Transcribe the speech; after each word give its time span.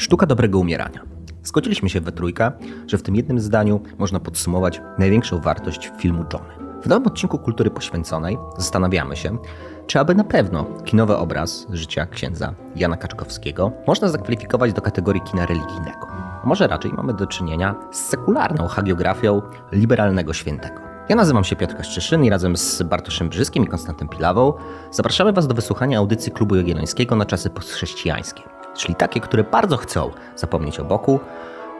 Sztuka 0.00 0.26
dobrego 0.26 0.58
umierania. 0.58 1.00
Zgodziliśmy 1.42 1.90
się 1.90 2.00
we 2.00 2.12
trójkę, 2.12 2.52
że 2.86 2.98
w 2.98 3.02
tym 3.02 3.16
jednym 3.16 3.40
zdaniu 3.40 3.80
można 3.98 4.20
podsumować 4.20 4.80
największą 4.98 5.40
wartość 5.40 5.90
filmu 5.98 6.24
Johnny. 6.32 6.82
W 6.82 6.86
nowym 6.86 7.06
odcinku 7.06 7.38
Kultury 7.38 7.70
Poświęconej 7.70 8.38
zastanawiamy 8.58 9.16
się, 9.16 9.38
czy 9.86 10.00
aby 10.00 10.14
na 10.14 10.24
pewno 10.24 10.64
kinowy 10.84 11.16
obraz 11.16 11.66
życia 11.70 12.06
księdza 12.06 12.54
Jana 12.76 12.96
Kaczkowskiego 12.96 13.72
można 13.86 14.08
zakwalifikować 14.08 14.72
do 14.72 14.82
kategorii 14.82 15.22
kina 15.22 15.46
religijnego. 15.46 16.06
A 16.42 16.46
może 16.46 16.66
raczej 16.66 16.92
mamy 16.92 17.14
do 17.14 17.26
czynienia 17.26 17.74
z 17.92 18.08
sekularną 18.08 18.68
hagiografią 18.68 19.42
liberalnego 19.72 20.32
świętego. 20.32 20.80
Ja 21.08 21.16
nazywam 21.16 21.44
się 21.44 21.56
Piotr 21.56 21.76
Kaszczyszyn 21.76 22.24
i 22.24 22.30
razem 22.30 22.56
z 22.56 22.82
Bartoszem 22.82 23.28
Brzyskim 23.28 23.64
i 23.64 23.66
Konstantem 23.66 24.08
Pilawą 24.08 24.52
zapraszamy 24.90 25.32
Was 25.32 25.46
do 25.46 25.54
wysłuchania 25.54 25.98
audycji 25.98 26.32
Klubu 26.32 26.56
Jagiellońskiego 26.56 27.16
na 27.16 27.26
czasy 27.26 27.50
postchrześcijańskie, 27.50 28.42
czyli 28.76 28.94
takie, 28.94 29.20
które 29.20 29.44
bardzo 29.44 29.76
chcą 29.76 30.10
zapomnieć 30.36 30.80
o 30.80 30.84
Bogu, 30.84 31.20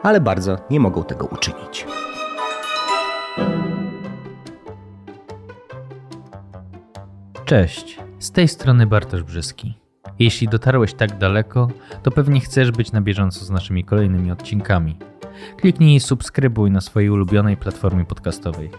ale 0.03 0.21
bardzo 0.21 0.57
nie 0.69 0.79
mogą 0.79 1.03
tego 1.03 1.25
uczynić. 1.25 1.85
Cześć, 7.45 7.99
z 8.19 8.31
tej 8.31 8.47
strony 8.47 8.87
Bartosz 8.87 9.23
Brzyski. 9.23 9.77
Jeśli 10.19 10.47
dotarłeś 10.47 10.93
tak 10.93 11.17
daleko, 11.17 11.67
to 12.03 12.11
pewnie 12.11 12.39
chcesz 12.39 12.71
być 12.71 12.91
na 12.91 13.01
bieżąco 13.01 13.45
z 13.45 13.49
naszymi 13.49 13.83
kolejnymi 13.83 14.31
odcinkami. 14.31 14.97
Kliknij 15.57 15.95
i 15.95 15.99
subskrybuj 15.99 16.71
na 16.71 16.81
swojej 16.81 17.09
ulubionej 17.09 17.57
platformie 17.57 18.05
podcastowej. 18.05 18.69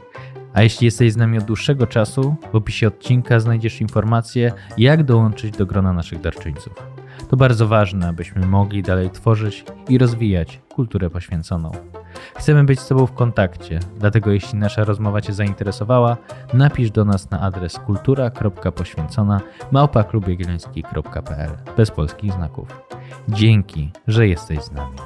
A 0.54 0.62
jeśli 0.62 0.84
jesteś 0.84 1.12
z 1.12 1.16
nami 1.16 1.38
od 1.38 1.44
dłuższego 1.44 1.86
czasu, 1.86 2.34
w 2.52 2.56
opisie 2.56 2.86
odcinka 2.86 3.40
znajdziesz 3.40 3.80
informacje, 3.80 4.52
jak 4.78 5.04
dołączyć 5.04 5.56
do 5.56 5.66
grona 5.66 5.92
naszych 5.92 6.20
darczyńców. 6.20 6.91
To 7.28 7.36
bardzo 7.36 7.68
ważne, 7.68 8.08
abyśmy 8.08 8.46
mogli 8.46 8.82
dalej 8.82 9.10
tworzyć 9.10 9.64
i 9.88 9.98
rozwijać 9.98 10.60
kulturę 10.74 11.10
poświęconą. 11.10 11.70
Chcemy 12.36 12.64
być 12.64 12.80
z 12.80 12.88
Tobą 12.88 13.06
w 13.06 13.12
kontakcie, 13.12 13.80
dlatego 13.98 14.30
jeśli 14.30 14.58
nasza 14.58 14.84
rozmowa 14.84 15.20
Cię 15.20 15.32
zainteresowała, 15.32 16.16
napisz 16.54 16.90
do 16.90 17.04
nas 17.04 17.30
na 17.30 17.40
adres 17.40 17.78
kultura.poświęcona 17.78 19.40
małpaklubjagielloński.pl 19.70 21.50
bez 21.76 21.90
polskich 21.90 22.32
znaków. 22.32 22.68
Dzięki, 23.28 23.90
że 24.06 24.28
jesteś 24.28 24.62
z 24.62 24.72
nami. 24.72 24.96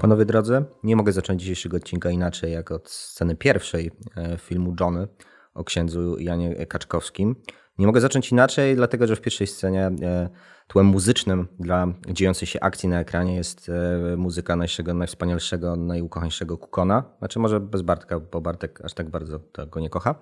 Panowie 0.00 0.24
drodzy, 0.24 0.64
nie 0.82 0.96
mogę 0.96 1.12
zacząć 1.12 1.40
dzisiejszego 1.40 1.76
odcinka 1.76 2.10
inaczej 2.10 2.52
jak 2.52 2.70
od 2.72 2.90
sceny 2.90 3.36
pierwszej 3.36 3.90
e, 4.16 4.38
filmu 4.38 4.74
Johnny 4.80 5.08
o 5.54 5.64
księdzu 5.64 6.18
Janie 6.18 6.66
Kaczkowskim. 6.66 7.36
Nie 7.78 7.86
mogę 7.86 8.00
zacząć 8.00 8.32
inaczej, 8.32 8.76
dlatego 8.76 9.06
że 9.06 9.16
w 9.16 9.20
pierwszej 9.20 9.46
scenie 9.46 9.90
e, 10.02 10.28
tłem 10.66 10.86
muzycznym 10.86 11.48
dla 11.60 11.86
dziejącej 12.08 12.48
się 12.48 12.60
akcji 12.60 12.88
na 12.88 13.00
ekranie 13.00 13.36
jest 13.36 13.68
e, 14.12 14.16
muzyka 14.16 14.56
najszego, 14.56 14.94
najwspanialszego, 14.94 15.76
najukochańszego 15.76 16.58
Kukona. 16.58 17.04
Znaczy 17.18 17.38
może 17.38 17.60
bez 17.60 17.82
Bartka, 17.82 18.20
bo 18.20 18.40
Bartek 18.40 18.84
aż 18.84 18.94
tak 18.94 19.10
bardzo 19.10 19.40
go 19.70 19.80
nie 19.80 19.90
kocha. 19.90 20.14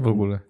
W 0.00 0.06
ogóle. 0.06 0.38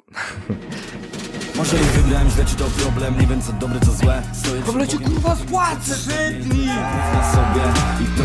Może 1.58 1.76
i 1.76 1.80
wygrałem, 1.80 2.30
źle 2.30 2.44
ci 2.44 2.56
to 2.56 2.64
problem 2.64 3.20
Nie 3.20 3.26
wiem 3.26 3.42
co 3.42 3.52
dobre, 3.52 3.80
co 3.80 3.92
złe 3.92 4.22
Stoję 4.34 4.60
W 4.62 4.68
ogóle 4.68 4.88
cię 4.88 4.98
kurwa 4.98 5.36
spłacę, 5.36 5.94
sobie 5.94 7.62
i 8.00 8.04
to 8.18 8.22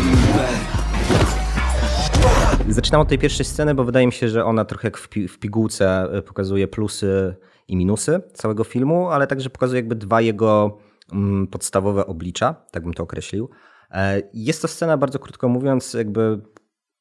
nie 2.66 2.72
Zaczynam 2.72 3.00
od 3.00 3.08
tej 3.08 3.18
pierwszej 3.18 3.46
sceny, 3.46 3.74
bo 3.74 3.84
wydaje 3.84 4.06
mi 4.06 4.12
się, 4.12 4.28
że 4.28 4.44
ona 4.44 4.64
trochę 4.64 4.86
jak 4.88 4.96
w, 4.98 5.08
pi- 5.08 5.28
w 5.28 5.38
pigułce 5.38 6.02
e, 6.12 6.22
pokazuje 6.22 6.68
plusy 6.68 7.34
i 7.68 7.76
minusy 7.76 8.20
całego 8.32 8.64
filmu, 8.64 9.08
ale 9.10 9.26
także 9.26 9.50
pokazuje 9.50 9.78
jakby 9.78 9.94
dwa 9.94 10.20
jego 10.20 10.78
mm, 11.12 11.46
podstawowe 11.46 12.06
oblicza, 12.06 12.54
tak 12.70 12.82
bym 12.82 12.94
to 12.94 13.02
określił. 13.02 13.50
E, 13.90 14.22
Jest 14.34 14.62
to 14.62 14.68
scena, 14.68 14.96
bardzo 14.96 15.18
krótko 15.18 15.48
mówiąc, 15.48 15.94
jakby 15.94 16.40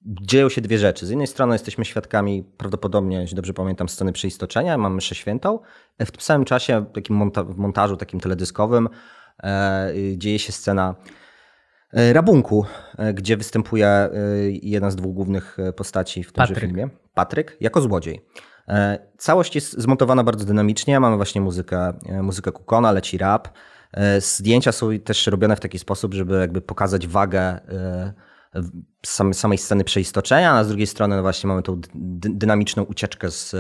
dzieją 0.06 0.50
się 0.50 0.62
dwie 0.62 0.78
rzeczy. 0.78 1.06
Z 1.06 1.10
jednej 1.10 1.28
strony 1.28 1.56
jesteśmy 1.56 1.86
świadkami, 1.86 2.44
prawdopodobnie, 2.58 3.22
jeśli 3.22 3.36
dobrze 3.36 3.54
pamiętam, 3.54 3.90
sceny 3.90 4.12
przeistoczenia, 4.14 4.78
mamy 4.78 4.96
mszę 4.96 5.16
świętą. 5.16 5.60
E, 5.98 6.06
W 6.06 6.12
tym 6.12 6.22
samym 6.22 6.46
czasie, 6.46 6.86
w 6.90 6.92
takim 6.96 7.16
monta- 7.20 7.54
w 7.54 7.58
montażu 7.58 7.98
takim 7.98 8.20
teledyskowym, 8.20 8.90
e, 9.44 9.94
dzieje 10.18 10.40
się 10.40 10.52
scena 10.52 10.96
rabunku, 12.14 12.66
gdzie 13.14 13.38
występuje 13.38 14.10
jedna 14.64 14.92
z 14.92 14.96
dwóch 14.96 15.14
głównych 15.14 15.58
postaci 15.76 16.24
w 16.24 16.32
tymże 16.32 16.54
Patryk. 16.54 16.70
filmie. 16.70 16.90
Patryk, 17.14 17.58
jako 17.62 17.82
złodziej. 17.82 18.22
E, 18.68 19.00
Całość 19.18 19.56
jest 19.56 19.82
zmontowana 19.82 20.24
bardzo 20.24 20.46
dynamicznie. 20.46 21.00
Mamy 21.00 21.16
właśnie 21.16 21.42
muzykę, 21.42 21.94
e, 22.06 22.24
muzykę 22.24 22.52
Kukona, 22.52 22.92
leci 22.92 23.18
rap. 23.18 23.50
E, 23.94 24.22
Zdjęcia 24.22 24.72
są 24.72 25.00
też 25.00 25.28
robione 25.28 25.56
w 25.56 25.60
taki 25.60 25.80
sposób, 25.80 26.14
żeby 26.14 26.40
jakby 26.40 26.62
pokazać 26.62 27.08
wagę 27.08 27.60
samej 29.34 29.58
sceny 29.58 29.84
przeistoczenia, 29.84 30.54
a 30.54 30.64
z 30.64 30.68
drugiej 30.68 30.88
strony 30.88 31.16
no 31.16 31.22
właśnie 31.22 31.48
mamy 31.48 31.64
tą 31.64 31.82
dy- 31.96 32.30
dynamiczną 32.34 32.84
ucieczkę 32.84 33.32
z 33.32 33.56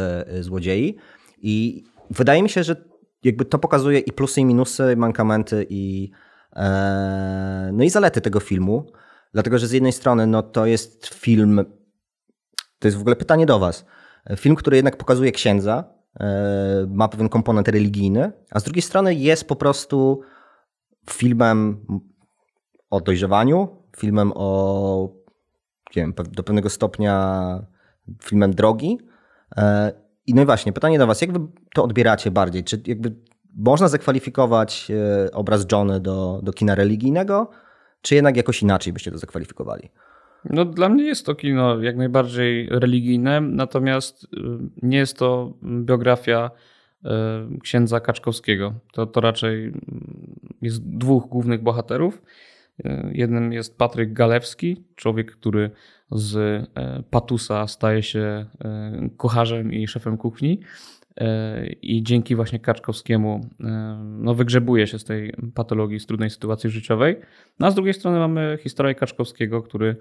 złodziei. 0.45 0.97
I 1.37 1.83
wydaje 2.09 2.43
mi 2.43 2.49
się, 2.49 2.63
że 2.63 2.75
jakby 3.23 3.45
to 3.45 3.59
pokazuje 3.59 3.99
i 3.99 4.11
plusy, 4.11 4.41
i 4.41 4.45
minusy, 4.45 4.93
i 4.93 4.95
mankamenty, 4.95 5.65
i, 5.69 6.11
no 7.73 7.83
i 7.83 7.89
zalety 7.89 8.21
tego 8.21 8.39
filmu. 8.39 8.91
Dlatego, 9.33 9.57
że 9.57 9.67
z 9.67 9.71
jednej 9.71 9.91
strony 9.91 10.27
no, 10.27 10.43
to 10.43 10.65
jest 10.65 11.07
film, 11.07 11.65
to 12.79 12.87
jest 12.87 12.97
w 12.97 13.01
ogóle 13.01 13.15
pytanie 13.15 13.45
do 13.45 13.59
Was. 13.59 13.85
Film, 14.37 14.55
który 14.55 14.75
jednak 14.75 14.97
pokazuje 14.97 15.31
księdza, 15.31 15.83
e, 16.19 16.87
ma 16.89 17.07
pewien 17.07 17.29
komponent 17.29 17.67
religijny, 17.67 18.31
a 18.51 18.59
z 18.59 18.63
drugiej 18.63 18.81
strony 18.81 19.15
jest 19.15 19.47
po 19.47 19.55
prostu 19.55 20.21
filmem 21.09 21.85
o 22.89 23.01
dojrzewaniu, 23.01 23.67
filmem 23.97 24.31
o, 24.35 25.09
nie 25.95 26.01
wiem, 26.01 26.13
do 26.31 26.43
pewnego 26.43 26.69
stopnia 26.69 27.65
filmem 28.21 28.53
drogi. 28.53 28.99
E, 29.57 29.91
I 30.27 30.33
no 30.33 30.41
i 30.41 30.45
właśnie, 30.45 30.73
pytanie 30.73 30.99
do 30.99 31.07
Was, 31.07 31.21
jak 31.21 31.31
Wy 31.31 31.39
to 31.73 31.83
odbieracie 31.83 32.31
bardziej? 32.31 32.63
Czy 32.63 32.81
jakby 32.87 33.15
można 33.55 33.87
zakwalifikować 33.87 34.91
e, 34.91 35.31
obraz 35.31 35.65
Johnny 35.71 35.99
do, 35.99 36.39
do 36.43 36.53
kina 36.53 36.75
religijnego, 36.75 37.49
czy 38.01 38.15
jednak 38.15 38.37
jakoś 38.37 38.61
inaczej 38.61 38.93
byście 38.93 39.11
to 39.11 39.17
zakwalifikowali? 39.17 39.89
No 40.49 40.65
dla 40.65 40.89
mnie 40.89 41.03
jest 41.03 41.25
to 41.25 41.35
kino 41.35 41.81
jak 41.81 41.97
najbardziej 41.97 42.67
religijne, 42.69 43.41
natomiast 43.41 44.23
y, 44.23 44.27
nie 44.81 44.97
jest 44.97 45.17
to 45.17 45.53
biografia 45.63 46.51
y, 47.05 47.09
księdza 47.59 47.99
Kaczkowskiego. 47.99 48.73
To, 48.93 49.05
to 49.05 49.21
raczej 49.21 49.63
mm, 49.63 49.75
jest 50.61 50.89
dwóch 50.97 51.25
głównych 51.27 51.63
bohaterów. 51.63 52.21
Y, 52.85 53.11
Jednym 53.13 53.53
jest 53.53 53.77
Patryk 53.77 54.13
Galewski, 54.13 54.83
człowiek, 54.95 55.31
który 55.31 55.71
z 56.11 56.65
patusa 57.09 57.67
staje 57.67 58.03
się 58.03 58.45
kucharzem 59.17 59.73
i 59.73 59.87
szefem 59.87 60.17
kuchni. 60.17 60.59
I 61.81 62.03
dzięki 62.03 62.35
właśnie 62.35 62.59
Kaczkowskiemu 62.59 63.49
no, 63.99 64.33
wygrzebuje 64.35 64.87
się 64.87 64.99
z 64.99 65.03
tej 65.03 65.33
patologii, 65.55 65.99
z 65.99 66.05
trudnej 66.05 66.29
sytuacji 66.29 66.69
życiowej. 66.69 67.15
No, 67.59 67.67
a 67.67 67.71
z 67.71 67.75
drugiej 67.75 67.93
strony 67.93 68.19
mamy 68.19 68.57
historię 68.61 68.95
Kaczkowskiego, 68.95 69.61
który, 69.61 69.95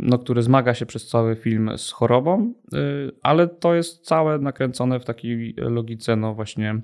no, 0.00 0.18
który 0.18 0.42
zmaga 0.42 0.74
się 0.74 0.86
przez 0.86 1.08
cały 1.08 1.36
film 1.36 1.70
z 1.76 1.90
chorobą, 1.90 2.54
y, 2.74 3.10
ale 3.22 3.48
to 3.48 3.74
jest 3.74 4.04
całe 4.04 4.38
nakręcone 4.38 5.00
w 5.00 5.04
takiej 5.04 5.54
logice, 5.56 6.16
no 6.16 6.34
właśnie, 6.34 6.74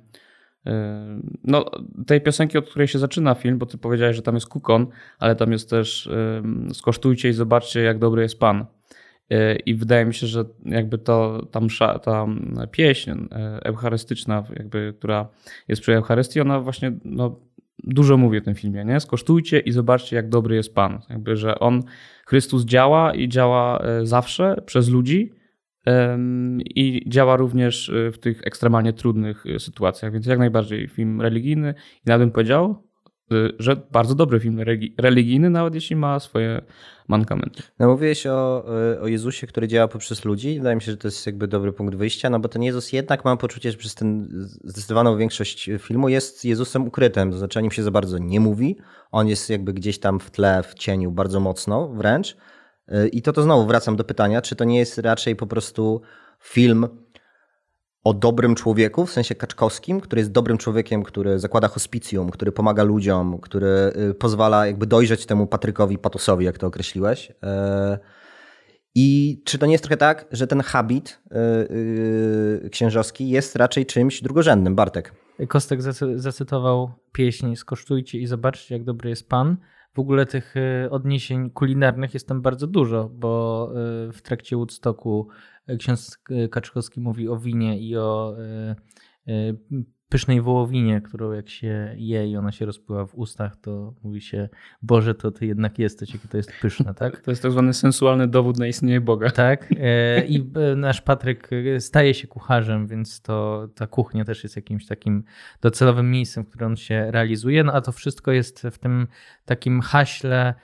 y, 0.66 0.70
no, 1.44 1.64
tej 2.06 2.20
piosenki, 2.20 2.58
od 2.58 2.69
której 2.69 2.88
się 2.88 2.98
zaczyna 2.98 3.34
film, 3.34 3.58
bo 3.58 3.66
ty 3.66 3.78
powiedziałeś, 3.78 4.16
że 4.16 4.22
tam 4.22 4.34
jest 4.34 4.48
kukon, 4.48 4.86
ale 5.19 5.36
tam 5.36 5.52
jest 5.52 5.70
też 5.70 6.06
y, 6.06 6.42
skosztujcie 6.74 7.28
i 7.28 7.32
zobaczcie, 7.32 7.82
jak 7.82 7.98
dobry 7.98 8.22
jest 8.22 8.38
Pan. 8.38 8.66
Y, 9.32 9.56
I 9.66 9.74
wydaje 9.74 10.04
mi 10.04 10.14
się, 10.14 10.26
że 10.26 10.44
jakby 10.64 10.98
to 10.98 11.47
ta, 11.50 11.60
msza, 11.60 11.98
ta 11.98 12.26
pieśń 12.70 13.10
y, 13.10 13.26
eucharystyczna, 13.62 14.44
jakby, 14.56 14.94
która 14.98 15.28
jest 15.68 15.83
przy 15.83 15.94
Eucharystii, 15.94 16.41
ona 16.41 16.60
właśnie 16.60 16.92
no, 17.04 17.41
dużo 17.84 18.16
mówi 18.16 18.38
o 18.38 18.40
tym 18.40 18.54
filmie. 18.54 18.84
Nie? 18.84 19.00
Skosztujcie 19.00 19.58
i 19.58 19.72
zobaczcie, 19.72 20.16
jak 20.16 20.28
dobry 20.28 20.56
jest 20.56 20.74
Pan. 20.74 21.00
Jakby, 21.10 21.36
że 21.36 21.58
On, 21.58 21.82
Chrystus 22.26 22.64
działa 22.64 23.14
i 23.14 23.28
działa 23.28 23.84
y, 24.00 24.06
zawsze 24.06 24.62
przez 24.66 24.88
ludzi 24.88 25.32
i 26.58 27.02
działa 27.06 27.36
również 27.36 27.88
y, 27.88 28.12
w 28.12 28.18
tych 28.18 28.40
ekstremalnie 28.44 28.92
trudnych 28.92 29.46
y, 29.46 29.58
sytuacjach. 29.58 30.12
Więc 30.12 30.26
jak 30.26 30.38
najbardziej 30.38 30.88
film 30.88 31.20
religijny 31.20 31.74
i 31.96 32.02
nawet 32.06 32.26
bym 32.26 32.32
powiedział, 32.32 32.82
że 33.58 33.76
bardzo 33.92 34.14
dobry 34.14 34.40
film 34.40 34.56
religi- 34.56 34.92
religijny, 34.98 35.50
nawet 35.50 35.74
jeśli 35.74 35.96
ma 35.96 36.20
swoje 36.20 36.62
mankamenty. 37.08 37.62
No 37.78 37.88
mówiłeś 37.88 38.26
o, 38.26 38.64
y, 38.94 39.00
o 39.00 39.06
Jezusie, 39.06 39.46
który 39.46 39.68
działa 39.68 39.88
poprzez 39.88 40.24
ludzi. 40.24 40.58
Wydaje 40.58 40.76
mi 40.76 40.82
się, 40.82 40.90
że 40.90 40.96
to 40.96 41.08
jest 41.08 41.26
jakby 41.26 41.48
dobry 41.48 41.72
punkt 41.72 41.94
wyjścia, 41.94 42.30
no 42.30 42.40
bo 42.40 42.48
ten 42.48 42.62
Jezus 42.62 42.92
jednak 42.92 43.24
mam 43.24 43.38
poczucie, 43.38 43.70
że 43.72 43.78
przez 43.78 43.94
ten 43.94 44.28
zdecydowaną 44.64 45.16
większość 45.16 45.70
filmu 45.78 46.08
jest 46.08 46.44
Jezusem 46.44 46.86
ukrytym. 46.86 47.30
To 47.30 47.38
znaczy 47.38 47.58
o 47.58 47.62
nim 47.62 47.70
się 47.70 47.82
za 47.82 47.90
bardzo 47.90 48.18
nie 48.18 48.40
mówi. 48.40 48.76
On 49.10 49.28
jest 49.28 49.50
jakby 49.50 49.72
gdzieś 49.72 49.98
tam 49.98 50.20
w 50.20 50.30
tle, 50.30 50.62
w 50.62 50.74
cieniu 50.74 51.10
bardzo 51.10 51.40
mocno 51.40 51.88
wręcz. 51.88 52.36
Y, 52.88 53.08
I 53.08 53.22
to 53.22 53.32
to 53.32 53.42
znowu 53.42 53.66
wracam 53.66 53.96
do 53.96 54.04
pytania, 54.04 54.42
czy 54.42 54.56
to 54.56 54.64
nie 54.64 54.78
jest 54.78 54.98
raczej 54.98 55.36
po 55.36 55.46
prostu 55.46 56.00
film 56.40 56.88
o 58.06 58.14
dobrym 58.14 58.54
człowieku, 58.54 59.06
w 59.06 59.12
sensie 59.12 59.34
kaczkowskim, 59.34 60.00
który 60.00 60.20
jest 60.20 60.32
dobrym 60.32 60.58
człowiekiem, 60.58 61.03
który 61.03 61.38
zakłada 61.38 61.68
hospicjum, 61.68 62.30
który 62.30 62.53
pomaga 62.53 62.82
ludziom, 62.82 63.38
który 63.38 63.92
y, 64.10 64.14
pozwala 64.14 64.66
jakby 64.66 64.86
dojrzeć 64.86 65.26
temu 65.26 65.47
Patrykowi 65.47 65.98
Patosowi, 65.98 66.44
jak 66.44 66.58
to 66.58 66.66
określiłeś. 66.66 67.32
E, 67.42 67.98
I 68.94 69.42
czy 69.44 69.58
to 69.58 69.66
nie 69.66 69.72
jest 69.72 69.84
trochę 69.84 69.97
tak, 69.97 70.26
że 70.32 70.47
ten 70.47 70.60
habit 70.60 71.20
y, 72.64 72.70
księżowski 72.70 73.28
jest 73.28 73.56
raczej 73.56 73.86
czymś 73.86 74.22
drugorzędnym, 74.22 74.74
Bartek? 74.74 75.12
Kostek 75.48 75.80
zacytował 76.14 76.91
pieśń 77.12 77.54
Skosztujcie 77.54 78.18
i 78.18 78.26
zobaczcie, 78.26 78.74
jak 78.74 78.84
dobry 78.84 79.10
jest 79.10 79.28
Pan. 79.28 79.56
W 79.94 79.98
ogóle 79.98 80.26
tych 80.26 80.54
odniesień 80.91 81.50
kulinarnych 81.50 82.14
jest 82.14 82.28
tam 82.28 82.42
bardzo 82.42 82.66
dużo, 82.66 83.10
bo 83.14 83.70
w 84.12 84.18
trakcie 84.22 84.56
Woodstocku 84.56 85.28
ksiądz 85.78 86.18
Kaczkowski 86.51 87.01
mówi 87.01 87.28
o 87.28 87.36
winie 87.36 87.78
i 87.80 87.97
o 87.97 88.36
e, 88.39 88.77
e, 89.28 89.54
pysznej 90.09 90.41
wołowinie, 90.41 91.01
którą 91.01 91.33
jak 91.33 91.48
się 91.48 91.95
je 91.97 92.30
i 92.30 92.36
ona 92.36 92.53
się 92.53 92.66
rozpływa 92.66 93.07
w 93.07 93.15
ustach, 93.15 93.57
to 93.57 93.95
mówi 94.03 94.21
się, 94.21 94.48
Boże, 94.83 95.15
to 95.15 95.30
ty 95.30 95.47
jednak 95.47 95.78
jesteś, 95.78 96.15
jakie 96.15 96.28
to 96.28 96.36
jest 96.36 96.53
pyszne, 96.63 96.95
tak? 96.95 97.21
To 97.27 97.30
jest 97.30 97.42
tak 97.42 97.53
zwany 97.53 97.74
sensualny 97.74 98.28
dowód 98.28 98.59
na 98.59 98.66
istnienie 98.66 99.01
Boga. 99.01 99.30
Tak. 99.30 99.68
E, 99.80 100.24
I 100.27 100.51
nasz 100.77 101.01
Patryk 101.01 101.51
staje 101.78 102.15
się 102.15 102.28
kucharzem, 102.28 102.86
więc 102.86 103.22
to 103.22 103.69
ta 103.74 103.86
kuchnia 103.86 104.24
też 104.24 104.42
jest 104.42 104.57
jakimś 104.57 104.86
takim 104.86 105.24
docelowym 105.60 106.10
miejscem, 106.10 106.45
w 106.45 106.48
którym 106.48 106.66
on 106.66 106.77
się 106.77 107.10
realizuje. 107.10 107.65
No 107.65 107.72
a 107.72 107.80
to 107.80 107.92
wszystko 107.92 108.33
jest 108.33 108.62
w 108.71 108.78
tym 108.78 109.07
takim 109.45 109.80
haśle 109.80 110.54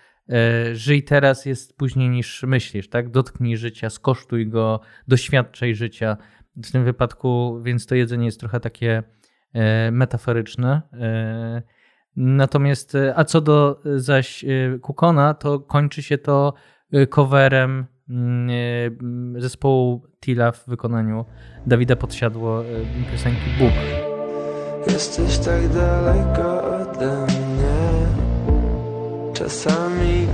żyj 0.73 1.03
teraz 1.03 1.47
jest 1.47 1.77
później 1.77 2.09
niż 2.09 2.43
myślisz, 2.43 2.89
tak? 2.89 3.11
Dotknij 3.11 3.57
życia, 3.57 3.91
skosztuj 3.91 4.49
go, 4.49 4.81
doświadczaj 5.09 5.75
życia. 5.75 6.17
W 6.57 6.73
tym 6.73 6.85
wypadku, 6.85 7.61
więc 7.63 7.87
to 7.87 7.95
jedzenie 7.95 8.27
jest 8.27 8.41
trochę 8.41 8.61
takie 8.61 9.03
e, 9.53 9.91
metaforyczne. 9.91 10.83
E, 10.93 11.63
natomiast, 12.17 12.97
a 13.15 13.25
co 13.25 13.41
do 13.41 13.81
zaś 13.97 14.45
Kukona, 14.83 15.35
to 15.35 15.61
kończy 15.61 16.03
się 16.03 16.19
to 16.19 16.55
coverem 17.11 17.87
mm, 18.09 19.41
zespołu 19.41 20.07
Tila 20.21 20.53
w 20.53 20.69
wykonaniu 20.69 21.25
Dawida 21.67 21.97
Podsiadło 21.97 22.65
piosenki 23.13 23.51
Bóg. 23.59 23.73
Jesteś 24.93 25.39
tak 25.39 25.69
daleko 25.69 26.65
ode 26.65 27.27
mnie 27.27 27.52
Czasami 29.43 30.27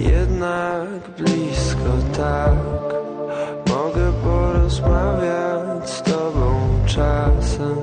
jednak 0.00 0.88
blisko 1.18 1.92
tak 2.16 2.54
Mogę 3.68 4.12
porozmawiać 4.24 5.90
z 5.90 6.02
tobą 6.02 6.68
czasem 6.86 7.76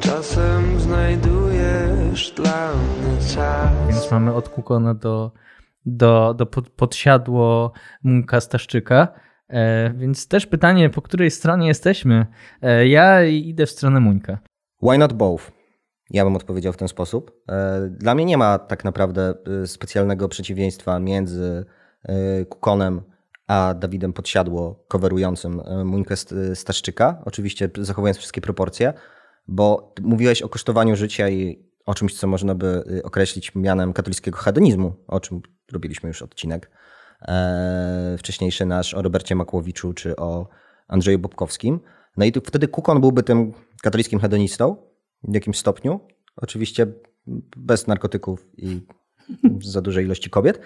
Czasem 0.00 0.80
znajdujesz 0.80 2.30
dla 2.30 2.68
mnie 2.72 3.20
czas 3.34 3.70
Więc 3.88 4.10
mamy 4.10 4.34
od 4.34 4.48
Kukona 4.48 4.94
do, 4.94 5.32
do, 5.86 6.34
do 6.34 6.46
pod, 6.46 6.70
podsiadło 6.70 7.72
Munka 8.02 8.40
Staszczyka 8.40 9.08
e, 9.48 9.90
więc 9.90 10.28
też 10.28 10.46
pytanie, 10.46 10.90
po 10.90 11.02
której 11.02 11.30
stronie 11.30 11.66
jesteśmy? 11.66 12.26
E, 12.62 12.88
ja 12.88 13.24
idę 13.24 13.66
w 13.66 13.70
stronę 13.70 14.00
Muńka. 14.00 14.38
Why 14.82 14.98
not 14.98 15.12
both? 15.12 15.57
Ja 16.10 16.24
bym 16.24 16.36
odpowiedział 16.36 16.72
w 16.72 16.76
ten 16.76 16.88
sposób. 16.88 17.42
E, 17.48 17.88
dla 17.90 18.14
mnie 18.14 18.24
nie 18.24 18.38
ma 18.38 18.58
tak 18.58 18.84
naprawdę 18.84 19.34
e, 19.62 19.66
specjalnego 19.66 20.28
przeciwieństwa 20.28 20.98
między 20.98 21.64
e, 22.02 22.44
Kukonem 22.44 23.02
a 23.46 23.74
Dawidem 23.74 24.12
Podsiadło 24.12 24.84
coverującym 24.88 25.62
Muńkę 25.84 26.14
Staszczyka. 26.54 27.22
Oczywiście 27.24 27.70
zachowując 27.78 28.18
wszystkie 28.18 28.40
proporcje, 28.40 28.92
bo 29.46 29.94
mówiłeś 30.02 30.42
o 30.42 30.48
kosztowaniu 30.48 30.96
życia 30.96 31.28
i 31.28 31.68
o 31.86 31.94
czymś, 31.94 32.18
co 32.18 32.26
można 32.26 32.54
by 32.54 32.84
określić 33.04 33.54
mianem 33.54 33.92
katolickiego 33.92 34.38
hedonizmu, 34.38 34.94
o 35.06 35.20
czym 35.20 35.40
robiliśmy 35.72 36.08
już 36.08 36.22
odcinek 36.22 36.70
wcześniejszy 38.18 38.66
nasz 38.66 38.94
o 38.94 39.02
Robercie 39.02 39.34
Makłowiczu 39.34 39.92
czy 39.92 40.16
o 40.16 40.48
Andrzeju 40.88 41.18
Bobkowskim. 41.18 41.80
No 42.16 42.24
i 42.24 42.32
wtedy 42.46 42.68
Kukon 42.68 43.00
byłby 43.00 43.22
tym 43.22 43.52
katolickim 43.82 44.20
hedonistą, 44.20 44.87
w 45.22 45.34
jakimś 45.34 45.58
stopniu. 45.58 46.00
Oczywiście 46.36 46.86
bez 47.56 47.86
narkotyków 47.86 48.46
i 48.56 48.80
za 49.72 49.82
dużej 49.82 50.04
ilości 50.04 50.30
kobiet, 50.30 50.60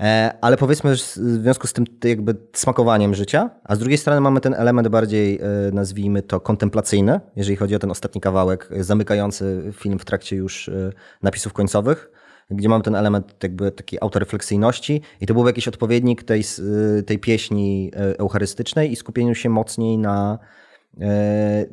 e, 0.00 0.38
ale 0.40 0.56
powiedzmy 0.56 0.94
w 0.94 1.00
związku 1.16 1.66
z 1.66 1.72
tym 1.72 1.84
jakby 2.04 2.36
smakowaniem 2.52 3.14
życia, 3.14 3.50
a 3.64 3.76
z 3.76 3.78
drugiej 3.78 3.98
strony 3.98 4.20
mamy 4.20 4.40
ten 4.40 4.54
element 4.54 4.88
bardziej, 4.88 5.38
e, 5.38 5.70
nazwijmy 5.72 6.22
to, 6.22 6.40
kontemplacyjny, 6.40 7.20
jeżeli 7.36 7.56
chodzi 7.56 7.74
o 7.74 7.78
ten 7.78 7.90
ostatni 7.90 8.20
kawałek 8.20 8.68
e, 8.72 8.84
zamykający 8.84 9.72
film 9.72 9.98
w 9.98 10.04
trakcie 10.04 10.36
już 10.36 10.70
napisów 11.22 11.52
końcowych, 11.52 12.10
gdzie 12.50 12.68
mamy 12.68 12.84
ten 12.84 12.94
element 12.94 13.42
jakby 13.42 13.70
takiej 13.70 13.98
autorefleksyjności 14.02 15.02
i 15.20 15.26
to 15.26 15.34
był 15.34 15.46
jakiś 15.46 15.68
odpowiednik 15.68 16.22
tej, 16.22 16.44
tej 17.06 17.18
pieśni 17.18 17.90
eucharystycznej 17.94 18.92
i 18.92 18.96
skupieniu 18.96 19.34
się 19.34 19.48
mocniej 19.48 19.98
na 19.98 20.38
E, 20.38 20.38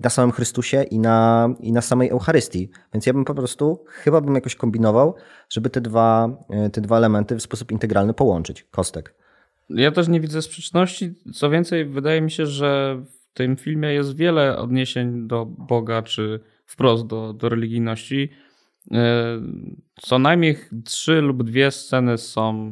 na 0.04 0.10
samym 0.10 0.32
Chrystusie 0.32 0.84
i 0.84 1.00
na, 1.00 1.50
i 1.60 1.72
na 1.72 1.82
samej 1.82 2.10
Eucharystii. 2.10 2.70
Więc 2.94 3.06
ja 3.06 3.14
bym 3.14 3.26
po 3.26 3.36
prostu 3.36 3.84
chyba 3.88 4.22
bym 4.22 4.36
jakoś 4.36 4.56
kombinował, 4.56 5.16
żeby 5.50 5.70
te 5.70 5.82
dwa, 5.82 6.30
e, 6.50 6.70
te 6.70 6.82
dwa 6.82 6.98
elementy 6.98 7.36
w 7.36 7.42
sposób 7.42 7.72
integralny 7.72 8.14
połączyć. 8.14 8.64
Kostek. 8.72 9.14
Ja 9.70 9.92
też 9.92 10.08
nie 10.08 10.22
widzę 10.22 10.42
sprzeczności. 10.42 11.14
Co 11.34 11.50
więcej, 11.50 11.86
wydaje 11.86 12.22
mi 12.22 12.32
się, 12.32 12.46
że 12.46 13.02
w 13.06 13.34
tym 13.34 13.56
filmie 13.56 13.94
jest 13.94 14.16
wiele 14.16 14.58
odniesień 14.58 15.28
do 15.28 15.46
Boga, 15.46 16.02
czy 16.02 16.40
wprost 16.66 17.08
do, 17.08 17.34
do 17.34 17.50
religijności. 17.50 18.30
E, 18.92 19.42
co 20.02 20.20
najmniej 20.20 20.58
trzy 20.84 21.22
lub 21.22 21.44
dwie 21.44 21.72
sceny 21.72 22.18
są, 22.18 22.72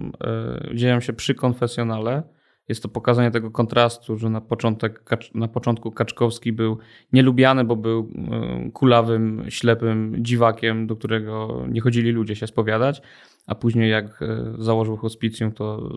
dzieją 0.74 1.00
się 1.00 1.14
przy 1.14 1.36
konfesjonale 1.36 2.24
jest 2.68 2.84
to 2.84 2.90
pokazanie 2.90 3.32
tego 3.32 3.52
kontrastu, 3.52 4.18
że 4.18 4.30
na, 4.30 4.42
początek, 4.42 5.04
na 5.34 5.48
początku 5.48 5.92
Kaczkowski 5.92 6.54
był 6.54 6.78
nielubiany, 7.14 7.64
bo 7.64 7.76
był 7.76 8.10
e, 8.32 8.72
kulawym, 8.72 9.46
ślepym 9.50 10.16
dziwakiem, 10.20 10.88
do 10.88 10.96
którego 10.96 11.64
nie 11.70 11.82
chodzili 11.82 12.12
ludzie 12.12 12.36
się 12.36 12.48
spowiadać, 12.48 13.02
a 13.48 13.56
później 13.56 13.92
jak 13.92 14.22
e, 14.22 14.54
założył 14.58 14.98
hospicjum, 14.98 15.52
to 15.52 15.90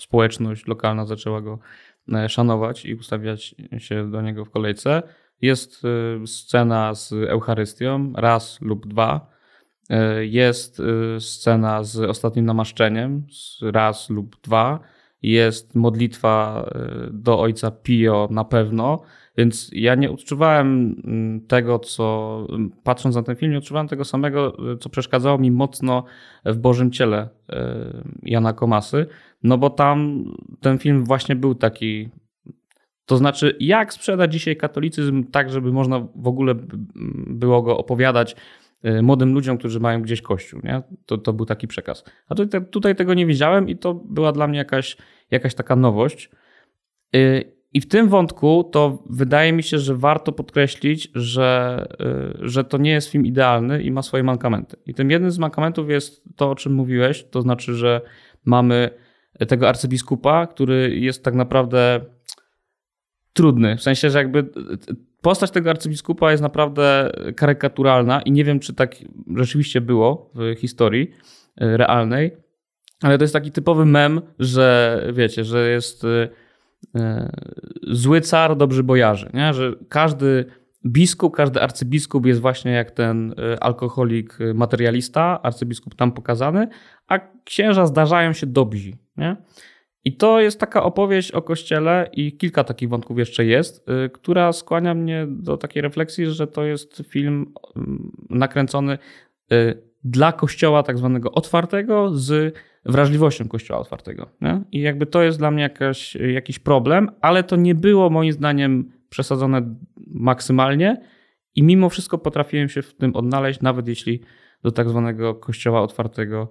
społeczność 0.00 0.66
lokalna 0.66 1.06
zaczęła 1.06 1.40
go 1.40 1.58
e, 2.12 2.28
szanować 2.28 2.84
i 2.84 2.94
ustawiać 2.94 3.54
się 3.78 4.10
do 4.10 4.22
niego 4.22 4.44
w 4.44 4.50
kolejce. 4.50 5.02
Jest 5.42 5.82
scena 6.26 6.94
z 6.94 7.12
Eucharystią, 7.12 8.12
raz 8.16 8.60
lub 8.60 8.86
dwa. 8.86 9.30
Jest 10.20 10.82
scena 11.18 11.84
z 11.84 11.96
ostatnim 11.96 12.46
namaszczeniem, 12.46 13.26
raz 13.62 14.10
lub 14.10 14.40
dwa 14.42 14.80
jest 15.22 15.74
modlitwa 15.74 16.64
e, 16.74 17.08
do 17.12 17.40
ojca 17.40 17.70
Pio 17.70 18.28
na 18.30 18.44
pewno, 18.44 19.02
więc 19.36 19.70
ja 19.72 19.94
nie 19.94 20.10
odczuwałem 20.10 20.96
mm, 21.04 21.46
tego, 21.46 21.78
co 21.78 22.46
patrząc 22.82 23.16
na 23.16 23.22
ten 23.22 23.36
film, 23.36 23.52
nie 23.52 23.58
odczuwałem 23.58 23.88
tego 23.88 24.04
samego, 24.04 24.56
e, 24.72 24.76
co 24.78 24.88
przeszkadzało 24.88 25.38
mi 25.38 25.50
mocno 25.50 26.04
w 26.44 26.56
Bożym 26.56 26.90
Ciele 26.90 27.28
e, 27.48 28.02
Jana 28.22 28.52
Komasy, 28.52 29.06
no 29.42 29.58
bo 29.58 29.70
tam 29.70 30.24
ten 30.60 30.78
film 30.78 31.04
właśnie 31.04 31.36
był 31.36 31.54
taki 31.54 32.08
to 33.10 33.16
znaczy, 33.16 33.56
jak 33.60 33.92
sprzedać 33.92 34.32
dzisiaj 34.32 34.56
katolicyzm 34.56 35.24
tak, 35.24 35.50
żeby 35.50 35.72
można 35.72 36.00
w 36.16 36.26
ogóle 36.26 36.54
było 37.26 37.62
go 37.62 37.78
opowiadać? 37.78 38.32
Y, 38.32 38.59
młodym 39.02 39.34
ludziom, 39.34 39.58
którzy 39.58 39.80
mają 39.80 40.02
gdzieś 40.02 40.22
kościół. 40.22 40.60
Nie? 40.64 40.82
To, 41.06 41.18
to 41.18 41.32
był 41.32 41.46
taki 41.46 41.68
przekaz. 41.68 42.04
A 42.28 42.34
tutaj, 42.34 42.66
tutaj 42.66 42.96
tego 42.96 43.14
nie 43.14 43.26
widziałem 43.26 43.68
i 43.68 43.76
to 43.76 43.94
była 43.94 44.32
dla 44.32 44.46
mnie 44.46 44.58
jakaś, 44.58 44.96
jakaś 45.30 45.54
taka 45.54 45.76
nowość. 45.76 46.30
Y, 47.16 47.52
I 47.72 47.80
w 47.80 47.88
tym 47.88 48.08
wątku 48.08 48.68
to 48.72 49.04
wydaje 49.10 49.52
mi 49.52 49.62
się, 49.62 49.78
że 49.78 49.94
warto 49.94 50.32
podkreślić, 50.32 51.10
że, 51.14 51.86
y, 52.40 52.48
że 52.48 52.64
to 52.64 52.78
nie 52.78 52.90
jest 52.90 53.10
film 53.10 53.26
idealny 53.26 53.82
i 53.82 53.90
ma 53.90 54.02
swoje 54.02 54.22
mankamenty. 54.22 54.76
I 54.86 54.94
tym 54.94 55.10
jednym 55.10 55.30
z 55.30 55.38
mankamentów 55.38 55.90
jest 55.90 56.22
to, 56.36 56.50
o 56.50 56.54
czym 56.54 56.74
mówiłeś, 56.74 57.24
to 57.30 57.42
znaczy, 57.42 57.74
że 57.74 58.00
mamy 58.44 58.90
tego 59.48 59.68
arcybiskupa, 59.68 60.46
który 60.46 60.96
jest 60.96 61.24
tak 61.24 61.34
naprawdę 61.34 62.00
trudny. 63.32 63.76
W 63.76 63.82
sensie, 63.82 64.10
że 64.10 64.18
jakby 64.18 64.50
postać 65.20 65.50
tego 65.50 65.70
arcybiskupa 65.70 66.30
jest 66.30 66.42
naprawdę 66.42 67.12
karykaturalna 67.36 68.22
i 68.22 68.32
nie 68.32 68.44
wiem, 68.44 68.60
czy 68.60 68.74
tak 68.74 68.94
rzeczywiście 69.36 69.80
było 69.80 70.30
w 70.34 70.54
historii 70.58 71.10
e, 71.56 71.76
realnej, 71.76 72.36
ale 73.02 73.18
to 73.18 73.24
jest 73.24 73.34
taki 73.34 73.52
typowy 73.52 73.84
mem, 73.84 74.20
że 74.38 75.02
wiecie, 75.12 75.44
że 75.44 75.70
jest 75.70 76.04
e, 76.04 76.28
e, 76.96 77.32
zły 77.90 78.20
car, 78.20 78.56
dobrzy 78.56 78.82
bojarzy, 78.82 79.30
nie? 79.34 79.54
że 79.54 79.72
każdy 79.88 80.44
biskup, 80.86 81.36
każdy 81.36 81.62
arcybiskup 81.62 82.26
jest 82.26 82.40
właśnie 82.40 82.72
jak 82.72 82.90
ten 82.90 83.34
alkoholik 83.60 84.38
materialista, 84.54 85.42
arcybiskup 85.42 85.94
tam 85.94 86.12
pokazany, 86.12 86.68
a 87.08 87.18
księża 87.44 87.86
zdarzają 87.86 88.32
się 88.32 88.46
dobrzy. 88.46 88.92
Nie? 89.16 89.36
I 90.04 90.16
to 90.16 90.40
jest 90.40 90.60
taka 90.60 90.82
opowieść 90.82 91.30
o 91.30 91.42
kościele, 91.42 92.10
i 92.12 92.36
kilka 92.36 92.64
takich 92.64 92.88
wątków 92.88 93.18
jeszcze 93.18 93.44
jest, 93.44 93.88
y, 94.06 94.10
która 94.10 94.52
skłania 94.52 94.94
mnie 94.94 95.26
do 95.28 95.56
takiej 95.56 95.82
refleksji, 95.82 96.26
że 96.26 96.46
to 96.46 96.64
jest 96.64 97.02
film 97.08 97.52
mm, 97.76 98.12
nakręcony 98.30 98.98
y, 99.52 99.82
dla 100.04 100.32
kościoła 100.32 100.82
tak 100.82 100.98
zwanego 100.98 101.32
otwartego 101.32 102.10
z 102.14 102.54
wrażliwością 102.84 103.48
kościoła 103.48 103.80
otwartego. 103.80 104.30
Nie? 104.40 104.62
I 104.72 104.80
jakby 104.80 105.06
to 105.06 105.22
jest 105.22 105.38
dla 105.38 105.50
mnie 105.50 105.62
jakaś, 105.62 106.14
jakiś 106.14 106.58
problem, 106.58 107.10
ale 107.20 107.42
to 107.42 107.56
nie 107.56 107.74
było 107.74 108.10
moim 108.10 108.32
zdaniem 108.32 108.92
przesadzone 109.08 109.74
maksymalnie 110.06 111.00
i 111.54 111.62
mimo 111.62 111.88
wszystko 111.88 112.18
potrafiłem 112.18 112.68
się 112.68 112.82
w 112.82 112.94
tym 112.94 113.16
odnaleźć, 113.16 113.60
nawet 113.60 113.88
jeśli 113.88 114.20
do 114.62 114.70
tak 114.70 114.88
zwanego 114.88 115.34
kościoła 115.34 115.82
otwartego 115.82 116.48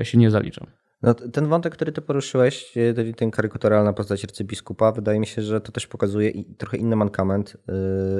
y, 0.00 0.04
się 0.04 0.18
nie 0.18 0.30
zaliczam. 0.30 0.66
No, 1.04 1.14
ten 1.14 1.46
wątek, 1.46 1.72
który 1.72 1.92
ty 1.92 2.02
poruszyłeś, 2.02 2.76
e, 2.76 3.14
ten 3.14 3.30
karykaturalna 3.30 3.92
postać 3.92 4.24
arcybiskupa, 4.24 4.92
wydaje 4.92 5.20
mi 5.20 5.26
się, 5.26 5.42
że 5.42 5.60
to 5.60 5.72
też 5.72 5.86
pokazuje 5.86 6.32
trochę 6.58 6.76
inny 6.76 6.96
mankament 6.96 7.56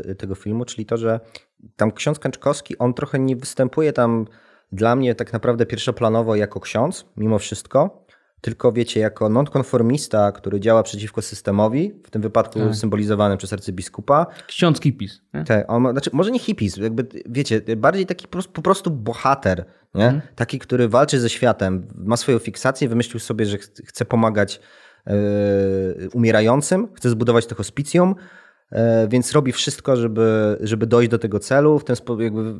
yy, 0.06 0.14
tego 0.14 0.34
filmu, 0.34 0.64
czyli 0.64 0.86
to, 0.86 0.96
że 0.96 1.20
tam 1.76 1.92
ksiądz 1.92 2.18
Kęczkowski, 2.18 2.78
on 2.78 2.94
trochę 2.94 3.18
nie 3.18 3.36
występuje 3.36 3.92
tam 3.92 4.26
dla 4.72 4.96
mnie 4.96 5.14
tak 5.14 5.32
naprawdę 5.32 5.66
pierwszoplanowo 5.66 6.36
jako 6.36 6.60
ksiądz, 6.60 7.06
mimo 7.16 7.38
wszystko, 7.38 8.03
tylko 8.44 8.72
wiecie, 8.72 9.00
jako 9.00 9.28
nonkonformista, 9.28 10.32
który 10.32 10.60
działa 10.60 10.82
przeciwko 10.82 11.22
systemowi, 11.22 11.92
w 12.04 12.10
tym 12.10 12.22
wypadku 12.22 12.58
tak. 12.58 12.74
symbolizowany 12.74 13.36
przez 13.36 13.52
arcybiskupa. 13.52 14.26
Ksiądz 14.46 14.80
hippies. 14.80 15.20
Tak, 15.46 15.64
on, 15.68 15.90
znaczy, 15.90 16.10
może 16.12 16.30
nie 16.30 16.38
hippies, 16.38 16.76
jakby, 16.76 17.06
wiecie, 17.26 17.60
bardziej 17.76 18.06
taki 18.06 18.26
po 18.52 18.62
prostu 18.62 18.90
bohater, 18.90 19.64
nie? 19.94 20.04
Hmm. 20.04 20.22
taki, 20.36 20.58
który 20.58 20.88
walczy 20.88 21.20
ze 21.20 21.30
światem, 21.30 21.86
ma 21.94 22.16
swoją 22.16 22.38
fiksację, 22.38 22.88
wymyślił 22.88 23.20
sobie, 23.20 23.46
że 23.46 23.58
chce 23.58 24.04
pomagać 24.04 24.60
yy, 25.06 25.12
umierającym, 26.12 26.88
chce 26.94 27.10
zbudować 27.10 27.46
to 27.46 27.54
hospicjum, 27.54 28.14
więc 29.08 29.32
robi 29.32 29.52
wszystko, 29.52 29.96
żeby, 29.96 30.56
żeby 30.60 30.86
dojść 30.86 31.10
do 31.10 31.18
tego 31.18 31.38
celu. 31.38 31.78
W 31.78 31.84
ten 31.84 31.96
sposób, 31.96 32.20
jakby, 32.20 32.54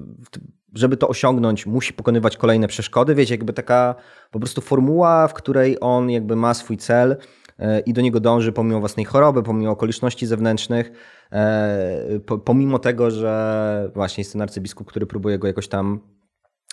żeby 0.75 0.97
to 0.97 1.09
osiągnąć, 1.09 1.67
musi 1.67 1.93
pokonywać 1.93 2.37
kolejne 2.37 2.69
przeszkody. 2.69 3.15
Wiecie, 3.15 3.35
jakby 3.35 3.53
taka 3.53 3.95
po 4.31 4.39
prostu 4.39 4.61
formuła, 4.61 5.29
w 5.29 5.35
której 5.35 5.77
on 5.81 6.11
jakby 6.11 6.37
ma 6.37 6.55
swój 6.55 6.77
cel 6.77 7.17
e, 7.59 7.81
i 7.81 7.93
do 7.93 8.01
niego 8.01 8.21
dąży 8.21 8.53
pomimo 8.53 8.81
własnej 8.81 9.07
choroby, 9.07 9.43
pomimo 9.43 9.71
okoliczności 9.71 10.27
zewnętrznych, 10.27 10.93
e, 11.33 12.21
pomimo 12.45 12.79
tego, 12.79 13.11
że 13.11 13.91
właśnie 13.95 14.21
jest 14.21 14.33
ten 14.33 14.43
arcybiskup, 14.43 14.89
który 14.89 15.07
próbuje 15.07 15.39
go 15.39 15.47
jakoś 15.47 15.69
tam 15.69 16.01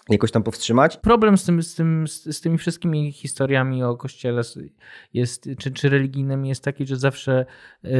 jakoś 0.10 0.32
tam 0.32 0.44
powstrzymać. 0.44 0.98
Problem 0.98 1.38
z, 1.38 1.46
tym, 1.46 1.64
z, 1.64 1.76
tym, 1.76 2.08
z 2.08 2.42
tymi 2.42 2.58
wszystkimi 2.58 3.12
historiami 3.12 3.84
o 3.84 3.98
kościele 3.98 4.42
jest, 5.14 5.50
czy, 5.58 5.72
czy 5.72 5.90
religijnymi 5.90 6.50
jest 6.50 6.64
taki, 6.64 6.86
że 6.86 6.96
zawsze 6.96 7.46
yy, 7.84 7.92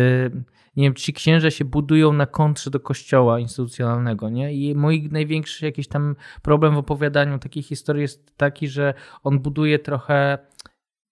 nie 0.76 0.84
wiem, 0.84 0.94
ci 0.94 1.14
księża 1.14 1.52
się 1.52 1.66
budują 1.66 2.14
na 2.14 2.26
kontrze 2.26 2.72
do 2.72 2.80
kościoła 2.80 3.40
instytucjonalnego, 3.40 4.30
nie? 4.30 4.54
I 4.54 4.76
mój 4.76 5.10
największy 5.12 5.66
jakiś 5.66 5.88
tam 5.88 6.16
problem 6.42 6.76
w 6.76 6.78
opowiadaniu 6.78 7.40
takiej 7.40 7.64
historii 7.64 8.02
jest 8.02 8.38
taki, 8.38 8.68
że 8.68 8.94
on 9.24 9.40
buduje 9.40 9.80
trochę 9.80 10.38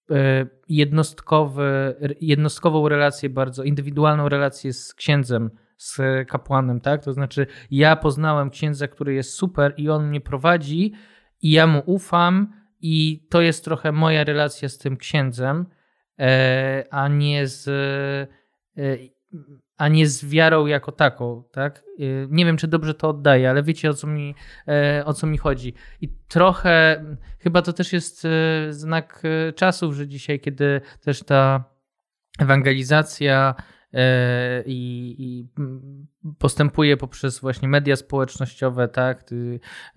yy, 0.10 0.18
jednostkowy, 0.70 1.96
jednostkową 2.22 2.90
relację, 2.90 3.30
bardzo 3.30 3.64
indywidualną 3.64 4.30
relację 4.30 4.74
z 4.74 4.94
księdzem, 4.94 5.50
z 5.78 6.00
kapłanem, 6.28 6.82
tak? 6.82 7.04
To 7.04 7.14
znaczy, 7.14 7.48
ja 7.72 7.96
poznałem 7.96 8.50
księdza, 8.50 8.88
który 8.88 9.14
jest 9.14 9.34
super 9.34 9.74
i 9.78 9.90
on 9.90 10.08
mnie 10.08 10.22
prowadzi 10.22 10.94
i 11.42 11.52
ja 11.52 11.68
mu 11.68 11.84
ufam 11.86 12.54
i 12.82 13.28
to 13.30 13.42
jest 13.42 13.66
trochę 13.66 13.92
moja 13.92 14.24
relacja 14.24 14.70
z 14.70 14.78
tym 14.78 14.98
księdzem, 14.98 15.66
e, 16.20 16.84
a 16.92 17.08
nie 17.08 17.48
z 17.48 17.68
e, 18.78 19.19
a 19.78 19.88
nie 19.88 20.08
z 20.08 20.26
wiarą 20.26 20.66
jako 20.66 20.92
taką, 20.92 21.44
tak? 21.52 21.78
E, 21.78 22.04
nie 22.30 22.46
wiem, 22.46 22.58
czy 22.58 22.68
dobrze 22.68 22.94
to 22.94 23.10
oddaję, 23.10 23.50
ale 23.50 23.64
wiecie 23.64 23.90
o 23.90 23.94
co 23.94 24.08
mi, 24.08 24.36
o 25.06 25.14
co 25.14 25.28
mi 25.28 25.38
chodzi. 25.38 25.74
I 26.02 26.10
trochę, 26.28 27.06
chyba 27.40 27.62
to 27.62 27.74
też 27.74 27.94
jest 27.94 28.28
znak 28.70 29.24
czasów, 29.56 29.96
że 29.96 30.08
dzisiaj, 30.08 30.40
kiedy 30.40 30.82
też 31.02 31.24
ta 31.24 31.64
ewangelizacja 32.40 33.56
E, 33.94 34.64
i, 34.66 35.16
i 35.20 35.48
postępuje 36.40 36.98
poprzez 36.98 37.40
właśnie 37.40 37.68
media 37.68 37.96
społecznościowe, 37.96 38.88
tak, 38.88 39.26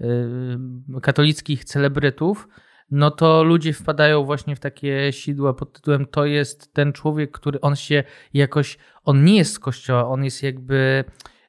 e, 0.00 1.00
katolickich 1.00 1.64
celebrytów, 1.64 2.48
no 2.92 3.10
to 3.10 3.44
ludzie 3.44 3.72
wpadają 3.72 4.24
właśnie 4.24 4.56
w 4.56 4.60
takie 4.60 5.12
sidła 5.12 5.54
pod 5.54 5.72
tytułem 5.72 6.06
to 6.06 6.24
jest 6.24 6.74
ten 6.74 6.92
człowiek, 6.92 7.30
który 7.30 7.60
on 7.60 7.76
się 7.76 8.04
jakoś, 8.34 8.78
on 9.04 9.24
nie 9.24 9.36
jest 9.36 9.54
z 9.54 9.58
kościoła, 9.58 10.08
on 10.08 10.24
jest 10.24 10.42
jakby 10.42 11.04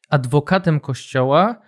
adwokatem 0.10 0.80
kościoła, 0.80 1.62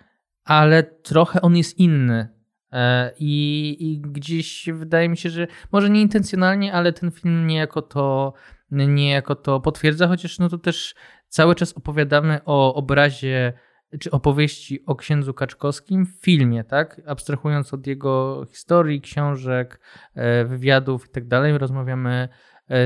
ale 0.44 0.82
trochę 0.82 1.40
on 1.40 1.56
jest 1.56 1.78
inny. 1.78 2.28
E, 2.72 3.12
I, 3.18 3.76
I 3.80 4.00
gdzieś 4.00 4.68
wydaje 4.72 5.08
mi 5.08 5.16
się, 5.16 5.30
że 5.30 5.46
może 5.72 5.90
nie 5.90 6.00
intencjonalnie, 6.00 6.72
ale 6.72 6.92
ten 6.92 7.10
film 7.10 7.46
niejako 7.46 7.82
to 7.82 8.32
niejako 8.70 9.34
to 9.34 9.60
potwierdza, 9.60 10.08
chociaż 10.08 10.38
no 10.38 10.48
to 10.48 10.58
też 10.58 10.94
cały 11.28 11.54
czas 11.54 11.72
opowiadamy 11.72 12.40
o 12.44 12.74
obrazie 12.74 13.52
czy 14.00 14.10
opowieści 14.10 14.84
o 14.86 14.94
księdzu 14.94 15.34
Kaczkowskim 15.34 16.06
w 16.06 16.24
filmie, 16.24 16.64
tak? 16.64 17.00
Abstrahując 17.06 17.74
od 17.74 17.86
jego 17.86 18.44
historii, 18.50 19.00
książek, 19.00 19.80
e, 20.14 20.44
wywiadów 20.44 21.06
i 21.06 21.10
tak 21.10 21.26
dalej, 21.28 21.58
rozmawiamy 21.58 22.28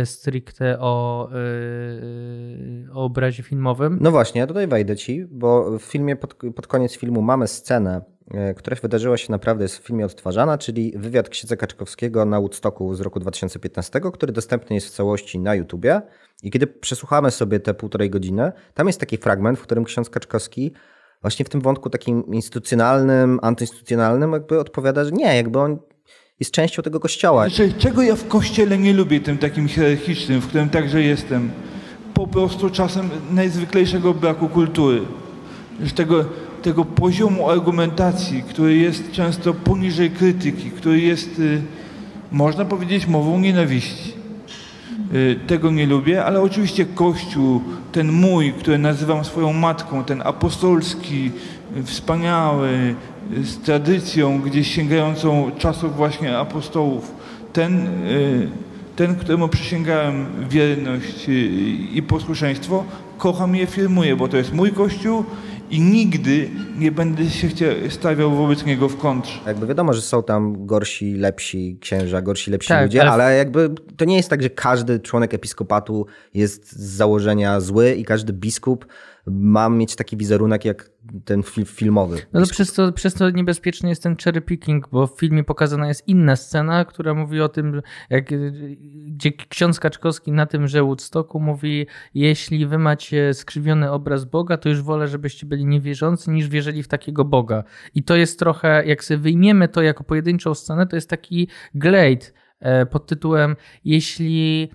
stricte 0.04 0.78
o, 0.80 1.28
e, 1.32 2.92
o 2.92 3.04
obrazie 3.04 3.42
filmowym. 3.42 3.98
No 4.00 4.10
właśnie, 4.10 4.40
ja 4.40 4.46
tutaj 4.46 4.66
wejdę 4.66 4.96
ci, 4.96 5.26
bo 5.30 5.78
w 5.78 5.82
filmie, 5.82 6.16
pod, 6.16 6.34
pod 6.56 6.66
koniec 6.66 6.96
filmu 6.96 7.22
mamy 7.22 7.48
scenę, 7.48 8.02
E, 8.34 8.54
która 8.54 8.76
wydarzyła 8.82 9.16
się 9.16 9.32
naprawdę, 9.32 9.64
jest 9.64 9.78
w 9.78 9.82
filmie 9.86 10.04
odtwarzana, 10.04 10.58
czyli 10.58 10.92
wywiad 10.96 11.28
księdza 11.28 11.56
Kaczkowskiego 11.56 12.24
na 12.24 12.40
Woodstocku 12.40 12.94
z 12.94 13.00
roku 13.00 13.20
2015, 13.20 14.00
który 14.12 14.32
dostępny 14.32 14.74
jest 14.74 14.86
w 14.86 14.90
całości 14.90 15.38
na 15.38 15.54
YouTubie. 15.54 16.02
I 16.42 16.50
kiedy 16.50 16.66
przesłuchamy 16.66 17.30
sobie 17.30 17.60
te 17.60 17.74
półtorej 17.74 18.10
godziny, 18.10 18.52
tam 18.74 18.86
jest 18.86 19.00
taki 19.00 19.16
fragment, 19.16 19.58
w 19.58 19.62
którym 19.62 19.84
ksiądz 19.84 20.10
Kaczkowski 20.10 20.72
właśnie 21.22 21.44
w 21.44 21.48
tym 21.48 21.60
wątku 21.60 21.90
takim 21.90 22.26
instytucjonalnym, 22.26 23.38
antyinstytucjonalnym 23.42 24.32
jakby 24.32 24.60
odpowiada, 24.60 25.04
że 25.04 25.10
nie, 25.10 25.36
jakby 25.36 25.58
on 25.58 25.78
jest 26.40 26.52
częścią 26.52 26.82
tego 26.82 27.00
kościoła. 27.00 27.48
Znaczy, 27.48 27.72
czego 27.78 28.02
ja 28.02 28.16
w 28.16 28.28
kościele 28.28 28.78
nie 28.78 28.92
lubię, 28.92 29.20
tym 29.20 29.38
takim 29.38 29.68
hierarchicznym, 29.68 30.40
w 30.40 30.46
którym 30.46 30.68
także 30.68 31.02
jestem? 31.02 31.50
Po 32.14 32.26
prostu 32.26 32.70
czasem 32.70 33.10
najzwyklejszego 33.30 34.14
braku 34.14 34.48
kultury. 34.48 35.00
Tego 35.94 36.24
tego 36.62 36.84
poziomu 36.84 37.50
argumentacji, 37.50 38.42
który 38.42 38.76
jest 38.76 39.12
często 39.12 39.54
poniżej 39.54 40.10
krytyki, 40.10 40.70
który 40.70 41.00
jest, 41.00 41.38
y, 41.38 41.62
można 42.32 42.64
powiedzieć, 42.64 43.06
mową 43.06 43.40
nienawiści. 43.40 44.12
Y, 45.14 45.36
tego 45.46 45.70
nie 45.70 45.86
lubię, 45.86 46.24
ale 46.24 46.40
oczywiście 46.40 46.84
Kościół, 46.84 47.62
ten 47.92 48.12
mój, 48.12 48.52
który 48.52 48.78
nazywam 48.78 49.24
swoją 49.24 49.52
matką, 49.52 50.04
ten 50.04 50.22
apostolski, 50.24 51.30
wspaniały, 51.84 52.94
z 53.44 53.58
tradycją 53.58 54.40
gdzieś 54.40 54.74
sięgającą 54.74 55.50
czasów 55.58 55.96
właśnie 55.96 56.38
apostołów, 56.38 57.14
ten, 57.52 57.86
y, 58.06 58.48
ten 58.96 59.14
któremu 59.14 59.48
przysięgałem 59.48 60.26
wierność 60.48 61.28
i 61.92 62.02
posłuszeństwo, 62.08 62.84
kocham 63.18 63.56
i 63.56 63.66
firmuję, 63.66 64.16
bo 64.16 64.28
to 64.28 64.36
jest 64.36 64.52
mój 64.52 64.72
Kościół 64.72 65.24
i 65.70 65.80
nigdy 65.80 66.48
nie 66.78 66.92
będę 66.92 67.30
się 67.30 67.48
stawiał 67.88 68.30
wobec 68.30 68.64
niego 68.64 68.88
w 68.88 68.96
kontrze. 68.96 69.40
Jakby 69.46 69.66
wiadomo, 69.66 69.92
że 69.92 70.00
są 70.02 70.22
tam 70.22 70.66
gorsi, 70.66 71.14
lepsi 71.14 71.78
księża, 71.80 72.22
gorsi, 72.22 72.50
lepsi 72.50 72.68
tak, 72.68 72.82
ludzie, 72.82 73.02
ale... 73.02 73.10
ale... 73.10 73.36
jakby 73.36 73.70
to 73.96 74.04
nie 74.04 74.16
jest 74.16 74.30
tak, 74.30 74.42
że 74.42 74.50
każdy 74.50 75.00
członek 75.00 75.34
episkopatu 75.34 76.06
jest 76.34 76.72
z 76.72 76.90
założenia 76.96 77.60
zły 77.60 77.94
i 77.94 78.04
każdy 78.04 78.32
biskup 78.32 78.86
mam 79.30 79.78
mieć 79.78 79.96
taki 79.96 80.16
wizerunek 80.16 80.64
jak 80.64 80.90
ten 81.24 81.42
film 81.42 81.66
filmowy. 81.66 82.18
No 82.32 82.40
to 82.40 82.46
przez, 82.46 82.72
to 82.72 82.92
przez 82.92 83.14
to 83.14 83.30
niebezpieczny 83.30 83.88
jest 83.88 84.02
ten 84.02 84.16
cherry 84.16 84.40
picking, 84.40 84.88
bo 84.88 85.06
w 85.06 85.18
filmie 85.18 85.44
pokazana 85.44 85.88
jest 85.88 86.08
inna 86.08 86.36
scena, 86.36 86.84
która 86.84 87.14
mówi 87.14 87.40
o 87.40 87.48
tym, 87.48 87.82
jak, 88.10 88.30
gdzie 89.06 89.32
ksiądz 89.32 89.80
Kaczkowski 89.80 90.32
na 90.32 90.46
tym, 90.46 90.68
że 90.68 90.82
Woodstocku 90.82 91.40
mówi, 91.40 91.86
jeśli 92.14 92.66
wy 92.66 92.78
macie 92.78 93.34
skrzywiony 93.34 93.90
obraz 93.90 94.24
Boga, 94.24 94.56
to 94.56 94.68
już 94.68 94.82
wolę, 94.82 95.08
żebyście 95.08 95.46
byli 95.46 95.66
niewierzący, 95.66 96.30
niż 96.30 96.48
wierzyli 96.48 96.82
w 96.82 96.88
takiego 96.88 97.24
Boga. 97.24 97.64
I 97.94 98.02
to 98.02 98.16
jest 98.16 98.38
trochę, 98.38 98.86
jak 98.86 99.04
sobie 99.04 99.18
wyjmiemy 99.18 99.68
to 99.68 99.82
jako 99.82 100.04
pojedynczą 100.04 100.54
scenę, 100.54 100.86
to 100.86 100.96
jest 100.96 101.10
taki 101.10 101.48
glade 101.74 102.26
pod 102.90 103.06
tytułem, 103.06 103.56
jeśli 103.84 104.70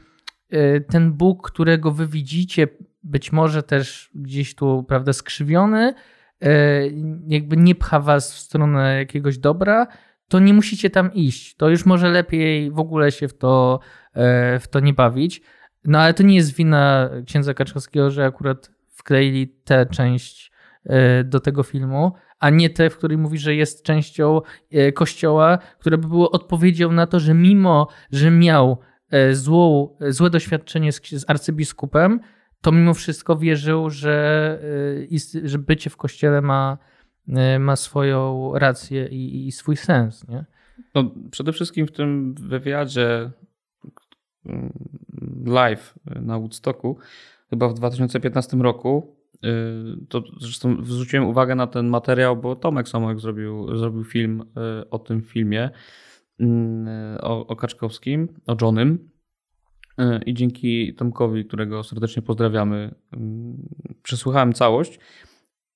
e, 0.50 0.82
ten 0.82 1.14
Bóg, 1.14 1.52
którego 1.52 1.92
wy 1.92 2.08
widzicie, 2.08 2.68
być 3.06 3.32
może 3.32 3.64
też 3.64 4.10
gdzieś 4.16 4.56
tu, 4.56 4.86
prawda, 4.88 5.14
skrzywiony, 5.14 5.94
e, 6.42 6.82
jakby 7.28 7.58
nie 7.58 7.76
pcha 7.76 8.00
was 8.00 8.34
w 8.34 8.40
stronę 8.40 8.98
jakiegoś 8.98 9.38
dobra, 9.38 9.88
to 10.28 10.40
nie 10.40 10.54
musicie 10.54 10.90
tam 10.90 11.14
iść. 11.14 11.56
To 11.56 11.70
już 11.70 11.86
może 11.86 12.10
lepiej 12.10 12.72
w 12.72 12.80
ogóle 12.80 13.12
się 13.12 13.28
w 13.28 13.38
to, 13.38 13.80
e, 14.14 14.60
w 14.60 14.68
to 14.68 14.80
nie 14.80 14.94
bawić. 14.94 15.42
No 15.86 16.00
ale 16.00 16.14
to 16.14 16.24
nie 16.24 16.36
jest 16.36 16.56
wina 16.56 17.10
księdza 17.26 17.54
Kaczkowskiego, 17.54 18.12
że 18.12 18.26
akurat 18.26 18.72
wkleili 18.90 19.48
tę 19.48 19.86
część 19.86 20.52
e, 20.86 21.24
do 21.24 21.40
tego 21.40 21.64
filmu, 21.64 22.12
a 22.40 22.50
nie 22.50 22.70
tę, 22.70 22.90
w 22.90 22.98
której 22.98 23.18
mówi, 23.18 23.38
że 23.38 23.56
jest 23.56 23.84
częścią 23.84 24.42
kościoła, 24.94 25.58
która 25.80 25.98
by 25.98 26.08
było 26.08 26.32
odpowiedzią 26.32 26.92
na 26.92 27.08
to, 27.08 27.20
że 27.20 27.34
mimo, 27.34 27.88
że 28.12 28.32
miał 28.32 28.78
złą, 29.32 29.96
złe 30.10 30.30
doświadczenie 30.30 30.92
z, 30.92 31.10
z 31.10 31.30
arcybiskupem, 31.30 32.20
to 32.66 32.72
mimo 32.72 32.94
wszystko 32.94 33.36
wierzył, 33.36 33.90
że, 33.90 34.60
że 35.44 35.60
bycie 35.60 35.90
w 35.90 35.98
kościele 35.98 36.42
ma, 36.42 36.78
ma 37.60 37.76
swoją 37.76 38.52
rację 38.56 39.08
i, 39.08 39.48
i 39.48 39.52
swój 39.52 39.78
sens. 39.78 40.28
Nie? 40.28 40.46
No, 40.96 41.12
przede 41.32 41.54
wszystkim 41.54 41.88
w 41.88 41.92
tym 41.92 42.36
wywiadzie 42.36 43.32
mm, 44.46 44.74
live 45.46 45.96
na 46.06 46.40
Woodstocku, 46.40 46.98
chyba 47.50 47.70
w 47.70 47.74
2015 47.74 48.58
roku, 48.58 49.16
y, 49.36 50.08
to 50.10 50.24
zresztą 50.40 50.86
zwróciłem 50.86 51.28
uwagę 51.28 51.56
na 51.56 51.68
ten 51.68 51.88
materiał, 51.88 52.38
bo 52.38 52.56
Tomek 52.56 52.90
Samołek 52.90 53.20
zrobił, 53.20 53.78
zrobił 53.78 54.04
film 54.04 54.42
y, 54.82 54.90
o 54.90 55.00
tym 55.00 55.22
filmie, 55.22 55.70
y, 56.42 56.46
o, 57.22 57.48
o 57.48 57.56
Kaczkowskim, 57.56 58.28
o 58.48 58.56
Johnym. 58.62 59.15
I 60.26 60.34
dzięki 60.34 60.94
Tomkowi, 60.94 61.46
którego 61.46 61.84
serdecznie 61.84 62.22
pozdrawiamy, 62.22 62.96
przesłuchałem 64.04 64.54
całość. 64.54 65.00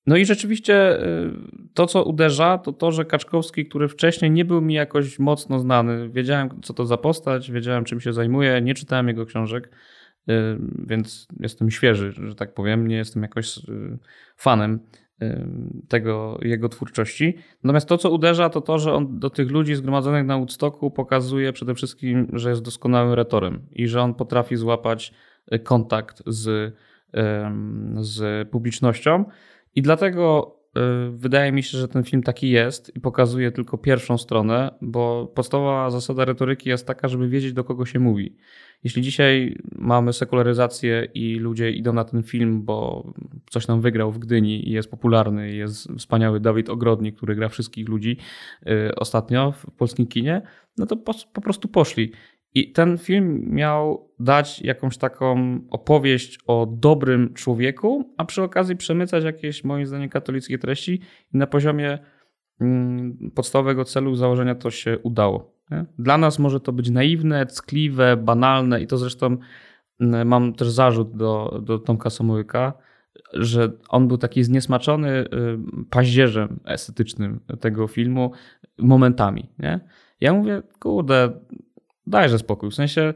No 0.06 0.16
i 0.16 0.24
rzeczywiście 0.24 1.04
y, 1.04 1.32
to, 1.74 1.86
co 1.86 2.04
uderza, 2.04 2.58
to 2.58 2.72
to, 2.72 2.92
że 2.92 3.04
Kaczkowski, 3.04 3.66
który 3.66 3.88
wcześniej 3.88 4.30
nie 4.30 4.44
był 4.44 4.60
mi 4.60 4.74
jakoś 4.74 5.18
mocno 5.18 5.58
znany, 5.58 6.08
wiedziałem, 6.08 6.48
co 6.62 6.74
to 6.74 6.86
za 6.86 6.96
postać, 6.96 7.50
wiedziałem, 7.50 7.84
czym 7.84 8.00
się 8.00 8.12
zajmuje, 8.12 8.60
nie 8.60 8.74
czytałem 8.74 9.08
jego 9.08 9.26
książek, 9.26 9.70
y, 10.30 10.32
więc 10.86 11.28
jestem 11.40 11.70
świeży, 11.70 12.12
że 12.12 12.34
tak 12.34 12.54
powiem, 12.54 12.88
nie 12.88 12.96
jestem 12.96 13.22
jakoś 13.22 13.58
y, 13.58 13.98
fanem 14.36 14.80
tego 15.88 16.38
jego 16.42 16.68
twórczości. 16.68 17.36
Natomiast 17.64 17.88
to, 17.88 17.98
co 17.98 18.10
uderza, 18.10 18.50
to 18.50 18.60
to, 18.60 18.78
że 18.78 18.92
on 18.92 19.18
do 19.18 19.30
tych 19.30 19.50
ludzi 19.50 19.74
zgromadzonych 19.74 20.26
na 20.26 20.36
Woodstocku 20.36 20.90
pokazuje 20.90 21.52
przede 21.52 21.74
wszystkim, 21.74 22.28
że 22.32 22.50
jest 22.50 22.62
doskonałym 22.62 23.12
retorem 23.12 23.66
i 23.72 23.88
że 23.88 24.02
on 24.02 24.14
potrafi 24.14 24.56
złapać 24.56 25.14
kontakt 25.64 26.22
z, 26.26 26.74
z 27.96 28.48
publicznością. 28.48 29.24
I 29.74 29.82
dlatego 29.82 30.56
wydaje 31.12 31.52
mi 31.52 31.62
się, 31.62 31.78
że 31.78 31.88
ten 31.88 32.04
film 32.04 32.22
taki 32.22 32.50
jest 32.50 32.96
i 32.96 33.00
pokazuje 33.00 33.52
tylko 33.52 33.78
pierwszą 33.78 34.18
stronę, 34.18 34.74
bo 34.80 35.32
podstawowa 35.34 35.90
zasada 35.90 36.24
retoryki 36.24 36.68
jest 36.68 36.86
taka, 36.86 37.08
żeby 37.08 37.28
wiedzieć, 37.28 37.52
do 37.52 37.64
kogo 37.64 37.86
się 37.86 37.98
mówi. 37.98 38.36
Jeśli 38.84 39.02
dzisiaj 39.02 39.56
mamy 39.72 40.12
sekularyzację 40.12 41.08
i 41.14 41.34
ludzie 41.34 41.70
idą 41.70 41.92
na 41.92 42.04
ten 42.04 42.22
film, 42.22 42.64
bo 42.64 43.12
coś 43.50 43.68
nam 43.68 43.80
wygrał 43.80 44.12
w 44.12 44.18
Gdyni 44.18 44.68
i 44.68 44.72
jest 44.72 44.90
popularny, 44.90 45.54
jest 45.54 45.88
wspaniały 45.98 46.40
Dawid 46.40 46.68
Ogrodnik, 46.68 47.16
który 47.16 47.34
gra 47.34 47.48
wszystkich 47.48 47.88
ludzi 47.88 48.16
y, 48.66 48.94
ostatnio 48.94 49.52
w 49.52 49.70
polskim 49.70 50.06
kinie, 50.06 50.42
no 50.78 50.86
to 50.86 50.96
po, 50.96 51.14
po 51.32 51.40
prostu 51.40 51.68
poszli. 51.68 52.12
I 52.54 52.72
ten 52.72 52.98
film 52.98 53.42
miał 53.50 54.10
dać 54.18 54.62
jakąś 54.62 54.98
taką 54.98 55.58
opowieść 55.70 56.38
o 56.46 56.66
dobrym 56.66 57.34
człowieku, 57.34 58.14
a 58.16 58.24
przy 58.24 58.42
okazji 58.42 58.76
przemycać 58.76 59.24
jakieś, 59.24 59.64
moim 59.64 59.86
zdaniem, 59.86 60.08
katolickie 60.08 60.58
treści. 60.58 61.00
I 61.34 61.38
na 61.38 61.46
poziomie 61.46 61.98
mm, 62.60 63.30
podstawowego 63.34 63.84
celu 63.84 64.14
założenia 64.14 64.54
to 64.54 64.70
się 64.70 64.98
udało. 64.98 65.60
Dla 65.98 66.18
nas 66.18 66.38
może 66.38 66.60
to 66.60 66.72
być 66.72 66.90
naiwne, 66.90 67.46
ckliwe, 67.46 68.16
banalne 68.16 68.80
i 68.80 68.86
to 68.86 68.98
zresztą 68.98 69.36
mm, 70.00 70.28
mam 70.28 70.54
też 70.54 70.68
zarzut 70.70 71.16
do, 71.16 71.60
do 71.62 71.78
Tomka 71.78 72.10
Samołyka, 72.10 72.72
że 73.32 73.72
on 73.88 74.08
był 74.08 74.18
taki 74.18 74.44
zniesmaczony 74.44 75.10
y, 75.10 75.26
paździerzem 75.90 76.60
estetycznym 76.64 77.40
tego 77.60 77.88
filmu 77.88 78.32
momentami. 78.78 79.48
Nie? 79.58 79.80
Ja 80.20 80.32
mówię, 80.32 80.62
kurde, 80.78 81.32
dajże 82.10 82.38
spokój. 82.38 82.70
W 82.70 82.74
sensie 82.74 83.12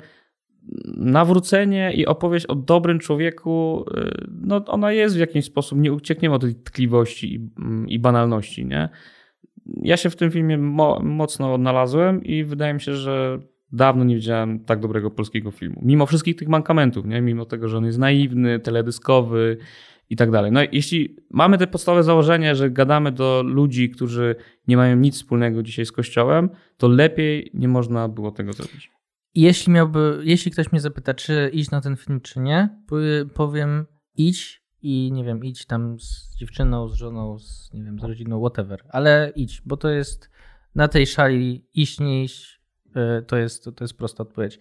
nawrócenie 0.97 1.93
i 1.93 2.07
opowieść 2.07 2.47
o 2.47 2.55
dobrym 2.55 2.99
człowieku, 2.99 3.85
y, 3.97 4.27
no 4.41 4.65
ona 4.67 4.93
jest 4.93 5.17
w 5.17 5.19
jakiś 5.19 5.45
sposób, 5.45 5.79
nie 5.79 5.93
uciekniemy 5.93 6.35
od 6.35 6.43
tej 6.43 6.55
tkliwości 6.55 7.35
i, 7.35 7.51
i 7.95 7.99
banalności, 7.99 8.67
nie? 8.67 8.89
Ja 9.67 9.97
się 9.97 10.11
w 10.11 10.17
tym 10.17 10.31
filmie 10.31 10.59
mo 10.59 11.01
mocno 11.03 11.55
odnalazłem 11.55 12.25
i 12.25 12.45
wydaje 12.45 12.75
mi 12.75 12.81
się, 12.81 12.95
że 12.95 13.39
dawno 13.73 14.05
nie 14.05 14.15
widziałem 14.15 14.65
tak 14.65 14.81
dobrego 14.81 15.11
polskiego 15.11 15.51
filmu. 15.51 15.81
Mimo 15.83 16.07
wszystkich 16.07 16.37
tych 16.37 16.49
mankamentów, 16.49 17.07
nie? 17.07 17.21
Mimo 17.21 17.45
tego, 17.45 17.69
że 17.69 17.79
on 17.79 17.85
jest 17.85 17.99
naiwny, 17.99 18.61
teledyskowy 18.61 19.57
i 20.15 20.17
tak 20.17 20.31
dalej. 20.31 20.53
No 20.53 20.61
jeśli 20.73 21.17
mamy 21.31 21.59
te 21.59 21.67
podstawowe 21.67 22.03
założenie, 22.03 22.55
że 22.55 22.71
gadamy 22.71 23.13
do 23.13 23.43
ludzi, 23.43 23.91
którzy 23.91 24.37
nie 24.69 24.77
mają 24.77 24.97
nic 24.97 25.15
wspólnego 25.15 25.63
dzisiaj 25.63 25.87
z 25.87 25.93
Kościołem, 25.93 26.51
to 26.77 26.89
lepiej 26.89 27.51
nie 27.55 27.69
można 27.69 28.09
było 28.09 28.31
tego 28.31 28.53
zrobić. 28.53 28.91
Jeśli 29.35 29.73
miałby, 29.73 30.21
jeśli 30.25 30.51
ktoś 30.51 30.73
mnie 30.73 30.81
zapyta, 30.81 31.15
czy 31.15 31.51
iść 31.53 31.71
na 31.71 31.81
ten 31.81 31.97
film, 31.97 32.21
czy 32.21 32.41
nie, 32.41 32.69
powiem 33.35 33.87
idź 34.17 34.63
i 34.83 35.11
nie 35.13 35.25
wiem, 35.25 35.45
idź 35.45 35.67
tam 35.67 36.01
z 36.01 36.37
dziewczyną, 36.37 36.89
z 36.89 36.95
żoną, 36.95 37.39
z, 37.39 37.71
nie 37.73 37.85
wiem, 37.85 38.01
z 38.01 38.05
rodziną, 38.05 38.41
whatever, 38.41 38.85
ale 38.89 39.33
idź, 39.37 39.63
bo 39.67 39.77
to 39.77 39.89
jest 39.89 40.31
na 40.75 40.89
tej 40.89 41.07
szali 41.07 41.65
iść, 41.75 42.01
nie 42.01 42.25
iść, 42.25 42.61
y, 42.87 43.23
to 43.23 43.37
jest, 43.37 43.65
to 43.65 43.85
jest 43.85 43.99
prosta 43.99 44.23
odpowiedź. 44.23 44.59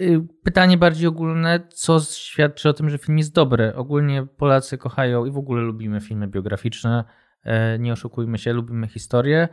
Y, 0.00 0.26
pytanie 0.42 0.78
bardziej 0.78 1.08
ogólne, 1.08 1.60
co 1.68 2.00
świadczy 2.00 2.68
o 2.68 2.72
tym, 2.72 2.90
że 2.90 2.98
film 2.98 3.18
jest 3.18 3.34
dobry. 3.34 3.74
Ogólnie 3.74 4.26
Polacy 4.26 4.78
kochają 4.78 5.24
i 5.24 5.30
w 5.30 5.36
ogóle 5.36 5.62
lubimy 5.62 6.00
filmy 6.00 6.28
biograficzne. 6.28 7.04
E, 7.44 7.78
nie 7.78 7.92
oszukujmy 7.92 8.38
się, 8.38 8.52
lubimy 8.52 8.88
historię. 8.88 9.48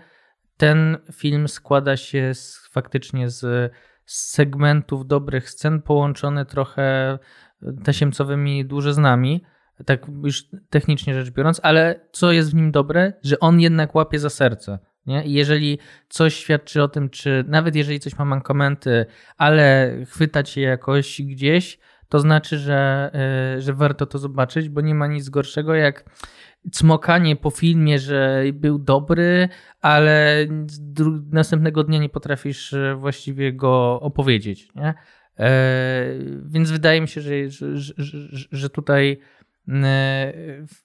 Ten 0.58 0.97
film 1.13 1.47
składa 1.47 1.97
się 1.97 2.34
z, 2.34 2.69
faktycznie 2.71 3.30
z, 3.30 3.71
segmentów 4.10 5.08
dobrych 5.08 5.49
scen, 5.49 5.82
połączony 5.82 6.45
trochę 6.45 7.19
tasiemcowymi 7.84 8.65
dłużyznami, 8.65 9.43
tak 9.86 10.08
już 10.23 10.43
technicznie 10.69 11.13
rzecz 11.13 11.30
biorąc, 11.30 11.60
ale 11.63 12.08
co 12.12 12.32
jest 12.32 12.52
w 12.52 12.56
nim 12.56 12.71
dobre, 12.71 13.13
że 13.23 13.39
on 13.39 13.60
jednak 13.60 13.95
łapie 13.95 14.19
za 14.19 14.30
serce. 14.30 14.80
Nie? 15.05 15.25
I 15.25 15.33
jeżeli 15.33 15.79
coś 16.09 16.35
świadczy 16.35 16.83
o 16.83 16.88
tym, 16.88 17.09
czy 17.09 17.43
nawet 17.47 17.75
jeżeli 17.75 17.99
coś 17.99 18.17
ma 18.17 18.25
mankamenty, 18.25 19.05
ale 19.38 19.95
chwytać 20.05 20.57
je 20.57 20.63
jakoś 20.63 21.21
gdzieś, 21.21 21.79
to 22.09 22.19
znaczy, 22.19 22.57
że, 22.57 23.12
e, 23.57 23.62
że 23.62 23.73
warto 23.73 24.05
to 24.05 24.17
zobaczyć, 24.17 24.69
bo 24.69 24.81
nie 24.81 24.95
ma 24.95 25.07
nic 25.07 25.29
gorszego 25.29 25.75
jak 25.75 26.05
cmokanie 26.71 27.35
po 27.35 27.49
filmie, 27.49 27.99
że 27.99 28.43
był 28.53 28.79
dobry, 28.79 29.49
ale 29.81 30.45
następnego 31.31 31.83
dnia 31.83 31.99
nie 31.99 32.09
potrafisz 32.09 32.73
e, 32.73 32.95
właściwie 32.95 33.53
go 33.53 33.99
opowiedzieć. 34.01 34.69
Nie? 34.75 34.93
E, 35.39 36.05
więc 36.45 36.71
wydaje 36.71 37.01
mi 37.01 37.07
się, 37.07 37.21
że, 37.21 37.49
że, 37.49 37.93
że, 37.97 38.47
że 38.51 38.69
tutaj 38.69 39.19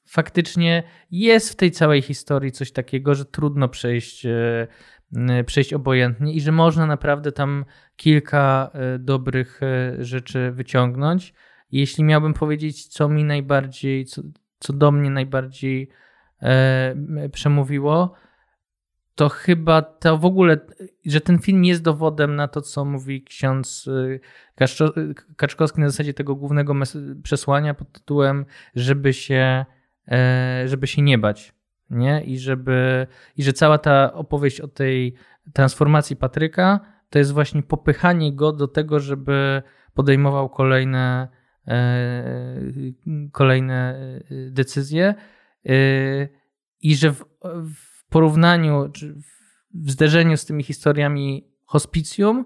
faktycznie 0.07 0.83
jest 1.11 1.53
w 1.53 1.57
tej 1.57 1.71
całej 1.71 2.03
historii 2.03 2.53
coś 2.53 2.73
takiego, 2.73 3.15
że 3.15 3.25
trudno 3.25 3.69
przejść, 3.69 4.27
e, 4.27 5.45
przejść 5.47 5.73
obojętnie 5.73 6.33
i 6.33 6.41
że 6.41 6.53
można 6.53 6.87
naprawdę 6.87 7.33
tam 7.33 7.65
kilka 7.97 8.71
e, 8.75 8.99
dobrych 8.99 9.61
rzeczy 9.99 10.53
wyciągnąć. 10.53 11.35
Jeśli 11.71 12.05
miałbym 12.05 12.35
powiedzieć, 12.35 12.87
co 12.87 13.09
mi 13.09 13.25
najbardziej, 13.25 14.05
co, 14.05 14.23
co 14.59 14.73
do 14.73 14.93
mnie 14.93 15.11
najbardziej 15.11 15.89
przemówiło, 17.33 18.15
to 19.15 19.29
chyba 19.29 19.83
to 19.83 20.19
w 20.19 20.25
ogóle, 20.25 20.59
że 21.07 21.21
ten 21.21 21.39
film 21.39 21.65
jest 21.65 21.83
dowodem 21.83 22.37
na 22.37 22.49
to, 22.49 22.63
co 22.63 22.85
mówi 22.85 23.23
ksiądz 23.23 23.87
y, 23.87 24.21
Kaczkowski 25.37 25.81
na 25.81 25.89
zasadzie 25.89 26.15
tego 26.15 26.35
głównego 26.35 26.75
przesłania 27.23 27.75
pod 27.75 27.93
tytułem, 27.93 28.47
żeby 28.75 29.13
się, 29.13 29.65
e, 30.09 30.63
żeby 30.67 30.87
się 30.87 31.03
nie 31.03 31.19
bać. 31.19 31.55
Nie? 31.91 32.25
I, 32.25 32.39
żeby, 32.39 33.07
I 33.37 33.43
że 33.43 33.53
cała 33.53 33.79
ta 33.79 34.13
opowieść 34.13 34.61
o 34.61 34.69
tej 34.69 35.15
transformacji 35.53 36.17
Patryka 36.17 36.81
to 37.11 37.19
jest 37.19 37.33
właśnie 37.33 37.63
popychanie 37.63 38.33
go 38.33 38.53
do 38.53 38.69
tego, 38.69 39.01
żeby 39.01 39.63
podejmował 39.95 40.49
kolejne, 40.49 41.29
e, 41.69 42.55
kolejne 43.33 43.95
e, 43.95 44.51
decyzje 44.51 45.15
i 46.81 46.97
że 46.97 47.11
w, 47.11 47.25
w 47.75 47.94
porównaniu, 48.15 48.89
czy 48.93 49.15
w 49.75 49.91
zderzeniu 49.91 50.37
z 50.37 50.45
tymi 50.45 50.63
historiami 50.63 51.49
hospicjum, 51.65 52.45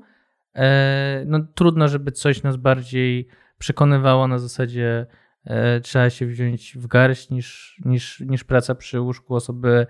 e, 0.54 1.24
no 1.26 1.40
trudno, 1.54 1.88
żeby 1.88 2.12
coś 2.12 2.42
nas 2.42 2.57
bardziej 2.57 3.28
przekonywało 3.59 4.28
na 4.28 4.38
zasadzie 4.38 5.07
e, 5.44 5.81
trzeba 5.81 6.11
się 6.11 6.26
wziąć 6.26 6.78
w 6.78 6.87
garść 6.87 7.31
niż, 7.31 7.81
niż, 7.85 8.20
niż 8.20 8.44
praca 8.44 8.74
przy 8.74 9.00
łóżku 9.00 9.35
osoby, 9.35 9.87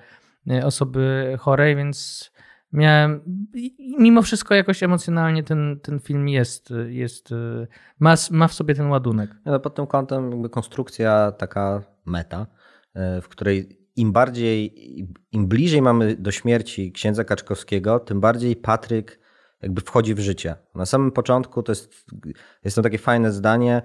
e, 0.51 0.67
osoby 0.67 1.37
chorej, 1.41 1.77
więc 1.77 2.31
miałem. 2.73 3.21
Mimo 3.99 4.23
wszystko 4.23 4.55
jakoś 4.55 4.83
emocjonalnie 4.83 5.43
ten, 5.43 5.81
ten 5.83 6.01
film 6.01 6.29
jest, 6.29 6.75
jest 6.89 7.35
ma, 7.99 8.15
ma 8.31 8.49
w 8.49 8.55
sobie 8.55 8.75
ten 8.75 8.87
ładunek. 8.87 9.31
No, 9.45 9.61
pod 9.61 9.75
tym 9.75 9.87
kątem 9.87 10.31
jakby 10.31 10.51
konstrukcja 10.51 11.33
taka 11.33 11.83
meta, 12.05 12.47
w 12.95 13.29
której 13.29 13.78
im 13.99 14.13
bardziej, 14.13 14.75
im 15.33 15.49
bliżej 15.49 15.83
mamy 15.83 16.17
do 16.17 16.31
śmierci 16.31 16.93
księdza 16.93 17.25
Kaczkowskiego, 17.25 18.01
tym 18.01 18.21
bardziej 18.21 18.57
Patryk 18.57 19.19
jakby 19.63 19.81
wchodzi 19.81 20.15
w 20.15 20.19
życie. 20.19 20.55
Na 20.75 20.87
samym 20.87 21.13
początku 21.13 21.63
to 21.63 21.73
jest, 21.73 22.07
jest 22.65 22.77
to 22.77 22.83
takie 22.83 22.99
fajne 22.99 23.33
zdanie 23.33 23.83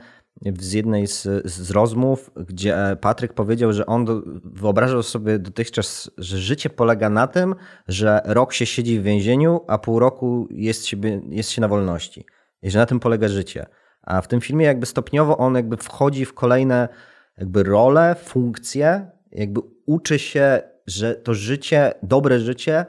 z 0.60 0.74
jednej 0.74 1.08
z, 1.08 1.22
z 1.46 1.72
rozmów, 1.72 2.32
gdzie 2.48 2.98
Patryk 3.02 3.34
powiedział, 3.34 3.74
że 3.74 3.86
on 3.86 4.06
wyobrażał 4.44 5.04
sobie 5.04 5.40
dotychczas, 5.40 6.12
że 6.18 6.38
życie 6.38 6.70
polega 6.70 7.10
na 7.10 7.28
tym, 7.28 7.56
że 7.88 8.22
rok 8.26 8.54
się 8.54 8.66
siedzi 8.66 9.00
w 9.00 9.04
więzieniu, 9.04 9.62
a 9.68 9.78
pół 9.78 10.00
roku 10.00 10.48
jest, 10.52 10.86
siebie, 10.86 11.22
jest 11.30 11.50
się 11.50 11.62
na 11.62 11.68
wolności. 11.68 12.26
I 12.62 12.72
że 12.72 12.80
na 12.80 12.86
tym 12.86 13.00
polega 13.00 13.28
życie. 13.28 13.66
A 14.02 14.22
w 14.22 14.28
tym 14.28 14.42
filmie 14.42 14.66
jakby 14.66 14.86
stopniowo 14.86 15.38
on 15.38 15.56
jakby 15.56 15.78
wchodzi 15.78 16.26
w 16.26 16.34
kolejne 16.34 16.90
jakby 17.38 17.64
role, 17.64 18.16
funkcje, 18.16 19.12
jakby 19.34 19.62
uczy 19.86 20.20
się, 20.20 20.62
że 20.88 21.16
to 21.16 21.34
życie, 21.34 21.94
dobre 22.04 22.40
życie 22.40 22.86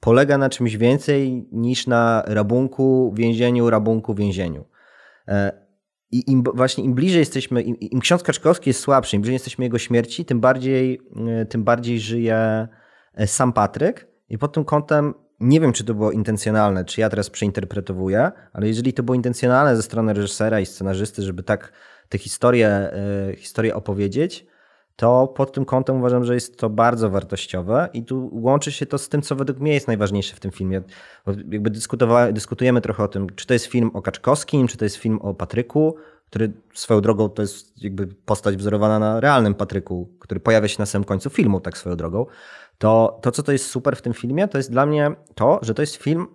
polega 0.00 0.38
na 0.38 0.48
czymś 0.48 0.76
więcej 0.76 1.48
niż 1.52 1.86
na 1.86 2.22
rabunku, 2.26 3.14
więzieniu, 3.16 3.70
rabunku, 3.70 4.14
więzieniu. 4.14 4.64
E, 5.28 5.66
I 6.10 6.30
im 6.30 6.42
właśnie 6.54 6.84
im 6.84 6.94
bliżej 6.94 7.18
jesteśmy, 7.18 7.62
im, 7.62 7.76
im 7.80 8.00
ksiądz 8.00 8.22
Kaczkowski 8.22 8.70
jest 8.70 8.80
słabszy, 8.80 9.16
im 9.16 9.22
bliżej 9.22 9.34
jesteśmy 9.34 9.64
jego 9.64 9.78
śmierci, 9.78 10.24
tym 10.24 10.40
bardziej, 10.40 11.00
e, 11.28 11.46
tym 11.46 11.64
bardziej 11.64 12.00
żyje 12.00 12.68
e, 13.14 13.26
sam 13.26 13.52
Patryk. 13.52 14.08
I 14.28 14.38
pod 14.38 14.52
tym 14.52 14.64
kątem 14.64 15.14
nie 15.40 15.60
wiem, 15.60 15.72
czy 15.72 15.84
to 15.84 15.94
było 15.94 16.12
intencjonalne, 16.12 16.84
czy 16.84 17.00
ja 17.00 17.10
teraz 17.10 17.30
przeinterpretowuję, 17.30 18.30
ale 18.52 18.68
jeżeli 18.68 18.92
to 18.92 19.02
było 19.02 19.14
intencjonalne 19.14 19.76
ze 19.76 19.82
strony 19.82 20.12
reżysera 20.12 20.60
i 20.60 20.66
scenarzysty, 20.66 21.22
żeby 21.22 21.42
tak 21.42 21.72
tę 22.08 22.18
historię, 22.18 22.90
historię 23.36 23.74
opowiedzieć, 23.74 24.46
to 24.96 25.26
pod 25.26 25.52
tym 25.52 25.64
kątem 25.64 25.96
uważam, 25.96 26.24
że 26.24 26.34
jest 26.34 26.58
to 26.58 26.70
bardzo 26.70 27.10
wartościowe 27.10 27.88
i 27.92 28.04
tu 28.04 28.30
łączy 28.32 28.72
się 28.72 28.86
to 28.86 28.98
z 28.98 29.08
tym, 29.08 29.22
co 29.22 29.36
według 29.36 29.60
mnie 29.60 29.74
jest 29.74 29.86
najważniejsze 29.86 30.36
w 30.36 30.40
tym 30.40 30.50
filmie. 30.50 30.82
Jakby 31.50 31.70
dyskutujemy 32.32 32.80
trochę 32.80 33.04
o 33.04 33.08
tym, 33.08 33.26
czy 33.36 33.46
to 33.46 33.52
jest 33.52 33.66
film 33.66 33.90
o 33.94 34.02
Kaczkowskim, 34.02 34.68
czy 34.68 34.76
to 34.76 34.84
jest 34.84 34.96
film 34.96 35.18
o 35.18 35.34
Patryku, 35.34 35.96
który 36.26 36.52
swoją 36.74 37.00
drogą 37.00 37.28
to 37.28 37.42
jest 37.42 37.82
jakby 37.82 38.06
postać 38.06 38.56
wzorowana 38.56 38.98
na 38.98 39.20
realnym 39.20 39.54
Patryku, 39.54 40.08
który 40.18 40.40
pojawia 40.40 40.68
się 40.68 40.76
na 40.78 40.86
samym 40.86 41.04
końcu 41.04 41.30
filmu, 41.30 41.60
tak 41.60 41.78
swoją 41.78 41.96
drogą. 41.96 42.26
To, 42.78 43.18
to 43.22 43.30
co 43.30 43.42
to 43.42 43.52
jest 43.52 43.66
super 43.66 43.96
w 43.96 44.02
tym 44.02 44.12
filmie, 44.12 44.48
to 44.48 44.58
jest 44.58 44.70
dla 44.70 44.86
mnie 44.86 45.10
to, 45.34 45.58
że 45.62 45.74
to 45.74 45.82
jest 45.82 45.96
film 45.96 46.26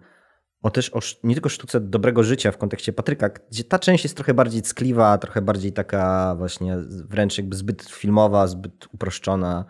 o 0.62 0.70
też 0.70 0.90
o, 0.94 1.00
nie 1.24 1.34
tylko 1.36 1.50
sztuce 1.50 1.80
dobrego 1.80 2.24
życia 2.24 2.52
w 2.52 2.58
kontekście 2.58 2.94
Patryka, 2.94 3.30
gdzie 3.30 3.64
ta 3.64 3.80
część 3.80 4.04
jest 4.04 4.16
trochę 4.16 4.34
bardziej 4.34 4.62
ckliwa, 4.62 5.18
trochę 5.18 5.42
bardziej 5.42 5.74
taka 5.74 6.36
właśnie 6.38 6.78
wręcz 6.88 7.38
jakby 7.38 7.56
zbyt 7.56 7.84
filmowa, 7.84 8.48
zbyt 8.48 8.88
uproszczona, 8.94 9.66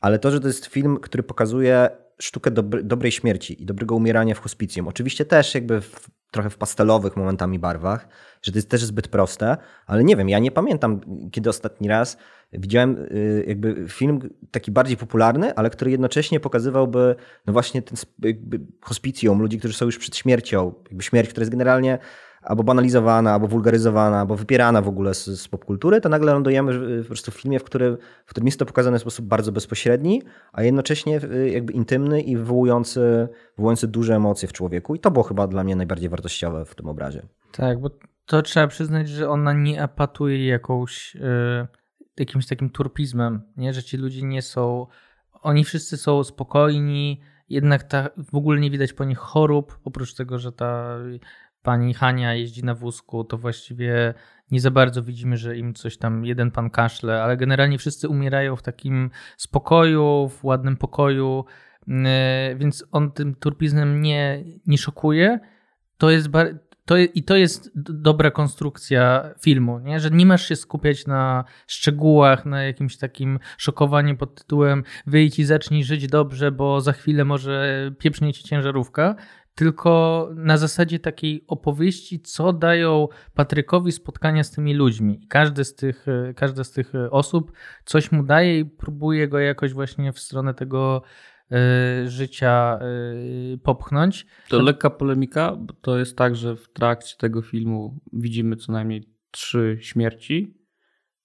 ale 0.00 0.18
to, 0.18 0.30
że 0.30 0.40
to 0.40 0.46
jest 0.46 0.66
film, 0.66 0.98
który 1.02 1.22
pokazuje 1.22 1.90
sztukę 2.18 2.50
dobrej 2.82 3.12
śmierci 3.12 3.62
i 3.62 3.66
dobrego 3.66 3.94
umierania 3.94 4.34
w 4.34 4.38
hospicjum. 4.38 4.88
Oczywiście 4.88 5.24
też 5.24 5.54
jakby 5.54 5.80
w, 5.80 6.10
trochę 6.30 6.50
w 6.50 6.56
pastelowych 6.56 7.16
momentami 7.16 7.58
barwach, 7.58 8.08
że 8.42 8.52
to 8.52 8.58
jest 8.58 8.70
też 8.70 8.84
zbyt 8.84 9.08
proste, 9.08 9.56
ale 9.86 10.04
nie 10.04 10.16
wiem, 10.16 10.28
ja 10.28 10.38
nie 10.38 10.50
pamiętam, 10.50 11.00
kiedy 11.32 11.50
ostatni 11.50 11.88
raz 11.88 12.16
widziałem 12.58 12.96
y, 12.98 13.44
jakby 13.46 13.88
film 13.88 14.20
taki 14.50 14.70
bardziej 14.70 14.96
popularny, 14.96 15.54
ale 15.54 15.70
który 15.70 15.90
jednocześnie 15.90 16.40
pokazywałby 16.40 17.14
no 17.46 17.52
właśnie 17.52 17.82
ten 17.82 17.98
jakby 18.22 18.60
hospicjum, 18.80 19.42
ludzi, 19.42 19.58
którzy 19.58 19.74
są 19.74 19.84
już 19.84 19.98
przed 19.98 20.16
śmiercią, 20.16 20.74
jakby 20.84 21.02
śmierć, 21.02 21.30
która 21.30 21.42
jest 21.42 21.50
generalnie 21.50 21.98
albo 22.44 22.62
banalizowana, 22.62 23.32
albo 23.32 23.46
wulgaryzowana, 23.46 24.20
albo 24.20 24.36
wypierana 24.36 24.82
w 24.82 24.88
ogóle 24.88 25.14
z, 25.14 25.24
z 25.24 25.48
popkultury, 25.48 26.00
to 26.00 26.08
nagle 26.08 26.32
lądujemy 26.32 27.02
po 27.02 27.08
prostu 27.08 27.30
w 27.30 27.34
filmie, 27.34 27.58
w 27.58 27.64
którym, 27.64 27.96
w 28.26 28.30
którym 28.30 28.46
jest 28.46 28.58
to 28.58 28.66
pokazane 28.66 28.98
w 28.98 29.00
sposób 29.00 29.26
bardzo 29.26 29.52
bezpośredni, 29.52 30.22
a 30.52 30.62
jednocześnie 30.62 31.20
y, 31.24 31.50
jakby 31.50 31.72
intymny 31.72 32.20
i 32.20 32.36
wywołujący, 32.36 33.28
wywołujący 33.56 33.88
duże 33.88 34.14
emocje 34.14 34.48
w 34.48 34.52
człowieku. 34.52 34.94
I 34.94 34.98
to 34.98 35.10
było 35.10 35.22
chyba 35.22 35.46
dla 35.46 35.64
mnie 35.64 35.76
najbardziej 35.76 36.08
wartościowe 36.08 36.64
w 36.64 36.74
tym 36.74 36.88
obrazie. 36.88 37.22
Tak, 37.52 37.80
bo 37.80 37.90
to 38.26 38.42
trzeba 38.42 38.66
przyznać, 38.66 39.08
że 39.08 39.28
ona 39.28 39.52
nie 39.52 39.82
apatuje 39.82 40.46
jakąś, 40.46 41.14
yy, 41.14 41.66
jakimś 42.18 42.46
takim 42.46 42.70
turpizmem, 42.70 43.42
nie? 43.56 43.72
że 43.72 43.82
ci 43.82 43.96
ludzie 43.96 44.22
nie 44.22 44.42
są, 44.42 44.86
oni 45.32 45.64
wszyscy 45.64 45.96
są 45.96 46.24
spokojni, 46.24 47.20
jednak 47.48 47.82
ta, 47.82 48.10
w 48.32 48.34
ogóle 48.34 48.60
nie 48.60 48.70
widać 48.70 48.92
po 48.92 49.04
nich 49.04 49.18
chorób, 49.18 49.78
oprócz 49.84 50.14
tego, 50.14 50.38
że 50.38 50.52
ta 50.52 50.98
pani 51.62 51.94
Hania 51.94 52.34
jeździ 52.34 52.64
na 52.64 52.74
wózku, 52.74 53.24
to 53.24 53.38
właściwie 53.38 54.14
nie 54.50 54.60
za 54.60 54.70
bardzo 54.70 55.02
widzimy, 55.02 55.36
że 55.36 55.56
im 55.56 55.74
coś 55.74 55.96
tam, 55.96 56.24
jeden 56.24 56.50
pan 56.50 56.70
kaszle, 56.70 57.22
ale 57.22 57.36
generalnie 57.36 57.78
wszyscy 57.78 58.08
umierają 58.08 58.56
w 58.56 58.62
takim 58.62 59.10
spokoju, 59.36 60.28
w 60.28 60.44
ładnym 60.44 60.76
pokoju, 60.76 61.44
yy, 61.86 61.96
więc 62.56 62.84
on 62.92 63.12
tym 63.12 63.34
turpizmem 63.34 64.02
nie, 64.02 64.44
nie 64.66 64.78
szokuje. 64.78 65.40
To 65.98 66.10
jest, 66.10 66.28
to, 66.86 66.96
I 66.98 67.22
to 67.22 67.36
jest 67.36 67.70
dobra 67.74 68.30
konstrukcja 68.30 69.30
filmu, 69.40 69.78
nie? 69.78 70.00
że 70.00 70.10
nie 70.10 70.26
masz 70.26 70.48
się 70.48 70.56
skupiać 70.56 71.06
na 71.06 71.44
szczegółach, 71.66 72.46
na 72.46 72.62
jakimś 72.62 72.96
takim 72.96 73.38
szokowaniu 73.58 74.16
pod 74.16 74.34
tytułem 74.34 74.84
wyjdź 75.06 75.38
i 75.38 75.44
zacznij 75.44 75.84
żyć 75.84 76.06
dobrze, 76.06 76.52
bo 76.52 76.80
za 76.80 76.92
chwilę 76.92 77.24
może 77.24 77.90
pieprznie 77.98 78.32
ci 78.32 78.44
ciężarówka, 78.44 79.16
tylko 79.54 80.28
na 80.34 80.56
zasadzie 80.56 80.98
takiej 80.98 81.44
opowieści, 81.46 82.20
co 82.20 82.52
dają 82.52 83.08
Patrykowi 83.34 83.92
spotkania 83.92 84.44
z 84.44 84.50
tymi 84.50 84.74
ludźmi. 84.74 85.26
Każdy 85.28 85.64
z 85.64 85.74
tych, 85.74 86.06
każda 86.36 86.64
z 86.64 86.72
tych 86.72 86.92
osób 87.10 87.52
coś 87.84 88.12
mu 88.12 88.22
daje 88.22 88.58
i 88.58 88.64
próbuje 88.64 89.28
go 89.28 89.38
jakoś 89.38 89.72
właśnie 89.72 90.12
w 90.12 90.18
stronę 90.18 90.54
tego 90.54 91.02
życia 92.06 92.78
y, 93.54 93.58
popchnąć. 93.58 94.26
To 94.48 94.62
lekka 94.62 94.90
polemika, 94.90 95.56
bo 95.56 95.74
to 95.74 95.98
jest 95.98 96.16
tak, 96.16 96.36
że 96.36 96.56
w 96.56 96.68
trakcie 96.72 97.16
tego 97.18 97.42
filmu 97.42 98.00
widzimy 98.12 98.56
co 98.56 98.72
najmniej 98.72 99.08
trzy 99.30 99.78
śmierci. 99.80 100.54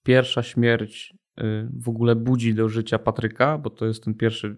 Pierwsza 0.02 0.42
śmierć 0.42 1.14
y, 1.40 1.68
w 1.72 1.88
ogóle 1.88 2.16
budzi 2.16 2.54
do 2.54 2.68
życia 2.68 2.98
Patryka, 2.98 3.58
bo 3.58 3.70
to 3.70 3.86
jest 3.86 4.04
ten 4.04 4.14
pierwszy, 4.14 4.56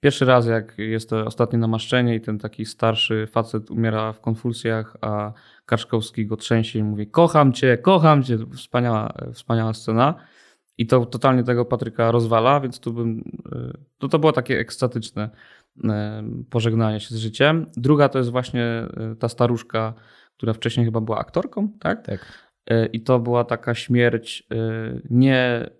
pierwszy 0.00 0.24
raz, 0.24 0.46
jak 0.46 0.78
jest 0.78 1.10
to 1.10 1.24
ostatnie 1.24 1.58
namaszczenie 1.58 2.14
i 2.14 2.20
ten 2.20 2.38
taki 2.38 2.64
starszy 2.64 3.26
facet 3.26 3.70
umiera 3.70 4.12
w 4.12 4.20
konfulsjach, 4.20 4.96
a 5.00 5.32
Kaczkowski 5.66 6.26
go 6.26 6.36
trzęsie 6.36 6.78
i 6.78 6.82
mówi 6.82 7.06
kocham 7.06 7.52
cię, 7.52 7.78
kocham 7.78 8.22
cię. 8.22 8.38
Wspaniała, 8.56 9.14
wspaniała 9.32 9.74
scena. 9.74 10.14
I 10.82 10.86
to 10.86 11.06
totalnie 11.06 11.44
tego 11.44 11.64
Patryka 11.64 12.10
rozwala, 12.10 12.60
więc 12.60 12.80
tu 12.80 12.92
bym. 12.92 13.24
E, 13.52 13.72
to, 13.98 14.08
to 14.08 14.18
było 14.18 14.32
takie 14.32 14.58
ekstatyczne 14.58 15.30
e, 15.84 16.22
pożegnanie 16.50 17.00
się 17.00 17.14
z 17.14 17.18
życiem. 17.18 17.66
Druga 17.76 18.08
to 18.08 18.18
jest 18.18 18.30
właśnie 18.30 18.64
e, 18.64 18.88
ta 19.18 19.28
staruszka, 19.28 19.94
która 20.36 20.52
wcześniej 20.52 20.86
chyba 20.86 21.00
była 21.00 21.18
aktorką, 21.18 21.68
tak? 21.80 22.06
Tak. 22.06 22.52
I 22.92 23.00
to 23.00 23.18
była 23.18 23.44
taka 23.44 23.74
śmierć 23.74 24.48
nie 25.10 25.70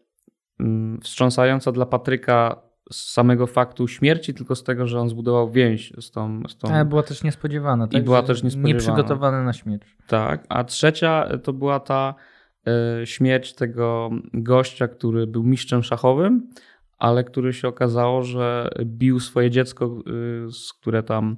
mm, 0.60 1.00
wstrząsająca 1.00 1.72
dla 1.72 1.86
Patryka 1.86 2.62
z 2.92 3.12
samego 3.12 3.46
faktu 3.46 3.88
śmierci, 3.88 4.34
tylko 4.34 4.54
z 4.54 4.64
tego, 4.64 4.86
że 4.86 5.00
on 5.00 5.08
zbudował 5.08 5.50
więź 5.50 5.92
z 6.00 6.10
tą. 6.10 6.42
Z 6.48 6.56
tą... 6.56 6.74
A 6.74 6.84
była 6.84 7.02
też 7.02 7.22
niespodziewana. 7.22 7.86
Tak? 7.86 8.00
I 8.00 8.04
była 8.04 8.22
też 8.22 8.42
niespodziewana. 8.42 8.74
Nieprzygotowany 8.74 9.44
na 9.44 9.52
śmierć. 9.52 9.96
Tak. 10.06 10.46
A 10.48 10.64
trzecia 10.64 11.28
to 11.42 11.52
była 11.52 11.80
ta 11.80 12.14
śmierć 13.04 13.54
tego 13.54 14.10
gościa, 14.34 14.88
który 14.88 15.26
był 15.26 15.44
mistrzem 15.44 15.82
szachowym, 15.82 16.50
ale 16.98 17.24
który 17.24 17.52
się 17.52 17.68
okazało, 17.68 18.22
że 18.22 18.70
bił 18.84 19.20
swoje 19.20 19.50
dziecko, 19.50 19.98
z 20.50 20.72
które 20.72 21.02
tam 21.02 21.36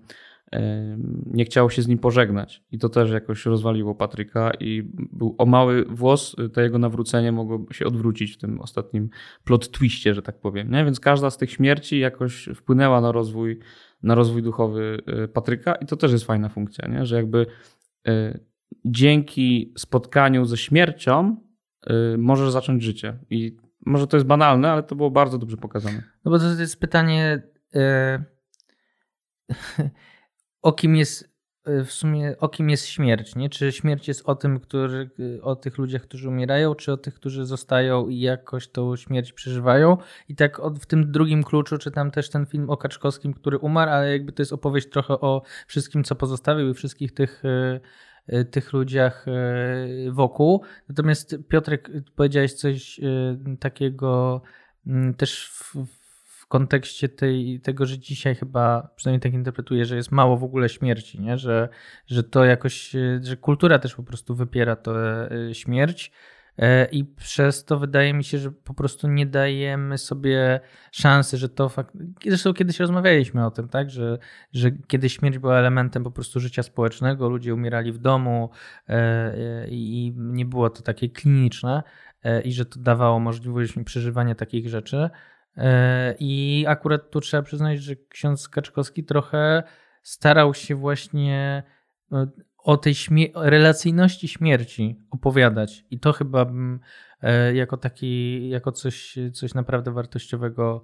e, 0.52 0.98
nie 1.26 1.44
chciało 1.44 1.70
się 1.70 1.82
z 1.82 1.88
nim 1.88 1.98
pożegnać. 1.98 2.62
I 2.72 2.78
to 2.78 2.88
też 2.88 3.10
jakoś 3.10 3.46
rozwaliło 3.46 3.94
Patryka 3.94 4.50
i 4.60 4.82
był 5.12 5.34
o 5.38 5.46
mały 5.46 5.84
włos, 5.84 6.36
to 6.52 6.60
jego 6.60 6.78
nawrócenie 6.78 7.32
mogło 7.32 7.66
się 7.72 7.86
odwrócić 7.86 8.34
w 8.34 8.38
tym 8.38 8.60
ostatnim 8.60 9.10
plot 9.44 9.70
twiście, 9.70 10.14
że 10.14 10.22
tak 10.22 10.40
powiem. 10.40 10.70
Nie? 10.70 10.84
Więc 10.84 11.00
każda 11.00 11.30
z 11.30 11.38
tych 11.38 11.50
śmierci 11.50 11.98
jakoś 11.98 12.48
wpłynęła 12.54 13.00
na 13.00 13.12
rozwój, 13.12 13.58
na 14.02 14.14
rozwój 14.14 14.42
duchowy 14.42 14.98
e, 15.06 15.28
Patryka 15.28 15.74
i 15.74 15.86
to 15.86 15.96
też 15.96 16.12
jest 16.12 16.24
fajna 16.24 16.48
funkcja, 16.48 16.88
nie? 16.88 17.06
że 17.06 17.16
jakby 17.16 17.46
dzięki 18.84 19.72
spotkaniu 19.78 20.44
ze 20.44 20.56
śmiercią 20.56 21.36
y, 21.86 22.18
możesz 22.18 22.50
zacząć 22.50 22.82
życie. 22.82 23.18
I 23.30 23.56
może 23.86 24.06
to 24.06 24.16
jest 24.16 24.26
banalne, 24.26 24.72
ale 24.72 24.82
to 24.82 24.94
było 24.94 25.10
bardzo 25.10 25.38
dobrze 25.38 25.56
pokazane. 25.56 26.02
No 26.24 26.30
bo 26.30 26.38
to 26.38 26.44
jest 26.60 26.80
pytanie, 26.80 27.42
y, 27.76 28.24
o 30.62 30.72
kim 30.72 30.96
jest 30.96 31.34
y, 31.68 31.84
w 31.84 31.92
sumie 31.92 32.34
o 32.38 32.48
kim 32.48 32.70
jest 32.70 32.86
śmierć, 32.86 33.36
nie? 33.36 33.48
Czy 33.48 33.72
śmierć 33.72 34.08
jest 34.08 34.28
o 34.28 34.34
tym, 34.34 34.60
który, 34.60 35.10
o 35.42 35.56
tych 35.56 35.78
ludziach, 35.78 36.02
którzy 36.02 36.28
umierają, 36.28 36.74
czy 36.74 36.92
o 36.92 36.96
tych, 36.96 37.14
którzy 37.14 37.46
zostają 37.46 38.08
i 38.08 38.20
jakoś 38.20 38.68
tą 38.68 38.96
śmierć 38.96 39.32
przeżywają. 39.32 39.96
I 40.28 40.34
tak 40.34 40.60
w 40.80 40.86
tym 40.86 41.12
drugim 41.12 41.44
kluczu 41.44 41.78
czytam 41.78 42.10
też 42.10 42.30
ten 42.30 42.46
film 42.46 42.70
o 42.70 42.76
Kaczkowskim, 42.76 43.34
który 43.34 43.58
umarł, 43.58 43.90
ale 43.90 44.12
jakby 44.12 44.32
to 44.32 44.42
jest 44.42 44.52
opowieść 44.52 44.88
trochę 44.88 45.14
o 45.14 45.42
wszystkim, 45.66 46.04
co 46.04 46.14
pozostawił 46.14 46.70
i 46.70 46.74
wszystkich 46.74 47.14
tych 47.14 47.42
tych 48.50 48.72
ludziach 48.72 49.26
wokół. 50.10 50.62
Natomiast 50.88 51.36
Piotrek, 51.48 51.90
powiedziałeś 52.16 52.52
coś 52.52 53.00
takiego 53.60 54.42
mm, 54.86 55.14
też 55.14 55.48
w, 55.48 55.76
w 56.26 56.46
kontekście 56.46 57.08
tej, 57.08 57.60
tego, 57.60 57.86
że 57.86 57.98
dzisiaj 57.98 58.34
chyba, 58.34 58.88
przynajmniej 58.96 59.20
tak 59.20 59.32
interpretuję, 59.32 59.84
że 59.84 59.96
jest 59.96 60.12
mało 60.12 60.36
w 60.36 60.44
ogóle 60.44 60.68
śmierci, 60.68 61.20
nie? 61.20 61.38
Że, 61.38 61.68
że 62.06 62.22
to 62.22 62.44
jakoś, 62.44 62.96
że 63.22 63.36
kultura 63.36 63.78
też 63.78 63.94
po 63.94 64.02
prostu 64.02 64.34
wypiera 64.34 64.76
tę 64.76 65.28
śmierć. 65.52 66.12
E, 66.58 66.84
I 66.84 67.04
przez 67.04 67.64
to 67.64 67.78
wydaje 67.78 68.14
mi 68.14 68.24
się, 68.24 68.38
że 68.38 68.50
po 68.52 68.74
prostu 68.74 69.08
nie 69.08 69.26
dajemy 69.26 69.98
sobie 69.98 70.60
szansy, 70.92 71.36
że 71.36 71.48
to 71.48 71.68
fakt. 71.68 71.94
Zresztą 72.26 72.54
kiedyś 72.54 72.80
rozmawialiśmy 72.80 73.46
o 73.46 73.50
tym, 73.50 73.68
tak? 73.68 73.90
Że, 73.90 74.18
że 74.52 74.70
kiedyś 74.70 75.16
śmierć 75.16 75.38
była 75.38 75.58
elementem 75.58 76.04
po 76.04 76.10
prostu 76.10 76.40
życia 76.40 76.62
społecznego, 76.62 77.28
ludzie 77.28 77.54
umierali 77.54 77.92
w 77.92 77.98
domu 77.98 78.50
e, 78.88 79.68
i 79.68 80.14
nie 80.16 80.44
było 80.44 80.70
to 80.70 80.82
takie 80.82 81.08
kliniczne 81.08 81.82
i 82.44 82.52
że 82.52 82.64
to 82.64 82.80
dawało 82.80 83.20
możliwość 83.20 83.74
przeżywania 83.84 84.34
takich 84.34 84.68
rzeczy. 84.68 85.10
E, 85.56 86.14
I 86.18 86.64
akurat 86.68 87.10
tu 87.10 87.20
trzeba 87.20 87.42
przyznać, 87.42 87.82
że 87.82 87.96
ksiądz 87.96 88.48
Kaczkowski 88.48 89.04
trochę 89.04 89.62
starał 90.02 90.54
się 90.54 90.74
właśnie 90.74 91.62
e, 92.12 92.26
o 92.64 92.76
tej 92.76 92.94
relacyjności 93.34 94.28
śmierci 94.28 95.00
opowiadać. 95.10 95.84
I 95.90 96.00
to 96.00 96.12
chyba 96.12 96.44
bym 96.44 96.80
e, 97.22 97.54
jako 97.54 97.76
taki, 97.76 98.48
jako 98.48 98.72
coś, 98.72 99.18
coś 99.32 99.54
naprawdę 99.54 99.92
wartościowego 99.92 100.82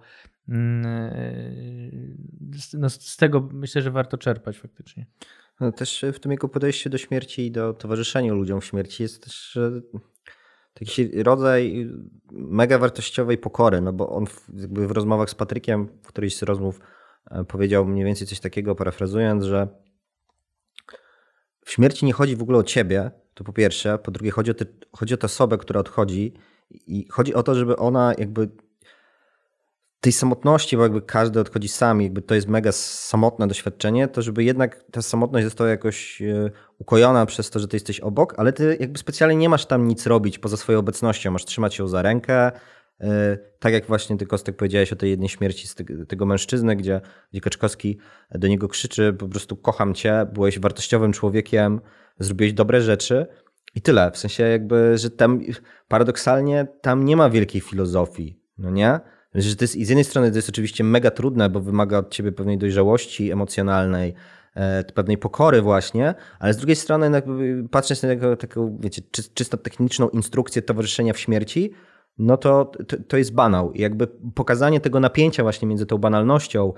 mm, 0.48 0.86
no 2.74 2.90
z 2.90 3.16
tego 3.16 3.48
myślę, 3.52 3.82
że 3.82 3.90
warto 3.90 4.18
czerpać 4.18 4.58
faktycznie. 4.58 5.06
No 5.60 5.72
też 5.72 6.04
w 6.12 6.20
tym 6.20 6.32
jego 6.32 6.48
podejściu 6.48 6.90
do 6.90 6.98
śmierci 6.98 7.46
i 7.46 7.50
do 7.50 7.72
towarzyszenia 7.72 8.32
ludziom 8.32 8.60
w 8.60 8.64
śmierci 8.64 9.02
jest 9.02 9.24
też 9.24 9.58
taki 10.74 11.22
rodzaj 11.22 11.90
mega 12.32 12.78
wartościowej 12.78 13.38
pokory, 13.38 13.80
no 13.80 13.92
bo 13.92 14.08
on 14.08 14.26
w, 14.26 14.50
w 14.86 14.90
rozmowach 14.90 15.30
z 15.30 15.34
Patrykiem, 15.34 15.88
w 16.02 16.06
którejś 16.06 16.36
z 16.36 16.42
rozmów 16.42 16.80
e, 17.30 17.44
powiedział 17.44 17.86
mniej 17.86 18.04
więcej 18.04 18.26
coś 18.26 18.40
takiego, 18.40 18.74
parafrazując, 18.74 19.44
że 19.44 19.68
w 21.70 21.72
śmierci 21.72 22.06
nie 22.06 22.12
chodzi 22.12 22.36
w 22.36 22.42
ogóle 22.42 22.58
o 22.58 22.62
ciebie, 22.62 23.10
to 23.34 23.44
po 23.44 23.52
pierwsze, 23.52 23.98
po 23.98 24.10
drugie 24.10 24.30
chodzi 24.30 24.50
o, 24.50 24.54
ty, 24.54 24.66
chodzi 24.92 25.14
o 25.14 25.16
tę 25.16 25.26
osobę, 25.26 25.58
która 25.58 25.80
odchodzi. 25.80 26.34
I 26.70 27.06
chodzi 27.10 27.34
o 27.34 27.42
to, 27.42 27.54
żeby 27.54 27.76
ona 27.76 28.14
jakby 28.18 28.48
tej 30.00 30.12
samotności, 30.12 30.76
bo 30.76 30.82
jakby 30.82 31.02
każdy 31.02 31.40
odchodzi 31.40 31.68
sam, 31.68 32.00
jakby 32.00 32.22
to 32.22 32.34
jest 32.34 32.48
mega 32.48 32.72
samotne 32.72 33.48
doświadczenie, 33.48 34.08
to 34.08 34.22
żeby 34.22 34.44
jednak 34.44 34.84
ta 34.92 35.02
samotność 35.02 35.44
została 35.44 35.70
jakoś 35.70 36.22
e, 36.22 36.50
ukojona 36.78 37.26
przez 37.26 37.50
to, 37.50 37.58
że 37.58 37.68
ty 37.68 37.76
jesteś 37.76 38.00
obok, 38.00 38.34
ale 38.36 38.52
ty 38.52 38.76
jakby 38.80 38.98
specjalnie 38.98 39.36
nie 39.36 39.48
masz 39.48 39.66
tam 39.66 39.88
nic 39.88 40.06
robić 40.06 40.38
poza 40.38 40.56
swoją 40.56 40.78
obecnością, 40.78 41.30
masz 41.30 41.44
trzymać 41.44 41.78
ją 41.78 41.88
za 41.88 42.02
rękę, 42.02 42.52
tak 43.58 43.72
jak 43.72 43.86
właśnie 43.86 44.16
ty 44.16 44.26
Kostek 44.26 44.56
powiedziałeś 44.56 44.92
o 44.92 44.96
tej 44.96 45.10
jednej 45.10 45.28
śmierci 45.28 45.68
z 45.68 45.74
tego, 46.08 46.26
mężczyzny, 46.26 46.76
gdzie, 46.76 47.00
gdzie 47.32 47.40
Kaczkowski 47.40 47.98
do 48.30 48.48
niego 48.48 48.68
krzyczy 48.68 49.12
po 49.12 49.28
prostu 49.28 49.56
kocham 49.56 49.94
cię, 49.94 50.26
byłeś 50.32 50.58
wartościowym 50.58 51.12
człowiekiem, 51.12 51.80
zrobiłeś 52.18 52.52
dobre 52.52 52.80
rzeczy 52.80 53.26
i 53.74 53.82
tyle. 53.82 54.10
W 54.10 54.18
sensie 54.18 54.42
jakby, 54.42 54.98
że 54.98 55.10
tam 55.10 55.40
paradoksalnie 55.88 56.66
tam 56.80 57.04
nie 57.04 57.16
ma 57.16 57.30
wielkiej 57.30 57.60
filozofii, 57.60 58.40
no 58.58 58.70
nie? 58.70 59.00
Że 59.34 59.56
to 59.56 59.64
jest, 59.64 59.76
I 59.76 59.84
z 59.84 59.88
jednej 59.88 60.04
strony 60.04 60.30
to 60.30 60.36
jest 60.36 60.48
oczywiście 60.48 60.84
mega 60.84 61.10
trudne, 61.10 61.50
bo 61.50 61.60
wymaga 61.60 61.98
od 61.98 62.10
ciebie 62.10 62.32
pewnej 62.32 62.58
dojrzałości 62.58 63.32
emocjonalnej, 63.32 64.14
e, 64.54 64.84
pewnej 64.84 65.18
pokory 65.18 65.62
właśnie, 65.62 66.14
ale 66.38 66.54
z 66.54 66.56
drugiej 66.56 66.76
strony 66.76 67.10
jakby 67.10 67.68
patrząc 67.70 68.02
na 68.02 68.08
taką, 68.08 68.36
taką 68.36 68.78
wiecie, 68.80 69.02
czy, 69.10 69.22
czysto 69.34 69.56
techniczną 69.56 70.08
instrukcję 70.08 70.62
towarzyszenia 70.62 71.12
w 71.12 71.18
śmierci, 71.18 71.72
no 72.20 72.36
to, 72.36 72.64
to, 72.64 72.96
to 73.08 73.16
jest 73.16 73.34
banał. 73.34 73.72
I 73.72 73.80
jakby 73.80 74.06
pokazanie 74.34 74.80
tego 74.80 75.00
napięcia 75.00 75.42
właśnie 75.42 75.68
między 75.68 75.86
tą 75.86 75.98
banalnością, 75.98 76.72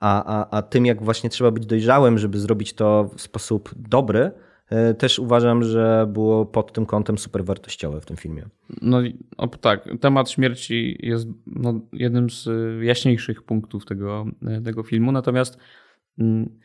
a, 0.00 0.24
a, 0.24 0.56
a 0.56 0.62
tym, 0.62 0.86
jak 0.86 1.02
właśnie 1.02 1.30
trzeba 1.30 1.50
być 1.50 1.66
dojrzałym, 1.66 2.18
żeby 2.18 2.38
zrobić 2.38 2.72
to 2.72 3.10
w 3.16 3.20
sposób 3.20 3.70
dobry, 3.76 4.30
E, 4.70 4.94
też 4.94 5.18
uważam, 5.18 5.62
że 5.62 6.06
było 6.12 6.46
pod 6.46 6.72
tym 6.72 6.86
kątem 6.86 7.18
super 7.18 7.44
wartościowe 7.44 8.00
w 8.00 8.06
tym 8.06 8.16
filmie. 8.16 8.44
No 8.82 8.98
tak, 9.60 9.88
temat 10.00 10.30
śmierci 10.30 10.98
jest 11.00 11.28
no, 11.46 11.80
jednym 11.92 12.30
z 12.30 12.48
jaśniejszych 12.82 13.42
punktów 13.42 13.84
tego, 13.84 14.26
e, 14.46 14.60
tego 14.60 14.82
filmu, 14.82 15.12
natomiast 15.12 15.58
mm, 16.18 16.58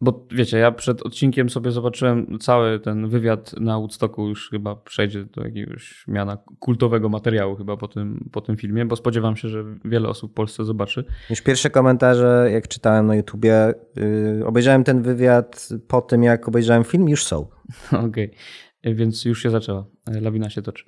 bo 0.00 0.26
wiecie, 0.30 0.58
ja 0.58 0.72
przed 0.72 1.02
odcinkiem 1.02 1.50
sobie 1.50 1.70
zobaczyłem 1.70 2.38
cały 2.38 2.80
ten 2.80 3.08
wywiad 3.08 3.52
na 3.60 3.78
Woodstocku, 3.78 4.28
już 4.28 4.50
chyba 4.50 4.76
przejdzie 4.76 5.24
do 5.24 5.44
jakiegoś 5.44 6.04
miana 6.08 6.38
kultowego 6.58 7.08
materiału 7.08 7.56
chyba 7.56 7.76
po 7.76 7.88
tym, 7.88 8.28
po 8.32 8.40
tym 8.40 8.56
filmie, 8.56 8.84
bo 8.84 8.96
spodziewam 8.96 9.36
się, 9.36 9.48
że 9.48 9.64
wiele 9.84 10.08
osób 10.08 10.30
w 10.30 10.34
Polsce 10.34 10.64
zobaczy. 10.64 11.04
Już 11.30 11.40
pierwsze 11.40 11.70
komentarze, 11.70 12.48
jak 12.52 12.68
czytałem 12.68 13.06
na 13.06 13.16
YouTubie, 13.16 13.74
yy, 13.96 14.46
obejrzałem 14.46 14.84
ten 14.84 15.02
wywiad 15.02 15.68
po 15.88 16.02
tym, 16.02 16.22
jak 16.22 16.48
obejrzałem 16.48 16.84
film, 16.84 17.08
już 17.08 17.24
są. 17.24 17.38
Okej, 18.06 18.30
okay. 18.82 18.94
więc 18.94 19.24
już 19.24 19.42
się 19.42 19.50
zaczęła, 19.50 19.86
lawina 20.20 20.50
się 20.50 20.62
toczy. 20.62 20.84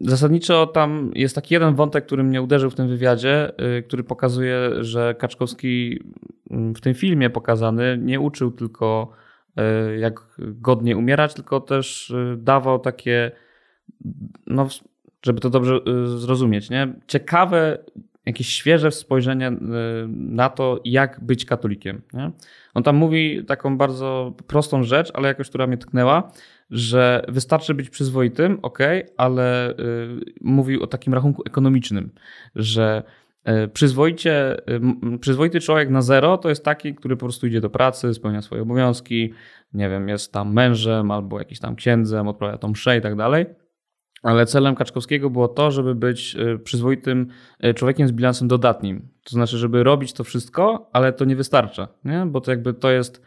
Zasadniczo 0.00 0.66
tam 0.66 1.10
jest 1.14 1.34
taki 1.34 1.54
jeden 1.54 1.74
wątek, 1.74 2.06
który 2.06 2.24
mnie 2.24 2.42
uderzył 2.42 2.70
w 2.70 2.74
tym 2.74 2.88
wywiadzie, 2.88 3.52
y, 3.78 3.82
który 3.82 4.04
pokazuje, 4.04 4.70
że 4.80 5.14
Kaczkowski 5.18 6.00
w 6.50 6.80
tym 6.80 6.94
filmie 6.94 7.30
pokazany 7.30 7.98
nie 8.02 8.20
uczył 8.20 8.50
tylko 8.50 9.12
y, 9.58 9.98
jak 9.98 10.20
godnie 10.38 10.96
umierać, 10.96 11.34
tylko 11.34 11.60
też 11.60 12.10
y, 12.10 12.36
dawał 12.38 12.78
takie, 12.78 13.30
no, 14.46 14.68
żeby 15.26 15.40
to 15.40 15.50
dobrze 15.50 15.80
zrozumieć, 16.16 16.70
nie? 16.70 16.92
ciekawe, 17.06 17.78
jakieś 18.26 18.48
świeże 18.48 18.90
spojrzenie 18.90 19.52
na 20.08 20.48
to, 20.48 20.80
jak 20.84 21.24
być 21.24 21.44
katolikiem. 21.44 22.02
Nie? 22.12 22.30
On 22.74 22.82
tam 22.82 22.96
mówi 22.96 23.44
taką 23.44 23.78
bardzo 23.78 24.34
prostą 24.46 24.82
rzecz, 24.82 25.10
ale 25.14 25.28
jakoś, 25.28 25.48
która 25.48 25.66
mnie 25.66 25.78
tknęła, 25.78 26.32
że 26.70 27.24
wystarczy 27.28 27.74
być 27.74 27.90
przyzwoitym, 27.90 28.58
ok, 28.62 28.78
ale 29.16 29.74
mówił 30.40 30.82
o 30.82 30.86
takim 30.86 31.14
rachunku 31.14 31.42
ekonomicznym, 31.46 32.10
że 32.54 33.02
Przyzwoicie, 33.72 34.56
y, 35.14 35.18
przyzwoity 35.18 35.60
człowiek 35.60 35.90
na 35.90 36.02
zero 36.02 36.38
to 36.38 36.48
jest 36.48 36.64
taki, 36.64 36.94
który 36.94 37.16
po 37.16 37.26
prostu 37.26 37.46
idzie 37.46 37.60
do 37.60 37.70
pracy, 37.70 38.14
spełnia 38.14 38.42
swoje 38.42 38.62
obowiązki, 38.62 39.32
nie 39.72 39.88
wiem, 39.88 40.08
jest 40.08 40.32
tam 40.32 40.52
mężem 40.52 41.10
albo 41.10 41.38
jakiś 41.38 41.60
tam 41.60 41.76
księdzem, 41.76 42.28
odprawia 42.28 42.58
tą 42.58 42.68
mszę 42.68 42.98
i 42.98 43.00
tak 43.00 43.16
dalej. 43.16 43.46
Ale 44.22 44.46
celem 44.46 44.74
Kaczkowskiego 44.74 45.30
było 45.30 45.48
to, 45.48 45.70
żeby 45.70 45.94
być 45.94 46.36
przyzwoitym 46.64 47.26
człowiekiem 47.74 48.08
z 48.08 48.12
bilansem 48.12 48.48
dodatnim. 48.48 49.08
To 49.24 49.30
znaczy, 49.30 49.58
żeby 49.58 49.82
robić 49.82 50.12
to 50.12 50.24
wszystko, 50.24 50.90
ale 50.92 51.12
to 51.12 51.24
nie 51.24 51.36
wystarcza, 51.36 51.88
nie? 52.04 52.26
bo 52.26 52.40
to 52.40 52.50
jakby 52.50 52.74
to 52.74 52.90
jest 52.90 53.22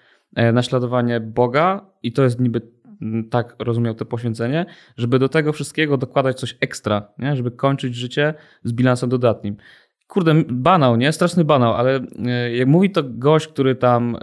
naśladowanie 0.53 1.19
Boga 1.19 1.85
i 2.03 2.11
to 2.11 2.23
jest 2.23 2.39
niby 2.39 2.61
tak 3.29 3.55
rozumiał 3.59 3.95
to 3.95 4.05
poświęcenie, 4.05 4.65
żeby 4.97 5.19
do 5.19 5.29
tego 5.29 5.53
wszystkiego 5.53 5.97
dokładać 5.97 6.39
coś 6.39 6.57
ekstra, 6.59 7.13
nie? 7.17 7.35
żeby 7.35 7.51
kończyć 7.51 7.95
życie 7.95 8.33
z 8.63 8.73
bilansem 8.73 9.09
dodatnim. 9.09 9.57
Kurde, 10.11 10.43
banał, 10.49 10.95
nie? 10.95 11.11
Straszny 11.11 11.45
banał, 11.45 11.73
ale 11.73 11.99
e, 12.25 12.55
jak 12.55 12.67
mówi 12.67 12.89
to 12.89 13.03
gość, 13.03 13.47
który 13.47 13.75
tam, 13.75 14.15
e, 14.15 14.19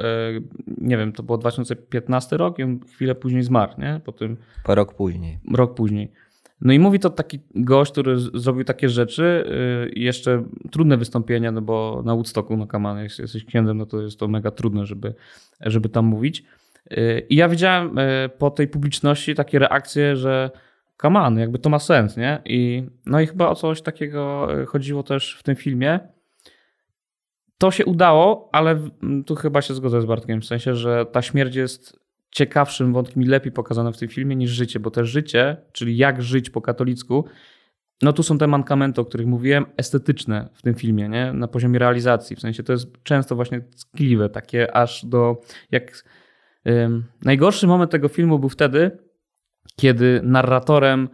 nie 0.78 0.96
wiem, 0.96 1.12
to 1.12 1.22
było 1.22 1.38
2015 1.38 2.36
rok 2.36 2.58
i 2.58 2.62
on 2.62 2.80
chwilę 2.80 3.14
później 3.14 3.42
zmarł, 3.42 3.72
nie? 3.78 4.00
Po 4.04 4.12
tym... 4.12 4.36
Po 4.64 4.74
rok 4.74 4.94
później. 4.94 5.38
Rok 5.54 5.74
później. 5.74 6.12
No 6.60 6.72
i 6.72 6.78
mówi 6.78 6.98
to 6.98 7.10
taki 7.10 7.40
gość, 7.54 7.92
który 7.92 8.18
zrobił 8.18 8.64
takie 8.64 8.88
rzeczy 8.88 9.44
e, 9.84 9.88
i 9.88 10.02
jeszcze 10.02 10.44
trudne 10.70 10.96
wystąpienia, 10.96 11.52
no 11.52 11.62
bo 11.62 12.02
na 12.04 12.14
Woodstocku, 12.14 12.56
no 12.56 12.66
kaman, 12.66 12.98
jak 12.98 13.18
jesteś 13.18 13.44
księdzem, 13.44 13.78
no 13.78 13.86
to 13.86 14.02
jest 14.02 14.18
to 14.18 14.28
mega 14.28 14.50
trudne, 14.50 14.86
żeby, 14.86 15.14
żeby 15.60 15.88
tam 15.88 16.04
mówić. 16.04 16.44
I 17.28 17.36
ja 17.36 17.48
widziałem 17.48 17.96
po 18.38 18.50
tej 18.50 18.68
publiczności 18.68 19.34
takie 19.34 19.58
reakcje, 19.58 20.16
że 20.16 20.50
on, 21.02 21.38
jakby 21.38 21.58
to 21.58 21.70
ma 21.70 21.78
sens, 21.78 22.16
nie? 22.16 22.42
I, 22.44 22.86
no 23.06 23.20
i 23.20 23.26
chyba 23.26 23.48
o 23.48 23.54
coś 23.54 23.82
takiego 23.82 24.48
e, 24.62 24.66
chodziło 24.66 25.02
też 25.02 25.36
w 25.38 25.42
tym 25.42 25.56
filmie. 25.56 26.00
To 27.58 27.70
się 27.70 27.84
udało, 27.84 28.48
ale 28.52 28.88
tu 29.26 29.34
chyba 29.34 29.62
się 29.62 29.74
zgodzę 29.74 30.02
z 30.02 30.04
Bartkiem, 30.04 30.40
w 30.40 30.44
sensie, 30.44 30.74
że 30.74 31.06
ta 31.06 31.22
śmierć 31.22 31.54
jest 31.54 32.00
ciekawszym 32.30 32.92
wątkiem 32.92 33.22
i 33.22 33.26
lepiej 33.26 33.52
pokazane 33.52 33.92
w 33.92 33.98
tym 33.98 34.08
filmie 34.08 34.36
niż 34.36 34.50
życie, 34.50 34.80
bo 34.80 34.90
te 34.90 35.04
życie, 35.04 35.56
czyli 35.72 35.96
jak 35.96 36.22
żyć 36.22 36.50
po 36.50 36.60
katolicku, 36.60 37.24
no 38.02 38.12
tu 38.12 38.22
są 38.22 38.38
te 38.38 38.46
mankamenty, 38.46 39.00
o 39.00 39.04
których 39.04 39.26
mówiłem, 39.26 39.66
estetyczne 39.76 40.48
w 40.54 40.62
tym 40.62 40.74
filmie, 40.74 41.08
nie? 41.08 41.32
na 41.32 41.48
poziomie 41.48 41.78
realizacji. 41.78 42.36
W 42.36 42.40
sensie 42.40 42.62
to 42.62 42.72
jest 42.72 43.02
często 43.02 43.36
właśnie 43.36 43.60
tkliwe, 43.60 44.28
takie 44.28 44.76
aż 44.76 45.04
do, 45.04 45.40
jak 45.70 46.04
Ym, 46.68 47.04
najgorszy 47.24 47.66
moment 47.66 47.90
tego 47.90 48.08
filmu 48.08 48.38
był 48.38 48.48
wtedy, 48.48 48.98
kiedy 49.76 50.20
narratorem 50.22 51.08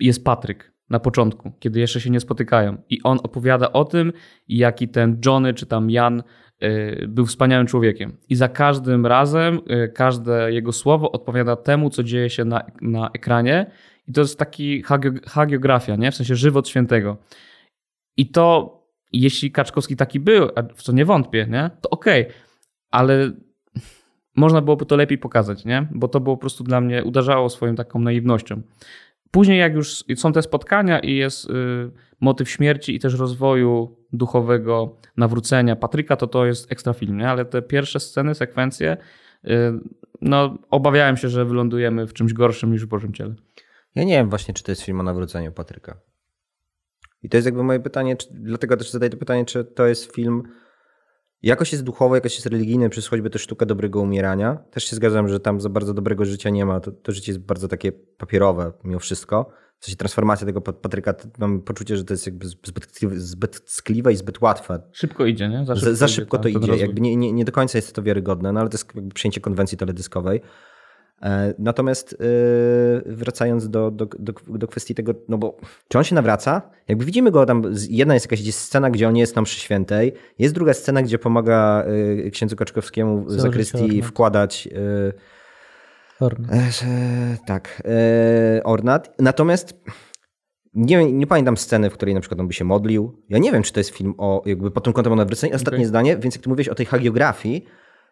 jest 0.00 0.24
Patryk 0.24 0.72
na 0.90 1.00
początku, 1.00 1.52
kiedy 1.58 1.80
jeszcze 1.80 2.00
się 2.00 2.10
nie 2.10 2.20
spotykają. 2.20 2.82
I 2.90 3.02
on 3.02 3.18
opowiada 3.22 3.72
o 3.72 3.84
tym, 3.84 4.12
jaki 4.48 4.88
ten 4.88 5.20
Johnny 5.26 5.54
czy 5.54 5.66
tam 5.66 5.90
Jan 5.90 6.22
y, 6.62 7.06
był 7.08 7.26
wspaniałym 7.26 7.66
człowiekiem. 7.66 8.16
I 8.28 8.34
za 8.34 8.48
każdym 8.48 9.06
razem 9.06 9.60
y, 9.70 9.88
każde 9.88 10.52
jego 10.52 10.72
słowo 10.72 11.12
odpowiada 11.12 11.56
temu, 11.56 11.90
co 11.90 12.02
dzieje 12.02 12.30
się 12.30 12.44
na, 12.44 12.62
na 12.80 13.10
ekranie. 13.14 13.70
I 14.08 14.12
to 14.12 14.20
jest 14.20 14.38
taki 14.38 14.82
hagio- 14.82 15.28
hagiografia, 15.28 15.96
nie? 15.96 16.10
w 16.10 16.14
sensie 16.14 16.34
żywot 16.34 16.68
świętego. 16.68 17.16
I 18.16 18.30
to, 18.30 18.78
jeśli 19.12 19.52
Kaczkowski 19.52 19.96
taki 19.96 20.20
był, 20.20 20.48
w 20.74 20.82
co 20.82 20.92
nie 20.92 21.04
wątpię, 21.04 21.46
nie? 21.50 21.70
to 21.80 21.90
okej, 21.90 22.26
ale 22.90 23.32
można 24.38 24.60
byłoby 24.60 24.86
to 24.86 24.96
lepiej 24.96 25.18
pokazać, 25.18 25.64
nie? 25.64 25.88
bo 25.90 26.08
to 26.08 26.20
było 26.20 26.36
po 26.36 26.40
prostu 26.40 26.64
dla 26.64 26.80
mnie, 26.80 27.04
uderzało 27.04 27.48
swoją 27.48 27.74
taką 27.74 27.98
naiwnością. 27.98 28.62
Później, 29.30 29.58
jak 29.58 29.74
już 29.74 30.04
są 30.16 30.32
te 30.32 30.42
spotkania 30.42 30.98
i 30.98 31.16
jest 31.16 31.50
y, 31.50 31.50
motyw 32.20 32.50
śmierci 32.50 32.94
i 32.94 32.98
też 32.98 33.14
rozwoju 33.14 33.96
duchowego, 34.12 34.96
nawrócenia 35.16 35.76
Patryka, 35.76 36.16
to 36.16 36.26
to 36.26 36.46
jest 36.46 36.72
ekstra 36.72 36.92
film, 36.92 37.18
nie? 37.18 37.30
ale 37.30 37.44
te 37.44 37.62
pierwsze 37.62 38.00
sceny, 38.00 38.34
sekwencje, 38.34 38.96
y, 39.44 39.50
no 40.20 40.58
obawiałem 40.70 41.16
się, 41.16 41.28
że 41.28 41.44
wylądujemy 41.44 42.06
w 42.06 42.12
czymś 42.12 42.32
gorszym 42.32 42.72
niż 42.72 42.84
w 42.84 42.88
Bożym 42.88 43.12
Ciele. 43.12 43.34
Ja 43.94 44.04
nie 44.04 44.14
wiem 44.14 44.28
właśnie, 44.28 44.54
czy 44.54 44.62
to 44.62 44.72
jest 44.72 44.82
film 44.82 45.00
o 45.00 45.02
nawróceniu 45.02 45.52
Patryka. 45.52 45.96
I 47.22 47.28
to 47.28 47.36
jest 47.36 47.46
jakby 47.46 47.62
moje 47.64 47.80
pytanie, 47.80 48.16
czy, 48.16 48.28
dlatego 48.30 48.76
też 48.76 48.90
zadaję 48.90 49.10
to 49.10 49.16
pytanie, 49.16 49.44
czy 49.44 49.64
to 49.64 49.86
jest 49.86 50.14
film 50.14 50.42
jakoś 51.42 51.72
jest 51.72 51.84
duchowy, 51.84 52.16
jakoś 52.16 52.34
jest 52.34 52.46
religijny, 52.46 52.88
przez 52.88 53.08
choćby 53.08 53.30
tę 53.30 53.38
sztukę 53.38 53.66
dobrego 53.66 54.00
umierania. 54.00 54.54
Też 54.70 54.84
się 54.84 54.96
zgadzam, 54.96 55.28
że 55.28 55.40
tam 55.40 55.60
za 55.60 55.68
bardzo 55.68 55.94
dobrego 55.94 56.24
życia 56.24 56.50
nie 56.50 56.66
ma. 56.66 56.80
To, 56.80 56.92
to 56.92 57.12
życie 57.12 57.32
jest 57.32 57.44
bardzo 57.44 57.68
takie 57.68 57.92
papierowe 57.92 58.72
mimo 58.84 58.98
wszystko. 58.98 59.50
W 59.78 59.84
sensie 59.84 59.96
transformacja 59.96 60.46
tego 60.46 60.60
Pat- 60.60 60.76
Patryka, 60.80 61.12
to 61.12 61.28
mam 61.38 61.60
poczucie, 61.62 61.96
że 61.96 62.04
to 62.04 62.14
jest 62.14 62.26
jakby 62.26 62.46
zbyt, 62.48 62.88
zbyt 63.16 63.60
ckliwe 63.60 64.12
i 64.12 64.16
zbyt 64.16 64.40
łatwe. 64.40 64.82
Szybko 64.92 65.26
idzie, 65.26 65.48
nie? 65.48 65.64
Za, 65.66 65.74
za 65.74 65.90
idzie 65.90 66.08
szybko 66.08 66.38
ten- 66.38 66.52
to 66.52 66.60
ten 66.60 66.68
idzie. 66.74 66.82
Jakby 66.82 67.00
nie, 67.00 67.16
nie, 67.16 67.32
nie 67.32 67.44
do 67.44 67.52
końca 67.52 67.78
jest 67.78 67.94
to 67.94 68.02
wiarygodne, 68.02 68.52
no 68.52 68.60
ale 68.60 68.68
to 68.68 68.74
jest 68.74 68.94
jakby 68.94 69.14
przyjęcie 69.14 69.40
konwencji 69.40 69.78
teledyskowej. 69.78 70.40
E, 71.22 71.54
Natomiast 71.58 72.12
e, 72.12 72.16
wracając 73.06 73.68
do, 73.70 73.90
do, 73.90 74.06
do, 74.06 74.32
do 74.48 74.68
kwestii 74.68 74.94
tego, 74.94 75.14
no 75.28 75.38
bo 75.38 75.56
czy 75.88 75.98
on 75.98 76.04
się 76.04 76.14
nawraca? 76.14 76.62
Jakby 76.88 77.04
widzimy 77.04 77.30
go 77.30 77.46
tam, 77.46 77.62
jedna 77.88 78.14
jest 78.14 78.26
jakaś 78.26 78.54
scena, 78.54 78.90
gdzie 78.90 79.08
on 79.08 79.16
jest 79.16 79.36
na 79.36 79.42
mszy 79.42 79.60
świętej, 79.60 80.12
jest 80.38 80.54
druga 80.54 80.74
scena, 80.74 81.02
gdzie 81.02 81.18
pomaga 81.18 81.84
e, 82.26 82.30
księdzu 82.30 82.56
Kaczkowskiemu 82.56 83.24
w 83.24 83.32
zakrystii 83.32 83.84
ornat. 83.84 84.04
wkładać 84.04 84.68
e, 84.72 85.12
tak, 87.46 87.82
ornat. 88.64 89.14
Natomiast 89.18 89.74
nie, 90.74 91.12
nie 91.12 91.26
pamiętam 91.26 91.56
sceny, 91.56 91.90
w 91.90 91.92
której 91.92 92.14
na 92.14 92.20
przykład 92.20 92.40
on 92.40 92.48
by 92.48 92.54
się 92.54 92.64
modlił. 92.64 93.22
Ja 93.28 93.38
nie 93.38 93.52
wiem, 93.52 93.62
czy 93.62 93.72
to 93.72 93.80
jest 93.80 93.90
film 93.90 94.14
o, 94.18 94.42
jakby 94.46 94.70
pod 94.70 94.84
tym 94.84 94.92
kątem 94.92 95.12
o 95.12 95.16
nawróceniu. 95.16 95.54
Ostatnie 95.54 95.78
Okej. 95.78 95.86
zdanie, 95.86 96.16
więc 96.16 96.34
jak 96.34 96.42
ty 96.42 96.48
mówiłeś 96.48 96.68
o 96.68 96.74
tej 96.74 96.86
hagiografii, 96.86 97.64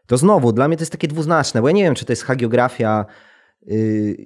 to 0.07 0.17
znowu 0.17 0.53
dla 0.53 0.69
mnie 0.69 0.77
to 0.77 0.83
jest 0.83 0.93
takie 0.93 1.09
dwuznaczne, 1.09 1.63
bo 1.63 1.69
ja 1.69 1.75
nie 1.75 1.83
wiem, 1.83 1.95
czy 1.95 2.05
to 2.05 2.13
jest 2.13 2.25
hagiografia 2.25 3.07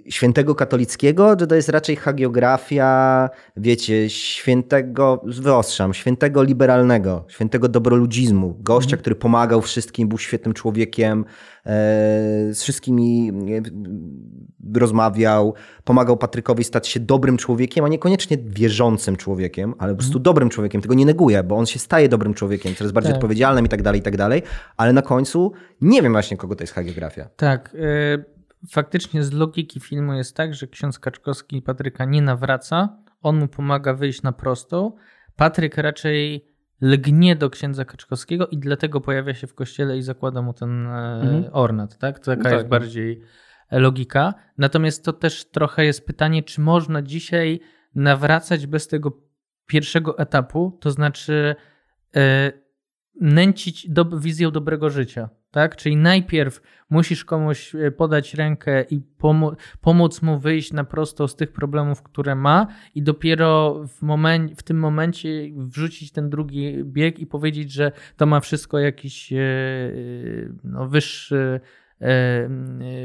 świętego 0.08 0.54
katolickiego, 0.54 1.36
czy 1.36 1.46
to 1.46 1.54
jest 1.54 1.68
raczej 1.68 1.96
hagiografia, 1.96 3.30
wiecie, 3.56 4.10
świętego, 4.10 5.22
wyostrzam, 5.24 5.94
świętego 5.94 6.42
liberalnego, 6.42 7.24
świętego 7.28 7.68
dobroludzizmu, 7.68 8.56
gościa, 8.60 8.96
który 8.96 9.16
pomagał 9.16 9.62
wszystkim, 9.62 10.08
był 10.08 10.18
świetnym 10.18 10.54
człowiekiem, 10.54 11.24
e, 11.66 11.70
z 12.54 12.62
wszystkimi 12.62 13.32
e, 13.56 14.78
rozmawiał, 14.78 15.54
pomagał 15.84 16.16
Patrykowi 16.16 16.64
stać 16.64 16.88
się 16.88 17.00
dobrym 17.00 17.36
człowiekiem, 17.36 17.84
a 17.84 17.88
niekoniecznie 17.88 18.38
wierzącym 18.38 19.16
człowiekiem, 19.16 19.74
ale 19.78 19.92
po 19.92 19.98
prostu 19.98 20.18
dobrym 20.18 20.48
człowiekiem. 20.48 20.80
Tego 20.80 20.94
nie 20.94 21.06
neguję, 21.06 21.42
bo 21.42 21.56
on 21.56 21.66
się 21.66 21.78
staje 21.78 22.08
dobrym 22.08 22.34
człowiekiem, 22.34 22.74
coraz 22.74 22.92
bardziej 22.92 23.12
Tak. 23.12 23.16
odpowiedzialnym 23.16 23.66
i 23.66 23.68
tak 23.68 23.82
dalej, 23.82 24.00
i 24.00 24.02
tak 24.02 24.16
dalej, 24.16 24.42
ale 24.76 24.92
na 24.92 25.02
końcu 25.02 25.52
nie 25.80 26.02
wiem 26.02 26.12
właśnie, 26.12 26.36
kogo 26.36 26.56
to 26.56 26.62
jest 26.62 26.72
hagiografia. 26.72 27.28
Tak. 27.36 27.74
y, 27.74 28.39
Faktycznie 28.68 29.22
z 29.22 29.32
logiki 29.32 29.80
filmu 29.80 30.14
jest 30.14 30.36
tak, 30.36 30.54
że 30.54 30.66
ksiądz 30.66 30.98
Kaczkowski 30.98 31.62
Patryka 31.62 32.04
nie 32.04 32.22
nawraca, 32.22 32.96
on 33.22 33.38
mu 33.38 33.48
pomaga 33.48 33.94
wyjść 33.94 34.22
na 34.22 34.32
prostą. 34.32 34.92
Patryk 35.36 35.76
raczej 35.76 36.46
lgnie 36.80 37.36
do 37.36 37.50
księdza 37.50 37.84
Kaczkowskiego 37.84 38.46
i 38.46 38.58
dlatego 38.58 39.00
pojawia 39.00 39.34
się 39.34 39.46
w 39.46 39.54
kościele 39.54 39.98
i 39.98 40.02
zakłada 40.02 40.42
mu 40.42 40.52
ten 40.54 40.86
e, 40.86 41.20
Mhm. 41.22 41.44
ornat, 41.52 41.98
tak? 41.98 42.18
Taka 42.18 42.42
Tak. 42.42 42.52
jest 42.52 42.66
bardziej 42.66 43.22
logika. 43.70 44.34
Natomiast 44.58 45.04
to 45.04 45.12
też 45.12 45.44
trochę 45.50 45.84
jest 45.84 46.06
pytanie, 46.06 46.42
czy 46.42 46.60
można 46.60 47.02
dzisiaj 47.02 47.60
nawracać 47.94 48.66
bez 48.66 48.88
tego 48.88 49.12
pierwszego 49.66 50.18
etapu, 50.18 50.78
to 50.80 50.90
znaczy 50.90 51.54
e, 52.16 52.52
nęcić 53.20 53.90
do, 53.90 54.04
wizją 54.04 54.50
dobrego 54.50 54.90
życia. 54.90 55.28
Tak? 55.50 55.76
Czyli 55.76 55.96
najpierw 55.96 56.60
musisz 56.90 57.24
komuś 57.24 57.74
e, 57.74 57.90
podać 57.90 58.34
rękę 58.34 58.82
i 58.90 59.00
pomo- 59.18 59.56
pomóc 59.80 60.22
mu 60.22 60.38
wyjść 60.38 60.72
na 60.72 60.84
prosto 60.84 61.28
z 61.28 61.36
tych 61.36 61.52
problemów, 61.52 62.02
które 62.02 62.34
ma, 62.34 62.66
i 62.94 63.02
dopiero 63.02 63.74
w, 63.88 64.02
momen- 64.02 64.54
w 64.56 64.62
tym 64.62 64.78
momencie 64.78 65.28
wrzucić 65.56 66.12
ten 66.12 66.30
drugi 66.30 66.84
bieg 66.84 67.18
i 67.18 67.26
powiedzieć, 67.26 67.72
że 67.72 67.92
to 68.16 68.26
ma 68.26 68.40
wszystko 68.40 68.78
jakiś 68.78 69.32
e, 69.32 69.38
no, 70.64 70.88
wyższy, 70.88 71.60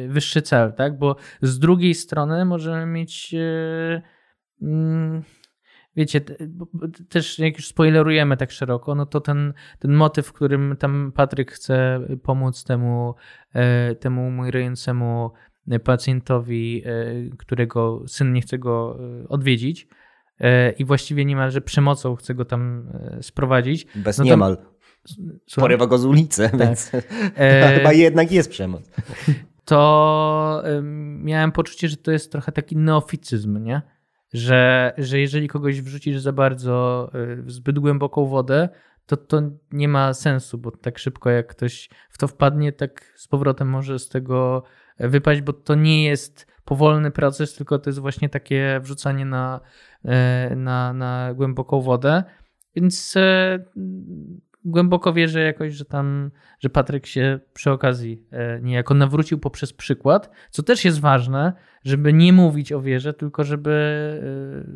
wyższy 0.08 0.42
cel. 0.42 0.74
Tak? 0.74 0.98
Bo 0.98 1.16
z 1.42 1.60
drugiej 1.60 1.94
strony 1.94 2.46
możemy 2.46 2.86
mieć. 2.86 3.36
Wiecie, 5.96 6.22
też 7.10 7.40
jak 7.40 7.58
już 7.58 7.68
spoilerujemy 7.68 8.38
tak 8.38 8.52
szeroko, 8.52 8.96
no 8.96 9.06
to 9.06 9.22
ten, 9.22 9.54
ten 9.80 9.94
motyw, 9.94 10.28
w 10.28 10.34
którym 10.34 10.76
tam 10.80 11.12
Patryk 11.16 11.52
chce 11.52 12.00
pomóc 12.24 12.64
temu, 12.64 13.16
e, 13.54 13.96
temu 13.96 14.28
umierającemu 14.28 15.32
pacjentowi, 15.84 16.84
e, 16.86 16.92
którego 17.38 18.04
syn 18.08 18.34
nie 18.34 18.42
chce 18.42 18.58
go 18.58 19.00
e, 19.24 19.28
odwiedzić 19.28 19.88
i 20.78 20.86
właściwie 20.86 21.26
niemalże 21.26 21.62
przemocą 21.62 22.16
chce 22.16 22.36
go 22.36 22.46
tam 22.46 22.92
sprowadzić. 23.22 23.88
Bez 23.96 24.18
No 24.18 24.24
to- 24.24 24.30
niemal. 24.30 24.58
Słucham? 25.48 25.62
Porywa 25.62 25.88
go 25.88 25.98
z 25.98 26.06
ulicy, 26.06 26.50
więc 26.60 26.92
E, 27.38 27.74
chyba 27.78 27.94
jednak 27.94 28.32
jest 28.32 28.50
przemoc. 28.50 28.92
to 29.66 30.64
miałem 31.20 31.52
poczucie, 31.52 31.88
że 31.88 31.98
to 31.98 32.12
jest 32.12 32.32
trochę 32.32 32.52
taki 32.52 32.78
neoficyzm, 32.78 33.64
nie? 33.64 33.82
Że, 34.36 34.94
że 34.98 35.20
jeżeli 35.20 35.48
kogoś 35.48 35.82
wrzucisz 35.82 36.20
za 36.20 36.32
bardzo 36.32 37.10
y, 37.16 37.42
w 37.42 37.52
zbyt 37.52 37.80
głęboką 37.80 38.26
wodę, 38.26 38.70
to 39.06 39.18
to 39.18 39.42
nie 39.72 39.88
ma 39.88 40.14
sensu, 40.14 40.58
bo 40.58 40.72
tak 40.72 41.00
szybko 41.00 41.30
jak 41.30 41.48
ktoś 41.48 41.90
w 42.10 42.18
to 42.18 42.28
wpadnie, 42.28 42.72
tak 42.72 43.14
z 43.16 43.28
powrotem 43.28 43.70
może 43.70 44.00
z 44.00 44.10
tego 44.10 44.64
wypaść, 45.00 45.42
bo 45.42 45.54
to 45.54 45.76
nie 45.76 46.04
jest 46.04 46.48
powolny 46.66 47.12
proces, 47.12 47.56
tylko 47.56 47.80
to 47.80 47.90
jest 47.90 48.00
właśnie 48.00 48.30
takie 48.30 48.80
wrzucanie 48.84 49.26
na, 49.26 49.60
e, 50.06 50.56
na, 50.56 50.94
na 50.94 51.34
głęboką 51.34 51.82
wodę. 51.82 52.24
Więc 52.76 53.18
e, 53.18 53.60
głęboko 54.66 55.14
wierzę 55.14 55.42
jakoś, 55.42 55.74
że 55.74 55.86
tam, 55.86 56.32
że 56.60 56.70
Patryk 56.70 57.06
się 57.06 57.40
przy 57.54 57.72
okazji 57.72 58.24
e, 58.32 58.62
niejako 58.62 58.94
nawrócił 58.94 59.40
poprzez 59.40 59.74
przykład, 59.74 60.30
co 60.50 60.64
też 60.64 60.86
jest 60.86 61.00
ważne, 61.00 61.54
żeby 61.84 62.14
nie 62.14 62.34
mówić 62.34 62.72
o 62.72 62.82
wierze, 62.82 63.14
tylko 63.14 63.44
żeby, 63.44 63.72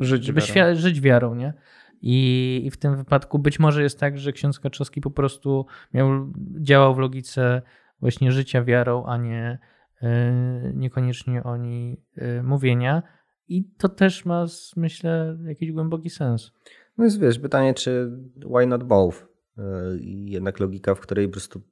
e, 0.00 0.04
Żyć 0.04 0.24
żeby 0.24 0.40
wiarą. 0.54 0.74
żyć 0.74 1.00
wiarą, 1.00 1.34
nie? 1.34 1.54
I, 2.02 2.62
I 2.64 2.70
w 2.70 2.76
tym 2.76 2.96
wypadku 2.96 3.38
być 3.38 3.58
może 3.58 3.82
jest 3.82 4.00
tak, 4.00 4.18
że 4.18 4.32
ksiądz 4.32 4.60
Kaczowski 4.60 5.00
po 5.00 5.10
prostu 5.10 5.66
miał, 5.94 6.32
działał 6.60 6.94
w 6.94 6.98
logice 6.98 7.62
właśnie 8.00 8.32
życia 8.32 8.64
wiarą, 8.64 9.04
a 9.06 9.16
nie 9.16 9.58
e, 10.02 10.32
niekoniecznie 10.74 11.42
o 11.42 11.56
niej 11.56 12.02
e, 12.16 12.42
mówienia. 12.42 13.02
I 13.48 13.64
to 13.78 13.88
też 13.88 14.24
ma, 14.24 14.46
myślę, 14.76 15.38
jakiś 15.46 15.72
głęboki 15.72 16.10
sens. 16.10 16.52
No 16.98 17.04
jest, 17.04 17.20
wiesz, 17.20 17.38
pytanie, 17.38 17.74
czy 17.74 18.10
why 18.56 18.66
not 18.66 18.84
both? 18.84 19.29
Yy, 19.60 19.98
I 20.00 20.30
jednak 20.30 20.60
logika, 20.60 20.94
w 20.94 21.00
której 21.00 21.26
po 21.26 21.32
prostu 21.32 21.62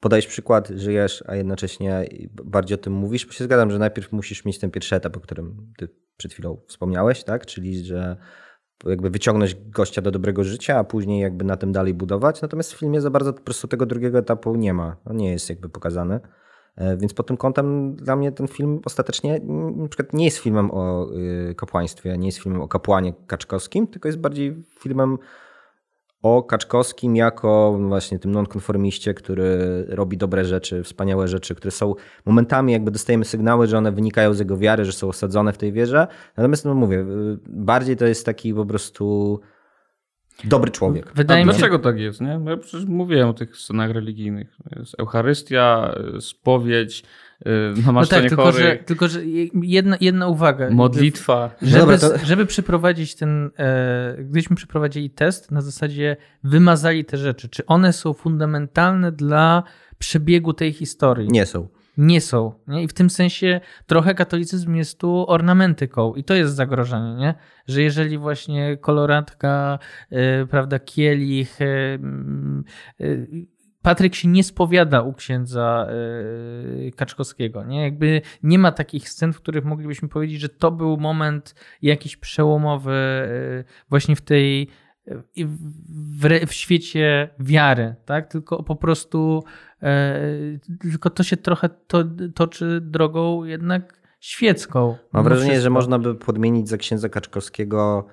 podajesz 0.00 0.26
przykład, 0.26 0.68
żyjesz, 0.68 1.24
a 1.26 1.36
jednocześnie 1.36 2.08
bardziej 2.30 2.74
o 2.74 2.78
tym 2.78 2.92
mówisz, 2.92 3.26
bo 3.26 3.32
się 3.32 3.44
zgadzam, 3.44 3.70
że 3.70 3.78
najpierw 3.78 4.12
musisz 4.12 4.44
mieć 4.44 4.58
ten 4.58 4.70
pierwszy 4.70 4.96
etap, 4.96 5.16
o 5.16 5.20
którym 5.20 5.72
ty 5.78 5.88
przed 6.16 6.32
chwilą 6.32 6.60
wspomniałeś, 6.66 7.24
tak? 7.24 7.46
Czyli, 7.46 7.84
że 7.84 8.16
jakby 8.86 9.10
wyciągnąć 9.10 9.54
gościa 9.54 10.02
do 10.02 10.10
dobrego 10.10 10.44
życia, 10.44 10.78
a 10.78 10.84
później 10.84 11.20
jakby 11.20 11.44
na 11.44 11.56
tym 11.56 11.72
dalej 11.72 11.94
budować. 11.94 12.42
Natomiast 12.42 12.72
w 12.72 12.78
filmie 12.78 13.00
za 13.00 13.10
bardzo 13.10 13.32
po 13.32 13.40
prostu 13.40 13.68
tego 13.68 13.86
drugiego 13.86 14.18
etapu 14.18 14.56
nie 14.56 14.74
ma. 14.74 14.96
On 15.04 15.16
nie 15.16 15.30
jest 15.30 15.48
jakby 15.48 15.68
pokazany. 15.68 16.20
E, 16.76 16.96
Więc 16.96 17.14
pod 17.14 17.26
tym 17.26 17.36
kątem 17.36 17.96
dla 17.96 18.16
mnie 18.16 18.32
ten 18.32 18.48
film 18.48 18.80
ostatecznie 18.84 19.40
na 19.76 19.88
przykład 19.88 20.12
nie 20.12 20.24
jest 20.24 20.38
filmem 20.38 20.70
o 20.70 21.10
y, 21.50 21.54
kapłaństwie, 21.54 22.18
nie 22.18 22.26
jest 22.26 22.38
filmem 22.38 22.60
o 22.62 22.68
kapłanie 22.68 23.12
kaczkowskim, 23.26 23.86
tylko 23.86 24.08
jest 24.08 24.18
bardziej 24.18 24.64
filmem 24.80 25.18
o 26.24 26.42
Kaczkowskim 26.42 27.16
jako 27.16 27.78
właśnie 27.88 28.18
tym 28.18 28.32
nonkonformiście, 28.32 29.14
który 29.14 29.58
robi 29.88 30.16
dobre 30.16 30.44
rzeczy, 30.44 30.82
wspaniałe 30.82 31.28
rzeczy, 31.28 31.54
które 31.54 31.70
są 31.70 31.94
momentami 32.24 32.72
jakby 32.72 32.90
dostajemy 32.90 33.24
sygnały, 33.24 33.66
że 33.66 33.78
one 33.78 33.92
wynikają 33.92 34.34
z 34.34 34.38
jego 34.38 34.58
wiary, 34.58 34.84
że 34.84 34.92
są 34.92 35.08
osadzone 35.08 35.52
w 35.52 35.58
tej 35.58 35.72
wierze. 35.72 36.06
Natomiast 36.36 36.64
no 36.64 36.74
mówię, 36.74 37.06
bardziej 37.46 37.96
to 37.96 38.06
jest 38.06 38.26
taki 38.26 38.54
po 38.54 38.66
prostu 38.66 39.40
dobry 40.44 40.70
człowiek. 40.70 41.12
Wydaje 41.14 41.42
A 41.42 41.46
mi 41.46 41.52
się... 41.52 41.58
dlaczego 41.58 41.78
tak 41.78 41.98
jest? 41.98 42.20
Nie? 42.20 42.40
Ja 42.46 42.56
przecież 42.56 42.86
mówiłem 42.86 43.28
o 43.28 43.34
tych 43.34 43.56
scenach 43.56 43.90
religijnych. 43.90 44.56
Jest 44.76 44.94
Eucharystia, 44.98 45.94
spowiedź, 46.20 47.04
namaszczenie 47.86 48.22
no 48.22 48.28
tak, 48.28 48.36
tylko 48.36 48.52
że, 48.52 48.76
tylko, 48.76 49.08
że 49.08 49.20
jedna, 49.62 49.96
jedna 50.00 50.28
uwaga. 50.28 50.70
Modlitwa. 50.70 51.50
Żeby, 51.62 51.80
Dobra, 51.80 51.98
to... 51.98 52.26
żeby 52.26 52.46
przeprowadzić 52.46 53.14
ten, 53.14 53.50
e, 53.58 54.16
gdyśmy 54.18 54.56
przeprowadzili 54.56 55.10
test, 55.10 55.50
na 55.50 55.60
zasadzie 55.60 56.16
wymazali 56.44 57.04
te 57.04 57.16
rzeczy. 57.16 57.48
Czy 57.48 57.66
one 57.66 57.92
są 57.92 58.12
fundamentalne 58.12 59.12
dla 59.12 59.62
przebiegu 59.98 60.52
tej 60.52 60.72
historii? 60.72 61.28
Nie 61.28 61.46
są 61.46 61.68
nie 61.98 62.20
są. 62.20 62.52
Nie? 62.68 62.82
I 62.82 62.88
w 62.88 62.92
tym 62.92 63.10
sensie 63.10 63.60
trochę 63.86 64.14
katolicyzm 64.14 64.74
jest 64.74 64.98
tu 64.98 65.24
ornamentyką 65.28 66.14
i 66.14 66.24
to 66.24 66.34
jest 66.34 66.54
zagrożenie, 66.54 67.14
nie? 67.14 67.34
że 67.66 67.82
jeżeli 67.82 68.18
właśnie 68.18 68.76
koloratka, 68.76 69.78
yy, 70.10 70.18
prawda, 70.50 70.78
kielich, 70.78 71.58
yy, 72.98 73.46
Patryk 73.84 74.14
się 74.14 74.28
nie 74.28 74.44
spowiada 74.44 75.02
u 75.02 75.12
księdza 75.12 75.88
Kaczkowskiego. 76.96 77.64
Nie? 77.64 77.82
Jakby 77.82 78.22
nie 78.42 78.58
ma 78.58 78.72
takich 78.72 79.08
scen, 79.08 79.32
w 79.32 79.36
których 79.36 79.64
moglibyśmy 79.64 80.08
powiedzieć, 80.08 80.40
że 80.40 80.48
to 80.48 80.70
był 80.70 80.96
moment 80.96 81.54
jakiś 81.82 82.16
przełomowy 82.16 82.94
właśnie 83.90 84.16
w 84.16 84.20
tej 84.20 84.68
w, 85.36 86.46
w, 86.46 86.52
świecie 86.52 87.28
wiary, 87.38 87.94
tak? 88.04 88.28
Tylko 88.30 88.62
po 88.62 88.76
prostu 88.76 89.44
tylko 90.80 91.10
to 91.10 91.22
się 91.22 91.36
trochę 91.36 91.68
to, 91.68 92.04
toczy 92.34 92.80
drogą 92.82 93.44
jednak 93.44 94.00
świecką. 94.20 94.96
Mam 95.12 95.24
wrażenie, 95.24 95.50
wszystko. 95.50 95.64
że 95.64 95.70
można 95.70 95.98
by 95.98 96.14
podmienić 96.14 96.68
za 96.68 96.76
księdza 96.76 97.08
Kaczkowskiego 97.08 98.06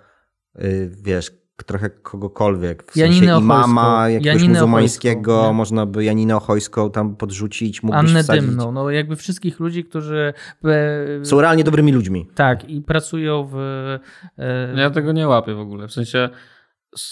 wiesz, 1.03 1.40
trochę 1.63 1.89
kogokolwiek. 1.89 2.91
W 2.91 2.95
Janinę 2.95 3.27
sensie 3.27 3.43
imama 3.43 4.09
jakiegoś 4.09 4.41
Janinę 4.41 4.53
muzułmańskiego, 4.53 5.33
Ochojską, 5.35 5.53
można 5.53 5.85
by 5.85 6.03
Janinę 6.03 6.35
Ochojską 6.35 6.91
tam 6.91 7.15
podrzucić, 7.15 7.83
mógłbyś 7.83 8.09
Annę 8.09 8.23
wsadzić. 8.23 8.45
Dymną, 8.45 8.71
no 8.71 8.89
jakby 8.89 9.15
wszystkich 9.15 9.59
ludzi, 9.59 9.83
którzy... 9.83 10.33
Są 11.23 11.41
realnie 11.41 11.63
dobrymi 11.63 11.91
ludźmi. 11.91 12.27
Tak 12.35 12.69
i 12.69 12.81
pracują 12.81 13.49
w... 13.51 13.55
E... 14.37 14.73
Ja 14.75 14.89
tego 14.89 15.11
nie 15.11 15.27
łapię 15.27 15.53
w 15.53 15.59
ogóle, 15.59 15.87
w 15.87 15.91
sensie 15.91 16.29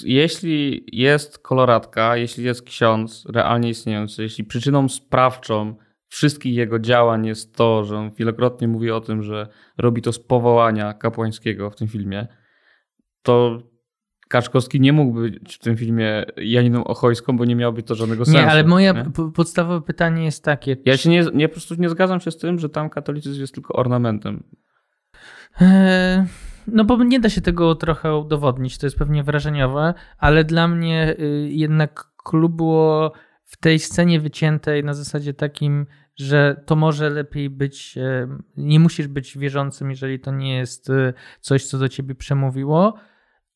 jeśli 0.03 0.85
jest 0.91 1.39
koloratka, 1.39 2.17
jeśli 2.17 2.43
jest 2.43 2.61
ksiądz 2.61 3.25
realnie 3.33 3.69
istniejący, 3.69 4.23
jeśli 4.23 4.43
przyczyną 4.43 4.89
sprawczą 4.89 5.75
wszystkich 6.07 6.55
jego 6.55 6.79
działań 6.79 7.25
jest 7.25 7.55
to, 7.55 7.83
że 7.83 7.97
on 7.97 8.11
wielokrotnie 8.11 8.67
mówi 8.67 8.91
o 8.91 9.01
tym, 9.01 9.23
że 9.23 9.47
robi 9.77 10.01
to 10.01 10.13
z 10.13 10.19
powołania 10.19 10.93
kapłańskiego 10.93 11.69
w 11.69 11.75
tym 11.75 11.87
filmie, 11.87 12.27
to 13.21 13.57
Kaczkowski 14.29 14.79
nie 14.79 14.93
mógłby 14.93 15.31
być 15.31 15.55
w 15.55 15.59
tym 15.59 15.77
filmie 15.77 16.25
Janiną 16.37 16.83
Ochojską, 16.83 17.37
bo 17.37 17.45
nie 17.45 17.55
miałoby 17.55 17.83
to 17.83 17.95
żadnego 17.95 18.25
sensu. 18.25 18.39
Nie, 18.39 18.47
ale 18.47 18.63
moje 18.63 18.93
podstawowe 19.35 19.81
pytanie 19.81 20.25
jest 20.25 20.43
takie. 20.43 20.77
Ja 20.85 20.97
się 20.97 21.09
nie, 21.09 21.25
nie, 21.33 21.47
po 21.47 21.53
prostu 21.53 21.75
nie 21.75 21.89
zgadzam 21.89 22.19
się 22.19 22.31
z 22.31 22.37
tym, 22.37 22.59
że 22.59 22.69
tam 22.69 22.89
katolicyzm 22.89 23.41
jest 23.41 23.53
tylko 23.53 23.73
ornamentem. 23.73 24.43
Eee, 25.61 26.23
no 26.67 26.85
bo 26.85 27.03
nie 27.03 27.19
da 27.19 27.29
się 27.29 27.41
tego 27.41 27.75
trochę 27.75 28.17
udowodnić, 28.17 28.77
to 28.77 28.85
jest 28.85 28.97
pewnie 28.97 29.23
wrażeniowe, 29.23 29.93
ale 30.17 30.43
dla 30.43 30.67
mnie 30.67 31.15
y, 31.19 31.49
jednak 31.51 32.11
klub 32.23 32.55
było 32.55 33.13
w 33.43 33.57
tej 33.57 33.79
scenie 33.79 34.19
wyciętej 34.19 34.83
na 34.83 34.93
zasadzie 34.93 35.33
takim, 35.33 35.85
że 36.15 36.63
to 36.65 36.75
może 36.75 37.09
lepiej 37.09 37.49
być, 37.49 37.97
e, 37.97 38.27
nie 38.57 38.79
musisz 38.79 39.07
być 39.07 39.37
wierzącym, 39.37 39.89
jeżeli 39.89 40.19
to 40.19 40.31
nie 40.31 40.57
jest 40.57 40.89
y, 40.89 41.13
coś, 41.39 41.65
co 41.65 41.77
do 41.77 41.89
ciebie 41.89 42.15
przemówiło. 42.15 42.93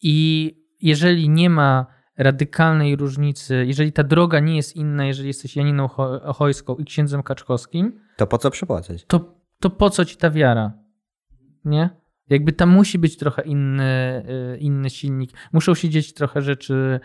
I 0.01 0.62
jeżeli 0.83 1.29
nie 1.29 1.49
ma 1.49 1.85
radykalnej 2.17 2.95
różnicy, 2.95 3.63
jeżeli 3.67 3.91
ta 3.91 4.03
droga 4.03 4.39
nie 4.39 4.55
jest 4.55 4.75
inna, 4.75 5.05
jeżeli 5.05 5.27
jesteś 5.27 5.55
Janiną 5.55 5.89
Ochojską 6.23 6.75
i 6.75 6.85
księdzem 6.85 7.23
Kaczkowskim, 7.23 7.99
to 8.17 8.27
po 8.27 8.37
co 8.37 8.51
przepłacać? 8.51 9.05
To, 9.05 9.35
to 9.59 9.69
po 9.69 9.89
co 9.89 10.05
ci 10.05 10.17
ta 10.17 10.31
wiara? 10.31 10.73
Nie? 11.65 11.89
Jakby 12.29 12.51
tam 12.51 12.69
musi 12.69 12.99
być 12.99 13.17
trochę 13.17 13.41
inny, 13.41 14.23
y, 14.55 14.57
inny 14.57 14.89
silnik. 14.89 15.31
Muszą 15.53 15.75
się 15.75 15.89
dzieć 15.89 16.13
trochę 16.13 16.41
rzeczy. 16.41 16.99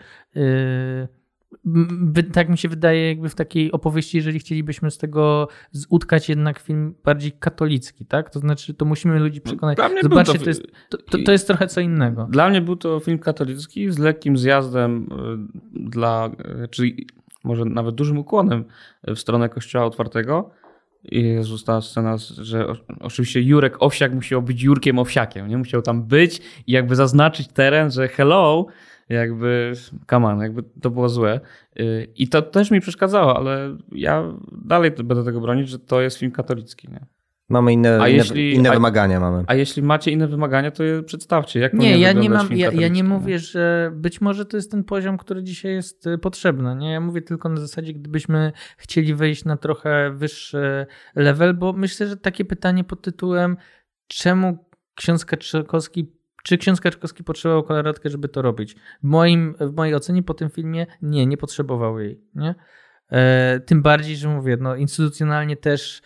Y, 2.17 2.23
tak 2.23 2.49
mi 2.49 2.57
się 2.57 2.69
wydaje, 2.69 3.07
jakby 3.07 3.29
w 3.29 3.35
takiej 3.35 3.71
opowieści, 3.71 4.17
jeżeli 4.17 4.39
chcielibyśmy 4.39 4.91
z 4.91 4.97
tego 4.97 5.47
utkać 5.89 6.29
jednak 6.29 6.59
film 6.59 6.95
bardziej 7.05 7.31
katolicki, 7.31 8.05
tak? 8.05 8.29
To 8.29 8.39
znaczy, 8.39 8.73
to 8.73 8.85
musimy 8.85 9.19
ludzi 9.19 9.41
przekonać. 9.41 9.77
Zobaczcie, 10.03 10.33
to, 10.33 10.43
to, 10.43 10.49
jest, 10.49 10.63
to, 10.89 11.17
to, 11.25 11.31
jest 11.31 11.47
trochę 11.47 11.67
co 11.67 11.81
innego. 11.81 12.27
Dla 12.31 12.49
mnie 12.49 12.61
był 12.61 12.75
to 12.75 12.99
film 12.99 13.19
katolicki 13.19 13.91
z 13.91 13.97
lekkim 13.97 14.37
zjazdem 14.37 15.09
y, 15.75 15.89
dla, 15.89 16.29
czyli 16.69 17.07
może 17.43 17.65
nawet 17.65 17.95
dużym 17.95 18.17
ukłonem 18.17 18.65
w 19.07 19.19
stronę 19.19 19.49
Kościoła 19.49 19.85
Otwartego 19.85 20.51
i 21.03 21.35
ta 21.65 21.81
scena, 21.81 22.17
że 22.17 22.67
oczywiście 22.99 23.41
Jurek 23.41 23.83
Owsiak 23.83 24.13
musiał 24.13 24.41
być 24.41 24.63
Jurkiem 24.63 24.99
Owsiakiem, 24.99 25.47
nie? 25.47 25.57
Musiał 25.57 25.81
tam 25.81 26.03
być 26.03 26.41
i 26.67 26.71
jakby 26.71 26.95
zaznaczyć 26.95 27.47
teren, 27.47 27.91
że 27.91 28.07
hello, 28.07 28.65
jakby 29.09 29.73
come 30.09 30.27
on, 30.27 30.39
jakby 30.39 30.63
to 30.81 30.89
było 30.89 31.09
złe. 31.09 31.39
Y, 31.79 32.07
I 32.15 32.27
to 32.27 32.41
też 32.41 32.71
mi 32.71 32.81
przeszkadzało, 32.81 33.37
ale 33.37 33.77
ja 33.91 34.23
dalej 34.51 34.91
będę 34.91 35.23
tego 35.23 35.41
bronić, 35.41 35.69
że 35.69 35.79
to 35.79 36.01
jest 36.01 36.17
film 36.17 36.31
katolicki, 36.31 36.87
nie? 36.91 37.05
Mamy 37.49 37.73
inne, 37.73 37.95
inne, 37.95 38.11
jeśli, 38.11 38.53
inne, 38.53 38.71
wymagania. 38.71 39.19
Mamy. 39.19 39.43
A 39.47 39.55
jeśli 39.55 39.83
macie 39.83 40.11
inne 40.11 40.27
wymagania, 40.27 40.71
to 40.71 40.83
je 40.83 41.03
przedstawcie. 41.03 41.59
Jak 41.59 41.73
nie, 41.73 41.97
ja 41.97 42.13
nie, 42.13 42.29
mam, 42.29 42.47
ja, 42.51 42.71
ja, 42.71 42.87
nie 42.87 43.03
mówię, 43.03 43.39
że 43.39 43.91
być 43.95 44.21
może 44.21 44.45
to 44.45 44.57
jest 44.57 44.71
ten 44.71 44.83
poziom, 44.83 45.17
który 45.17 45.43
dzisiaj 45.43 45.73
jest 45.73 46.07
y, 46.07 46.17
potrzebny. 46.17 46.75
Nie? 46.75 46.91
Ja 46.91 47.01
mówię 47.01 47.21
tylko 47.21 47.49
na 47.49 47.57
zasadzie, 47.57 47.93
gdybyśmy 47.93 48.51
chcieli 48.77 49.15
wejść 49.15 49.45
na 49.45 49.57
trochę 49.57 50.11
wyższy 50.11 50.85
level, 51.15 51.53
bo 51.53 51.73
myślę, 51.73 52.07
że 52.07 52.17
takie 52.17 52.45
pytanie 52.45 52.83
pod 52.83 53.01
tytułem 53.01 53.57
czemu 54.07 54.65
ksiądz 54.95 55.25
Kaczkowski 55.25 56.11
czy 56.43 56.57
ksiądz 56.57 56.81
Kaczkowski 56.81 57.23
potrzebował 57.23 57.63
koloratkę, 57.63 58.09
żeby 58.09 58.29
to 58.29 58.41
robić? 58.41 58.75
W, 58.75 59.03
moim, 59.03 59.55
w 59.59 59.75
mojej 59.75 59.95
ocenie 59.95 60.23
po 60.23 60.33
tym 60.33 60.49
filmie 60.49 60.87
nie, 61.01 61.25
nie 61.25 61.37
potrzebował 61.37 61.99
jej. 61.99 62.21
Nie? 62.35 62.55
E, 63.11 63.59
tym 63.59 63.81
bardziej, 63.81 64.15
że 64.15 64.29
mówię, 64.29 64.57
no, 64.61 64.75
instytucjonalnie 64.75 65.57
też 65.57 66.01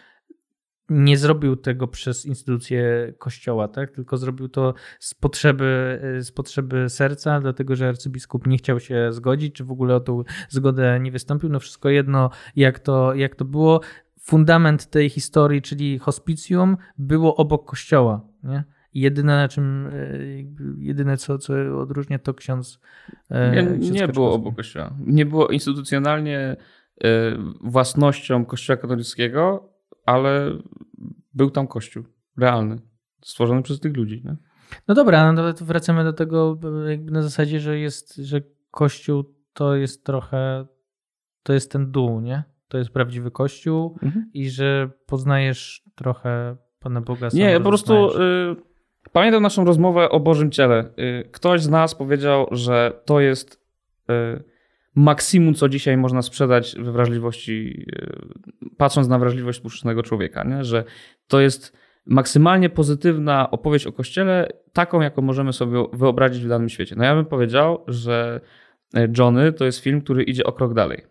nie 0.90 1.18
zrobił 1.18 1.56
tego 1.56 1.88
przez 1.88 2.26
instytucję 2.26 3.14
kościoła, 3.18 3.68
tak? 3.68 3.92
tylko 3.92 4.18
zrobił 4.18 4.50
to 4.50 4.74
z 5.00 5.14
potrzeby, 5.14 6.00
z 6.20 6.32
potrzeby 6.32 6.90
serca, 6.90 7.40
dlatego 7.40 7.76
że 7.76 7.88
arcybiskup 7.88 8.48
nie 8.48 8.58
chciał 8.58 8.80
się 8.80 9.08
zgodzić, 9.12 9.56
czy 9.56 9.64
w 9.64 9.72
ogóle 9.72 9.96
o 9.96 10.00
tą 10.00 10.24
zgodę 10.50 11.00
nie 11.00 11.12
wystąpił. 11.12 11.50
No 11.50 11.60
wszystko 11.60 11.90
jedno, 11.90 12.30
jak 12.56 12.80
to, 12.80 13.14
jak 13.14 13.36
to 13.36 13.46
było. 13.46 13.82
Fundament 14.22 14.90
tej 14.90 15.10
historii, 15.10 15.62
czyli 15.62 16.00
hospicjum, 16.00 16.78
było 16.98 17.36
obok 17.36 17.70
kościoła. 17.70 18.28
Nie? 18.44 18.64
Jedyne, 18.94 19.36
na 19.36 19.48
czym, 19.48 19.88
e, 19.88 20.18
jedyne 20.78 21.18
co, 21.18 21.38
co 21.38 21.54
odróżnia 21.80 22.20
to 22.20 22.34
ksiądz. 22.34 22.80
E, 23.30 23.52
nie, 23.52 23.64
ksiądz 23.64 23.92
nie 23.92 24.08
było 24.08 24.34
obok 24.34 24.56
kościoła. 24.56 24.96
Nie 25.00 25.26
było 25.26 25.48
instytucjonalnie 25.48 26.40
e, 26.40 26.58
własnością 27.62 28.46
kościoła 28.46 28.78
katolickiego, 28.78 29.70
ale 30.06 30.52
był 31.34 31.52
tam 31.52 31.68
kościół 31.68 32.04
realny, 32.38 32.82
stworzony 33.22 33.62
przez 33.62 33.80
tych 33.80 33.98
ludzi. 33.98 34.22
Nie? 34.26 34.36
No 34.88 34.96
dobra, 34.96 35.34
no 35.34 35.54
to 35.54 35.66
wracamy 35.66 36.04
do 36.04 36.14
tego 36.14 36.60
jakby 36.90 37.12
na 37.12 37.22
zasadzie, 37.22 37.60
że 37.60 37.80
jest, 37.80 38.16
że 38.16 38.42
kościół 38.72 39.24
to 39.54 39.76
jest 39.76 40.06
trochę, 40.06 40.66
to 41.44 41.54
jest 41.54 41.72
ten 41.72 41.92
dół, 41.92 42.22
nie? 42.22 42.44
To 42.68 42.78
jest 42.78 42.90
prawdziwy 42.90 43.32
kościół 43.32 43.98
mhm. 44.04 44.30
i 44.34 44.50
że 44.50 44.90
poznajesz 45.06 45.84
trochę 45.96 46.58
Pana 46.80 47.02
Boga. 47.02 47.30
Nie, 47.34 47.60
po 47.60 47.70
prostu 47.70 48.22
y, 48.22 48.56
pamiętam 49.14 49.44
naszą 49.44 49.66
rozmowę 49.66 50.10
o 50.10 50.20
Bożym 50.20 50.52
Ciele. 50.52 50.86
Y, 51.00 51.30
ktoś 51.32 51.62
z 51.62 51.70
nas 51.70 51.96
powiedział, 51.96 52.48
że 52.52 53.02
to 53.06 53.20
jest 53.20 53.64
y, 54.10 54.44
maksimum, 54.96 55.54
co 55.54 55.70
dzisiaj 55.70 55.98
można 55.98 56.22
sprzedać 56.22 56.76
we 56.80 56.92
wrażliwości, 56.92 57.86
e, 57.96 58.08
patrząc 58.78 59.08
na 59.08 59.20
wrażliwość 59.20 59.58
współczesnego 59.58 60.04
człowieka, 60.04 60.44
nie? 60.44 60.64
że 60.64 60.84
to 61.28 61.42
jest 61.42 61.78
maksymalnie 62.06 62.70
pozytywna 62.70 63.52
opowieść 63.52 63.88
o 63.88 63.92
Kościele, 63.92 64.48
taką, 64.74 65.02
jaką 65.02 65.22
możemy 65.22 65.54
sobie 65.54 65.86
wyobrazić 65.94 66.44
w 66.44 66.48
danym 66.48 66.70
świecie. 66.70 66.96
No 66.98 67.04
ja 67.04 67.16
bym 67.16 67.26
powiedział, 67.26 67.84
że 67.88 68.42
Johnny 69.18 69.54
to 69.54 69.66
jest 69.66 69.80
film, 69.80 70.02
który 70.02 70.24
idzie 70.24 70.44
o 70.44 70.52
krok 70.52 70.74
dalej. 70.74 71.02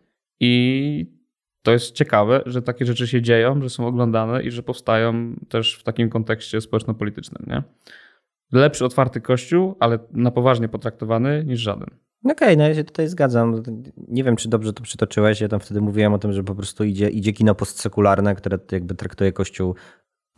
I 0.40 1.21
to 1.62 1.72
jest 1.72 1.92
ciekawe, 1.92 2.42
że 2.46 2.62
takie 2.62 2.86
rzeczy 2.86 3.06
się 3.06 3.22
dzieją, 3.22 3.62
że 3.62 3.70
są 3.70 3.86
oglądane 3.86 4.42
i 4.42 4.50
że 4.50 4.62
powstają 4.62 5.34
też 5.48 5.78
w 5.78 5.82
takim 5.82 6.10
kontekście 6.10 6.60
społeczno-politycznym. 6.60 7.44
Nie? 7.46 7.62
Lepszy 8.52 8.84
otwarty 8.84 9.20
kościół, 9.20 9.76
ale 9.80 9.98
na 10.12 10.30
poważnie 10.30 10.68
potraktowany 10.68 11.44
niż 11.46 11.60
żaden. 11.60 11.88
No 12.24 12.32
Okej, 12.32 12.56
no 12.56 12.68
ja 12.68 12.74
się 12.74 12.84
tutaj 12.84 13.08
zgadzam. 13.08 13.62
Nie 14.08 14.24
wiem, 14.24 14.36
czy 14.36 14.48
dobrze 14.48 14.72
to 14.72 14.82
przytoczyłeś. 14.82 15.40
Ja 15.40 15.48
tam 15.48 15.60
wtedy 15.60 15.80
mówiłem 15.80 16.14
o 16.14 16.18
tym, 16.18 16.32
że 16.32 16.44
po 16.44 16.54
prostu 16.54 16.84
idzie, 16.84 17.08
idzie 17.08 17.32
kino 17.32 17.54
postsekularne, 17.54 18.34
które 18.34 18.58
jakby 18.72 18.94
traktuje 18.94 19.32
Kościół, 19.32 19.74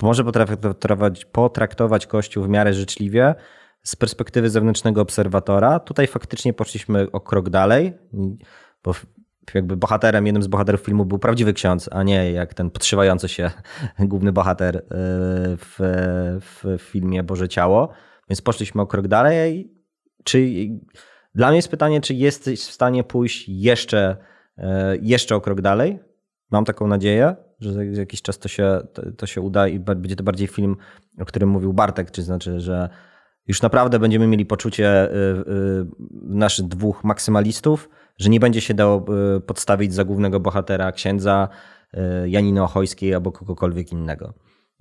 może 0.03 0.25
potraktować, 0.25 1.25
potraktować 1.25 2.07
Kościół 2.07 2.45
w 2.45 2.49
miarę 2.49 2.73
życzliwie 2.75 3.35
z 3.83 3.97
perspektywy 3.97 4.51
zewnętrznego 4.51 5.01
obserwatora. 5.01 5.81
Tutaj 5.81 6.07
faktycznie 6.07 6.53
poszliśmy 6.53 7.11
o 7.11 7.21
krok 7.21 7.51
dalej, 7.51 7.93
bo 8.85 8.95
jakby 9.55 9.77
bohaterem, 9.77 10.27
jednym 10.27 10.43
z 10.43 10.47
bohaterów 10.47 10.81
filmu 10.81 11.05
był 11.05 11.19
prawdziwy 11.19 11.53
ksiądz, 11.53 11.89
a 11.93 12.03
nie 12.03 12.33
jak 12.33 12.55
ten 12.55 12.71
podszywający 12.71 13.29
się 13.29 13.51
główny 13.99 14.33
bohater 14.33 14.77
y, 14.77 14.83
w, 15.57 15.77
w 16.41 16.79
filmie 16.79 17.23
Boże 17.23 17.49
Ciało. 17.49 17.89
Więc 18.31 18.43
poszliśmy 18.43 18.83
o 18.83 18.87
krok 18.87 19.09
dalej. 19.09 19.75
Czy 20.25 20.49
dla 21.35 21.49
mnie 21.49 21.57
jest 21.57 21.69
pytanie, 21.69 22.01
czy 22.01 22.15
jesteś 22.15 22.61
w 22.61 22.73
stanie 22.73 23.05
pójść 23.05 23.49
jeszcze, 23.49 24.17
e, 24.59 24.97
jeszcze 25.03 25.37
o 25.37 25.41
krok 25.41 25.61
dalej? 25.61 25.99
Mam 26.51 26.65
taką 26.65 26.87
nadzieję, 26.87 27.37
że 27.61 27.73
za 27.73 27.83
jakiś 27.83 28.23
czas 28.23 28.39
to 28.39 28.49
się, 28.49 28.81
to, 29.17 29.27
się 29.27 29.41
uda 29.41 29.69
i 29.69 29.79
będzie 29.79 30.17
to 30.17 30.25
bardziej 30.25 30.49
film, 30.49 30.77
o 31.21 31.25
którym 31.25 31.49
mówił 31.49 31.73
Bartek, 31.73 32.11
czy 32.11 32.23
znaczy, 32.23 32.61
że 32.61 32.89
już 33.47 33.63
naprawdę 33.63 33.99
będziemy 33.99 34.27
mieli 34.27 34.47
poczucie 34.47 34.89
e, 34.89 35.11
e, 35.11 35.45
naszych 36.23 36.67
dwóch 36.67 37.05
maksymalistów, 37.05 37.89
że 38.19 38.31
nie 38.31 38.41
będzie 38.41 38.61
się 38.61 38.75
dało 38.75 39.07
podstawić 39.47 39.95
za 39.95 40.05
głównego 40.05 40.41
bohatera 40.41 40.93
księdza 40.93 41.49
Janiny 42.27 42.63
Ochojskiej 42.63 43.15
albo 43.15 43.33
kogokolwiek 43.33 43.93
innego. 43.93 44.35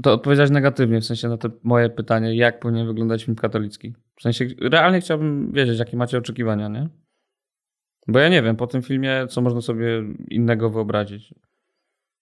To 0.03 0.13
odpowiedziałeś 0.13 0.51
negatywnie, 0.51 1.01
w 1.01 1.05
sensie 1.05 1.27
na 1.27 1.37
to 1.37 1.49
moje 1.63 1.89
pytanie, 1.89 2.35
jak 2.35 2.59
powinien 2.59 2.87
wyglądać 2.87 3.23
film 3.23 3.35
katolicki. 3.35 3.95
W 4.15 4.21
sensie 4.21 4.45
realnie 4.61 5.01
chciałbym 5.01 5.51
wiedzieć, 5.51 5.79
jakie 5.79 5.97
macie 5.97 6.17
oczekiwania, 6.17 6.67
nie? 6.67 6.89
Bo 8.07 8.19
ja 8.19 8.29
nie 8.29 8.41
wiem 8.41 8.55
po 8.55 8.67
tym 8.67 8.81
filmie, 8.81 9.25
co 9.29 9.41
można 9.41 9.61
sobie 9.61 10.03
innego 10.29 10.69
wyobrazić. 10.69 11.33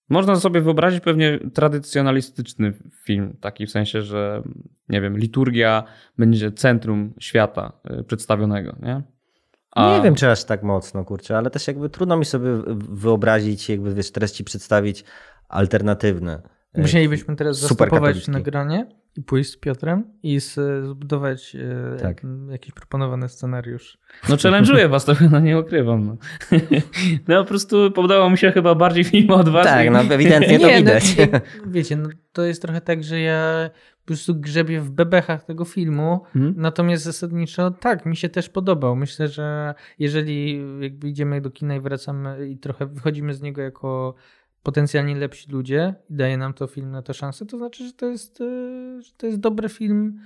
Można 0.09 0.35
sobie 0.35 0.61
wyobrazić 0.61 1.03
pewnie 1.03 1.39
tradycjonalistyczny 1.53 2.73
film, 3.03 3.37
taki 3.41 3.65
w 3.65 3.71
sensie, 3.71 4.01
że 4.01 4.43
nie 4.89 5.01
wiem, 5.01 5.17
liturgia 5.17 5.83
będzie 6.17 6.51
centrum 6.51 7.13
świata 7.19 7.71
y, 7.99 8.03
przedstawionego, 8.03 8.75
nie? 8.81 9.01
A... 9.71 9.97
Nie 9.97 10.03
wiem, 10.03 10.15
czy 10.15 10.31
aż 10.31 10.43
tak 10.43 10.63
mocno, 10.63 11.05
kurczę, 11.05 11.37
ale 11.37 11.49
też 11.49 11.67
jakby 11.67 11.89
trudno 11.89 12.17
mi 12.17 12.25
sobie 12.25 12.49
wyobrazić, 12.89 13.69
jakby 13.69 13.93
wiesz, 13.93 14.11
treści 14.11 14.43
przedstawić 14.43 15.03
alternatywne. 15.49 16.41
Musielibyśmy 16.77 17.35
teraz 17.35 17.59
zastopować 17.59 18.27
nagranie 18.27 19.00
i 19.17 19.21
pójść 19.21 19.51
z 19.51 19.57
Piotrem 19.57 20.03
i 20.23 20.39
zbudować 20.83 21.55
e, 21.55 21.97
tak. 22.01 22.21
jakiś 22.49 22.73
proponowany 22.73 23.29
scenariusz. 23.29 23.97
No 24.29 24.35
challenge'uję 24.35 24.89
was 24.89 25.05
trochę, 25.05 25.29
no 25.29 25.39
nie 25.39 25.59
ukrywam. 25.59 26.05
No. 26.05 26.17
no 27.27 27.43
po 27.43 27.49
prostu 27.49 27.91
podobało 27.91 28.29
mi 28.29 28.37
się 28.37 28.51
chyba 28.51 28.75
bardziej 28.75 29.03
film 29.03 29.31
od 29.31 29.49
was. 29.49 29.65
Tak, 29.65 29.89
no 29.91 29.99
ewidentnie 29.99 30.59
to 30.59 30.67
nie, 30.67 30.73
no, 30.73 30.77
widać. 30.77 31.17
No, 31.31 31.39
wiecie, 31.73 31.95
no, 31.95 32.09
to 32.33 32.43
jest 32.43 32.61
trochę 32.61 32.81
tak, 32.81 33.03
że 33.03 33.19
ja 33.19 33.69
po 34.01 34.05
prostu 34.05 34.35
grzebię 34.35 34.81
w 34.81 34.91
bebechach 34.91 35.43
tego 35.43 35.65
filmu, 35.65 36.21
hmm? 36.33 36.53
natomiast 36.57 37.03
zasadniczo 37.03 37.71
tak, 37.71 38.05
mi 38.05 38.15
się 38.15 38.29
też 38.29 38.49
podobał. 38.49 38.95
Myślę, 38.95 39.27
że 39.27 39.73
jeżeli 39.99 40.65
jakby 40.79 41.09
idziemy 41.09 41.41
do 41.41 41.51
kina 41.51 41.75
i 41.75 41.79
wracamy 41.79 42.49
i 42.49 42.57
trochę 42.57 42.85
wychodzimy 42.85 43.33
z 43.33 43.41
niego 43.41 43.61
jako 43.61 44.15
potencjalnie 44.63 45.15
lepsi 45.15 45.51
ludzie 45.51 45.95
i 46.09 46.15
daje 46.15 46.37
nam 46.37 46.53
to 46.53 46.67
film 46.67 46.91
na 46.91 47.01
to 47.01 47.13
szansę, 47.13 47.45
to 47.45 47.57
znaczy, 47.57 47.87
że 47.87 47.93
to 47.93 48.05
jest, 48.05 48.41
e, 48.41 48.45
że 49.01 49.11
to 49.17 49.27
jest 49.27 49.39
dobry 49.39 49.69
film. 49.69 50.19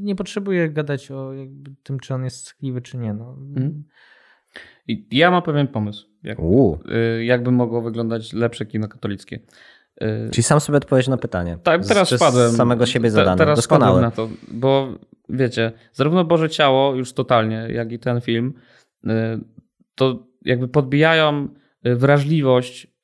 Nie 0.00 0.16
potrzebuję 0.16 0.70
gadać 0.70 1.10
o 1.10 1.32
tym, 1.82 2.00
czy 2.00 2.14
on 2.14 2.24
jest 2.24 2.46
skliwy, 2.46 2.82
czy 2.82 2.96
nie. 2.98 3.14
No. 3.14 3.36
Hmm. 3.54 3.84
Ja 5.10 5.30
mam 5.30 5.42
pewien 5.42 5.68
pomysł, 5.68 6.08
jak, 6.22 6.38
y, 6.38 7.24
jakby 7.24 7.50
mogło 7.50 7.82
wyglądać 7.82 8.32
lepsze 8.32 8.66
kino 8.66 8.88
katolickie. 8.88 9.40
Y, 10.02 10.30
Czyli 10.30 10.42
sam 10.42 10.60
sobie 10.60 10.76
odpowiedzieć 10.76 11.08
na 11.08 11.16
pytanie. 11.16 11.58
Tak, 11.62 11.86
teraz 11.86 12.08
z, 12.10 12.56
samego 12.56 12.86
siebie 12.86 13.10
zadane. 13.10 13.36
Teraz 13.36 13.58
Doskonałe. 13.58 14.02
na 14.02 14.10
to, 14.10 14.28
bo 14.48 14.98
wiecie, 15.28 15.72
zarówno 15.92 16.24
Boże 16.24 16.50
Ciało 16.50 16.94
już 16.94 17.12
totalnie, 17.12 17.68
jak 17.70 17.92
i 17.92 17.98
ten 17.98 18.20
film, 18.20 18.54
to 19.94 20.26
jakby 20.44 20.68
podbijają 20.68 21.48
wrażliwość 21.84 22.97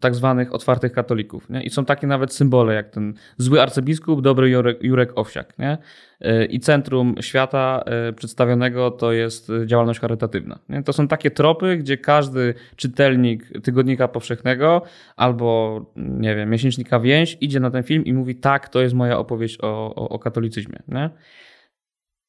tak 0.00 0.14
zwanych 0.14 0.54
otwartych 0.54 0.92
katolików. 0.92 1.50
Nie? 1.50 1.62
I 1.62 1.70
są 1.70 1.84
takie 1.84 2.06
nawet 2.06 2.32
symbole, 2.32 2.74
jak 2.74 2.90
ten 2.90 3.14
zły 3.36 3.62
arcybiskup, 3.62 4.22
dobry 4.22 4.50
Jurek, 4.50 4.82
Jurek 4.82 5.18
Owsiak. 5.18 5.58
Nie? 5.58 5.78
E, 6.20 6.44
I 6.44 6.60
centrum 6.60 7.14
świata 7.20 7.82
e, 7.86 8.12
przedstawionego 8.12 8.90
to 8.90 9.12
jest 9.12 9.52
działalność 9.66 10.00
charytatywna. 10.00 10.58
Nie? 10.68 10.82
To 10.82 10.92
są 10.92 11.08
takie 11.08 11.30
tropy, 11.30 11.76
gdzie 11.76 11.98
każdy 11.98 12.54
czytelnik 12.76 13.62
Tygodnika 13.62 14.08
Powszechnego 14.08 14.82
albo, 15.16 15.80
nie 15.96 16.36
wiem, 16.36 16.50
miesięcznika 16.50 17.00
Więź 17.00 17.38
idzie 17.40 17.60
na 17.60 17.70
ten 17.70 17.82
film 17.82 18.04
i 18.04 18.12
mówi 18.12 18.34
tak, 18.34 18.68
to 18.68 18.80
jest 18.80 18.94
moja 18.94 19.18
opowieść 19.18 19.58
o, 19.60 19.94
o, 19.94 20.08
o 20.08 20.18
katolicyzmie. 20.18 20.82
Nie? 20.88 21.10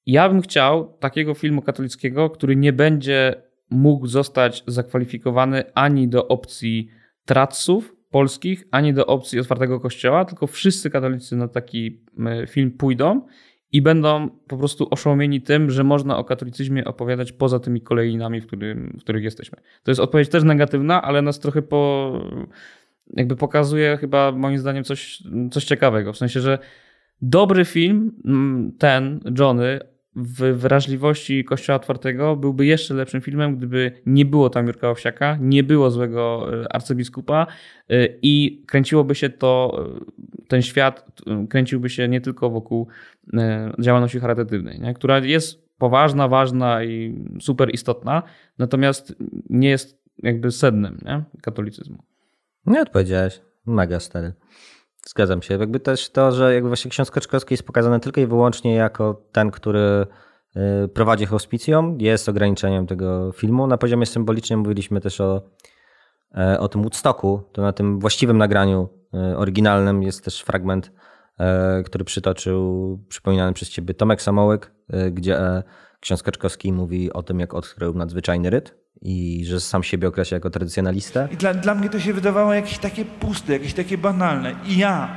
Ja 0.05 0.29
bym 0.29 0.41
chciał 0.41 0.97
takiego 0.99 1.33
filmu 1.33 1.61
katolickiego, 1.61 2.29
który 2.29 2.55
nie 2.55 2.73
będzie 2.73 3.47
mógł 3.69 4.07
zostać 4.07 4.63
zakwalifikowany 4.67 5.63
ani 5.73 6.07
do 6.07 6.27
opcji 6.27 6.89
traców 7.27 7.95
polskich, 8.09 8.67
ani 8.71 8.93
do 8.93 9.05
opcji 9.05 9.39
otwartego 9.39 9.79
kościoła, 9.79 10.25
tylko 10.25 10.47
wszyscy 10.47 10.89
katolicy 10.89 11.35
na 11.35 11.47
taki 11.47 12.01
film 12.47 12.71
pójdą 12.71 13.21
i 13.71 13.81
będą 13.81 14.29
po 14.29 14.57
prostu 14.57 14.87
oszołomieni 14.91 15.41
tym, 15.41 15.71
że 15.71 15.83
można 15.83 16.17
o 16.17 16.23
katolicyzmie 16.23 16.85
opowiadać 16.85 17.31
poza 17.31 17.59
tymi 17.59 17.81
kolejnami, 17.81 18.41
w, 18.41 18.47
którym, 18.47 18.97
w 18.99 19.03
których 19.03 19.23
jesteśmy. 19.23 19.57
To 19.83 19.91
jest 19.91 20.01
odpowiedź 20.01 20.29
też 20.29 20.43
negatywna, 20.43 21.01
ale 21.01 21.21
nas 21.21 21.39
trochę 21.39 21.61
po, 21.61 22.13
jakby 23.13 23.35
pokazuje 23.35 23.97
chyba 23.97 24.31
moim 24.31 24.57
zdaniem 24.57 24.83
coś, 24.83 25.23
coś 25.51 25.65
ciekawego. 25.65 26.13
W 26.13 26.17
sensie, 26.17 26.39
że 26.39 26.59
dobry 27.21 27.65
film, 27.65 28.11
ten, 28.79 29.19
Johnny, 29.39 29.79
w 30.17 30.57
wrażliwości 30.57 31.43
Kościoła 31.43 31.75
Otwartego 31.75 32.35
byłby 32.35 32.65
jeszcze 32.65 32.93
lepszym 32.93 33.21
filmem, 33.21 33.57
gdyby 33.57 33.91
nie 34.05 34.25
było 34.25 34.49
tam 34.49 34.67
Jurka 34.67 34.89
Owsiaka, 34.89 35.37
nie 35.41 35.63
było 35.63 35.91
złego 35.91 36.47
e, 36.63 36.73
arcybiskupa 36.73 37.47
e, 37.89 38.07
i 38.21 38.63
kręciłoby 38.67 39.15
się 39.15 39.29
to, 39.29 39.85
e, 39.97 40.45
ten 40.47 40.61
świat 40.61 41.11
kręciłby 41.49 41.89
się 41.89 42.07
nie 42.07 42.21
tylko 42.21 42.49
wokół 42.49 42.87
działalności 43.79 44.19
charytatywnej, 44.19 44.79
nie? 44.79 44.93
która 44.93 45.19
jest 45.19 45.67
poważna, 45.77 46.27
ważna 46.27 46.83
i 46.83 47.25
super 47.41 47.73
istotna, 47.73 48.23
natomiast 48.57 49.15
nie 49.49 49.69
jest 49.69 50.03
jakby 50.23 50.51
sednem 50.51 50.97
nie? 51.05 51.23
katolicyzmu. 51.41 51.97
Nie 52.65 52.81
odpowiedziałeś. 52.81 53.41
Mega 53.65 53.99
stary. 53.99 54.33
Zgadzam 55.09 55.41
się. 55.41 55.57
Jakby 55.57 55.79
też 55.79 56.09
to, 56.09 56.31
że 56.31 56.53
jakby 56.53 56.69
właśnie 56.69 56.91
ksiądz 56.91 57.11
Kaczkowski 57.11 57.53
jest 57.53 57.63
pokazany 57.63 57.99
tylko 57.99 58.21
i 58.21 58.25
wyłącznie 58.25 58.75
jako 58.75 59.21
ten, 59.31 59.51
który 59.51 60.05
y, 60.85 60.87
prowadzi 60.87 61.25
hospicjum, 61.25 61.97
jest 62.01 62.29
ograniczeniem 62.29 62.87
tego 62.87 63.31
filmu. 63.31 63.67
Na 63.67 63.77
poziomie 63.77 64.05
symbolicznym 64.05 64.59
mówiliśmy 64.59 65.01
też 65.01 65.21
o, 65.21 65.41
e, 66.37 66.59
o 66.59 66.67
tym 66.67 66.81
Woodstocku. 66.81 67.43
To 67.51 67.61
na 67.61 67.73
tym 67.73 67.99
właściwym 67.99 68.37
nagraniu 68.37 68.89
y, 69.13 69.37
oryginalnym 69.37 70.03
jest 70.03 70.23
też 70.23 70.41
fragment, 70.41 70.91
e, 71.39 71.83
który 71.83 72.05
przytoczył 72.05 72.99
przypominany 73.09 73.53
przez 73.53 73.69
ciebie 73.69 73.93
Tomek 73.93 74.21
Samołek, 74.21 74.71
gdzie 75.11 75.39
e, 75.39 75.63
ksiądz 75.99 76.23
Kaczkowski 76.23 76.73
mówi 76.73 77.13
o 77.13 77.23
tym, 77.23 77.39
jak 77.39 77.53
odkrył 77.53 77.93
nadzwyczajny 77.93 78.49
ryt 78.49 78.86
i 79.01 79.45
że 79.45 79.59
sam 79.59 79.83
siebie 79.83 80.07
określa 80.07 80.35
jako 80.35 80.49
tradycjonalistę. 80.49 81.27
I 81.31 81.37
dla, 81.37 81.53
dla 81.53 81.75
mnie 81.75 81.89
to 81.89 81.99
się 81.99 82.13
wydawało 82.13 82.53
jakieś 82.53 82.77
takie 82.77 83.05
puste, 83.05 83.53
jakieś 83.53 83.73
takie 83.73 83.97
banalne. 83.97 84.55
I 84.65 84.77
ja 84.77 85.09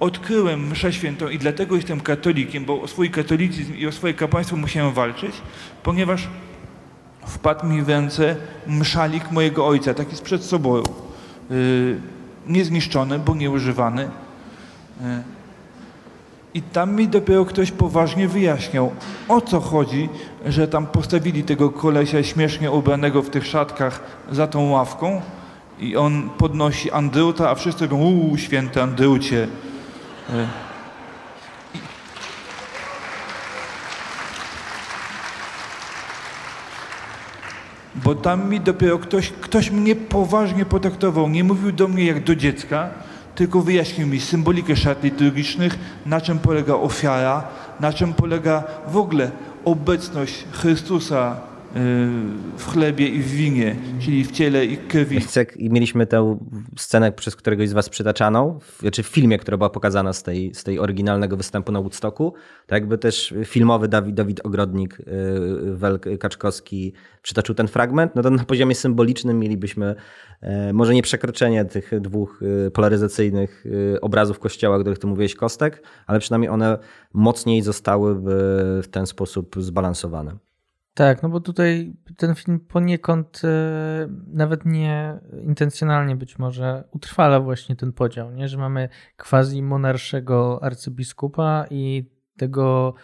odkryłem 0.00 0.70
mszę 0.70 0.92
świętą 0.92 1.28
i 1.28 1.38
dlatego 1.38 1.76
jestem 1.76 2.00
katolikiem, 2.00 2.64
bo 2.64 2.82
o 2.82 2.88
swój 2.88 3.10
katolicyzm 3.10 3.74
i 3.74 3.86
o 3.86 3.92
swoje 3.92 4.14
kapłaństwo 4.14 4.56
musiałem 4.56 4.94
walczyć, 4.94 5.32
ponieważ 5.82 6.28
wpadł 7.26 7.66
mi 7.66 7.82
w 7.82 7.88
ręce 7.88 8.36
mszalik 8.66 9.30
mojego 9.30 9.66
ojca, 9.66 9.94
taki 9.94 10.16
sprzed 10.16 10.44
soboru. 10.44 10.84
Yy, 11.50 12.00
niezniszczony, 12.46 13.18
bo 13.18 13.34
nieużywany. 13.34 14.10
Yy 15.00 15.35
i 16.56 16.62
tam 16.62 16.94
mi 16.94 17.08
dopiero 17.08 17.44
ktoś 17.44 17.70
poważnie 17.70 18.28
wyjaśniał, 18.28 18.92
o 19.28 19.40
co 19.40 19.60
chodzi, 19.60 20.08
że 20.46 20.68
tam 20.68 20.86
postawili 20.86 21.44
tego 21.44 21.70
kolesia 21.70 22.22
śmiesznie 22.22 22.70
ubranego 22.70 23.22
w 23.22 23.30
tych 23.30 23.46
szatkach 23.46 24.00
za 24.32 24.46
tą 24.46 24.70
ławką 24.70 25.20
i 25.78 25.96
on 25.96 26.30
podnosi 26.38 26.90
Andreuta, 26.90 27.50
a 27.50 27.54
wszyscy 27.54 27.84
mówią, 27.84 27.96
uuu, 27.96 28.36
święty 28.36 28.82
Andreucie. 28.82 29.48
E. 30.30 30.48
Bo 37.94 38.14
tam 38.14 38.50
mi 38.50 38.60
dopiero 38.60 38.98
ktoś, 38.98 39.32
ktoś 39.32 39.70
mnie 39.70 39.96
poważnie 39.96 40.64
potraktował, 40.64 41.28
nie 41.28 41.44
mówił 41.44 41.72
do 41.72 41.88
mnie 41.88 42.04
jak 42.04 42.24
do 42.24 42.36
dziecka, 42.36 42.90
tylko 43.36 43.60
wyjaśnił 43.60 44.06
mi 44.06 44.20
symbolikę 44.20 44.76
szat 44.76 45.02
liturgicznych, 45.02 45.78
na 46.06 46.20
czym 46.20 46.38
polega 46.38 46.74
ofiara, 46.74 47.48
na 47.80 47.92
czym 47.92 48.14
polega 48.14 48.64
w 48.88 48.96
ogóle 48.96 49.30
obecność 49.64 50.44
Chrystusa 50.52 51.36
w 52.56 52.64
chlebie 52.72 53.08
i 53.08 53.20
w 53.20 53.30
winie, 53.30 53.76
czyli 54.00 54.24
w 54.24 54.32
ciele 54.32 54.66
i 54.66 54.76
krwi. 54.76 55.18
Jak 55.36 55.56
mieliśmy 55.58 56.06
tę 56.06 56.38
scenę 56.76 57.12
przez 57.12 57.36
któregoś 57.36 57.68
z 57.68 57.72
was 57.72 57.88
przytaczaną, 57.88 58.58
w, 58.58 58.80
znaczy 58.80 59.02
w 59.02 59.06
filmie, 59.06 59.38
która 59.38 59.56
była 59.56 59.70
pokazana 59.70 60.12
z 60.12 60.22
tej, 60.22 60.54
z 60.54 60.64
tej 60.64 60.78
oryginalnego 60.78 61.36
występu 61.36 61.72
na 61.72 61.80
Woodstocku, 61.80 62.34
to 62.66 62.74
jakby 62.74 62.98
też 62.98 63.34
filmowy 63.44 63.88
Dawid, 63.88 64.14
Dawid 64.14 64.46
Ogrodnik, 64.46 64.98
yy, 64.98 65.76
Welk 65.76 66.04
Kaczkowski 66.20 66.92
przytoczył 67.22 67.54
ten 67.54 67.68
fragment, 67.68 68.14
no 68.14 68.22
to 68.22 68.30
na 68.30 68.44
poziomie 68.44 68.74
symbolicznym 68.74 69.38
mielibyśmy 69.38 69.94
e, 70.40 70.72
może 70.72 70.94
nie 70.94 71.02
przekroczenie 71.02 71.64
tych 71.64 72.00
dwóch 72.00 72.40
e, 72.66 72.70
polaryzacyjnych 72.70 73.64
e, 73.94 74.00
obrazów 74.00 74.38
kościoła, 74.38 74.76
o 74.76 74.80
których 74.80 74.98
ty 74.98 75.06
mówiłeś, 75.06 75.34
Kostek, 75.34 75.82
ale 76.06 76.20
przynajmniej 76.20 76.50
one 76.50 76.78
mocniej 77.12 77.62
zostały 77.62 78.16
w 78.82 78.88
ten 78.90 79.06
sposób 79.06 79.56
zbalansowane. 79.58 80.45
Tak, 80.96 81.22
no 81.22 81.28
bo 81.28 81.40
tutaj 81.40 81.92
ten 82.16 82.34
film 82.34 82.60
poniekąd 82.60 83.42
e, 83.44 83.48
nawet 84.26 84.64
nie 84.64 85.20
intencjonalnie 85.42 86.16
być 86.16 86.38
może 86.38 86.84
utrwala 86.90 87.40
właśnie 87.40 87.76
ten 87.76 87.92
podział, 87.92 88.30
nie? 88.30 88.48
że 88.48 88.58
mamy 88.58 88.88
quasi 89.16 89.62
monarszego 89.62 90.62
arcybiskupa 90.62 91.66
i 91.70 92.10
tego 92.36 92.94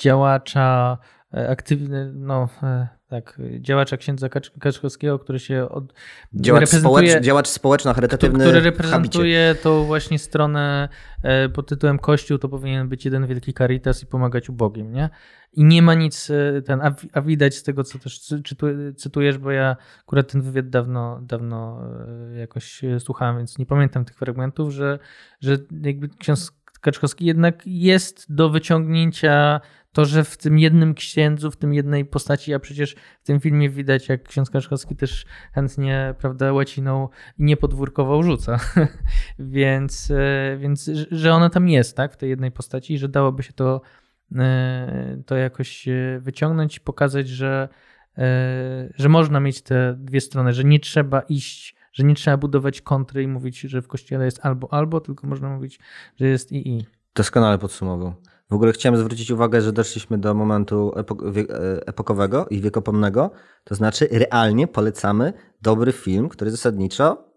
działacza 0.00 0.98
e, 1.34 1.50
aktywny, 1.50 2.12
no 2.14 2.48
e, 2.62 2.88
tak, 3.08 3.40
działacza 3.60 3.96
księdza 3.96 4.28
Kaczkowskiego, 4.60 5.18
który 5.18 5.38
się 5.38 5.68
od, 5.68 5.94
działacz, 6.34 6.60
reprezentuje, 6.60 7.08
społecz, 7.08 7.24
działacz 7.24 7.48
społeczno-charytatywny. 7.48 8.44
Który 8.44 8.60
reprezentuje 8.60 9.54
tą 9.62 9.84
właśnie 9.84 10.18
stronę 10.18 10.88
e, 11.22 11.48
pod 11.48 11.68
tytułem 11.68 11.98
Kościół, 11.98 12.38
to 12.38 12.48
powinien 12.48 12.88
być 12.88 13.04
jeden 13.04 13.26
wielki 13.26 13.54
caritas 13.54 14.02
i 14.02 14.06
pomagać 14.06 14.48
ubogim, 14.48 14.92
nie? 14.92 15.10
I 15.52 15.64
nie 15.64 15.82
ma 15.82 15.94
nic, 15.94 16.30
e, 16.30 16.62
ten, 16.62 16.80
a, 16.80 16.94
a 17.12 17.20
widać 17.20 17.54
z 17.54 17.62
tego, 17.62 17.84
co 17.84 17.98
też 17.98 18.20
cytujesz, 18.96 19.38
bo 19.38 19.50
ja 19.50 19.76
akurat 20.00 20.32
ten 20.32 20.42
wywiad 20.42 20.68
dawno, 20.68 21.20
dawno 21.22 21.82
e, 22.34 22.38
jakoś 22.38 22.82
słuchałem, 22.98 23.38
więc 23.38 23.58
nie 23.58 23.66
pamiętam 23.66 24.04
tych 24.04 24.16
fragmentów, 24.16 24.72
że, 24.72 24.98
że 25.40 25.58
jakby 25.82 26.08
ksiądz 26.08 26.52
Kaczkowski 26.80 27.26
jednak 27.26 27.62
jest 27.66 28.34
do 28.34 28.50
wyciągnięcia 28.50 29.60
to, 29.96 30.04
że 30.04 30.24
w 30.24 30.36
tym 30.36 30.58
jednym 30.58 30.94
księdzu, 30.94 31.50
w 31.50 31.56
tym 31.56 31.74
jednej 31.74 32.04
postaci, 32.04 32.54
a 32.54 32.58
przecież 32.58 32.96
w 33.22 33.26
tym 33.26 33.40
filmie 33.40 33.70
widać, 33.70 34.08
jak 34.08 34.22
ksiądz 34.22 34.50
Kaszkowski 34.50 34.96
też 34.96 35.26
chętnie, 35.52 36.14
prawda, 36.18 36.52
łaciną 36.52 37.08
i 37.38 37.44
niepodwórkowo 37.44 38.22
rzuca. 38.22 38.58
więc, 39.38 40.10
e, 40.10 40.56
więc, 40.58 40.90
że 41.10 41.32
ona 41.32 41.50
tam 41.50 41.68
jest, 41.68 41.96
tak, 41.96 42.12
w 42.12 42.16
tej 42.16 42.30
jednej 42.30 42.52
postaci 42.52 42.94
i 42.94 42.98
że 42.98 43.08
dałoby 43.08 43.42
się 43.42 43.52
to, 43.52 43.80
e, 44.34 45.22
to 45.26 45.36
jakoś 45.36 45.88
e, 45.88 46.18
wyciągnąć, 46.20 46.80
pokazać, 46.80 47.28
że, 47.28 47.68
że 48.94 49.08
można 49.08 49.40
mieć 49.40 49.62
te 49.62 49.96
dwie 49.98 50.20
strony, 50.20 50.52
że 50.52 50.64
nie 50.64 50.80
trzeba 50.80 51.20
iść 51.20 51.76
że 51.92 52.04
nie 52.04 52.14
trzeba 52.14 52.36
budować 52.36 52.80
kontry 52.80 53.22
i 53.22 53.28
mówić, 53.28 53.60
że 53.60 53.82
w 53.82 53.88
kościele 53.88 54.24
jest 54.24 54.40
albo 54.42 54.72
albo, 54.72 55.00
tylko 55.00 55.26
można 55.26 55.48
mówić, 55.48 55.78
że 56.16 56.26
jest 56.26 56.52
i 56.52 56.68
i. 56.68 56.86
Doskonale 57.14 57.58
podsumował. 57.58 58.14
W 58.50 58.54
ogóle 58.54 58.72
chciałem 58.72 59.00
zwrócić 59.00 59.30
uwagę, 59.30 59.62
że 59.62 59.72
doszliśmy 59.72 60.18
do 60.18 60.34
momentu 60.34 60.92
e, 60.96 61.00
epokowego 61.86 62.46
i 62.50 62.60
wiekopomnego. 62.60 63.30
To 63.64 63.74
znaczy, 63.74 64.08
realnie 64.10 64.66
polecamy 64.66 65.32
dobry 65.62 65.92
film, 65.92 66.28
który 66.28 66.50
zasadniczo 66.50 67.32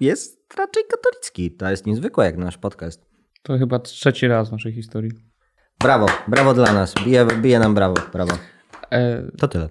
jest 0.00 0.54
raczej 0.56 0.82
katolicki. 0.90 1.56
To 1.56 1.70
jest 1.70 1.86
niezwykłe 1.86 2.24
jak 2.24 2.36
nasz 2.36 2.58
podcast. 2.58 3.06
To 3.42 3.58
chyba 3.58 3.78
trzeci 3.78 4.28
raz 4.28 4.48
w 4.48 4.52
naszej 4.52 4.72
historii. 4.72 5.10
Brawo, 5.80 6.06
brawo 6.28 6.54
dla 6.54 6.72
nas. 6.72 6.94
Bije, 7.04 7.26
bije 7.26 7.58
nam 7.58 7.74
brawo, 7.74 7.94
brawo. 8.12 8.32
E... 8.90 9.22
To 9.38 9.48
tyle. 9.48 9.68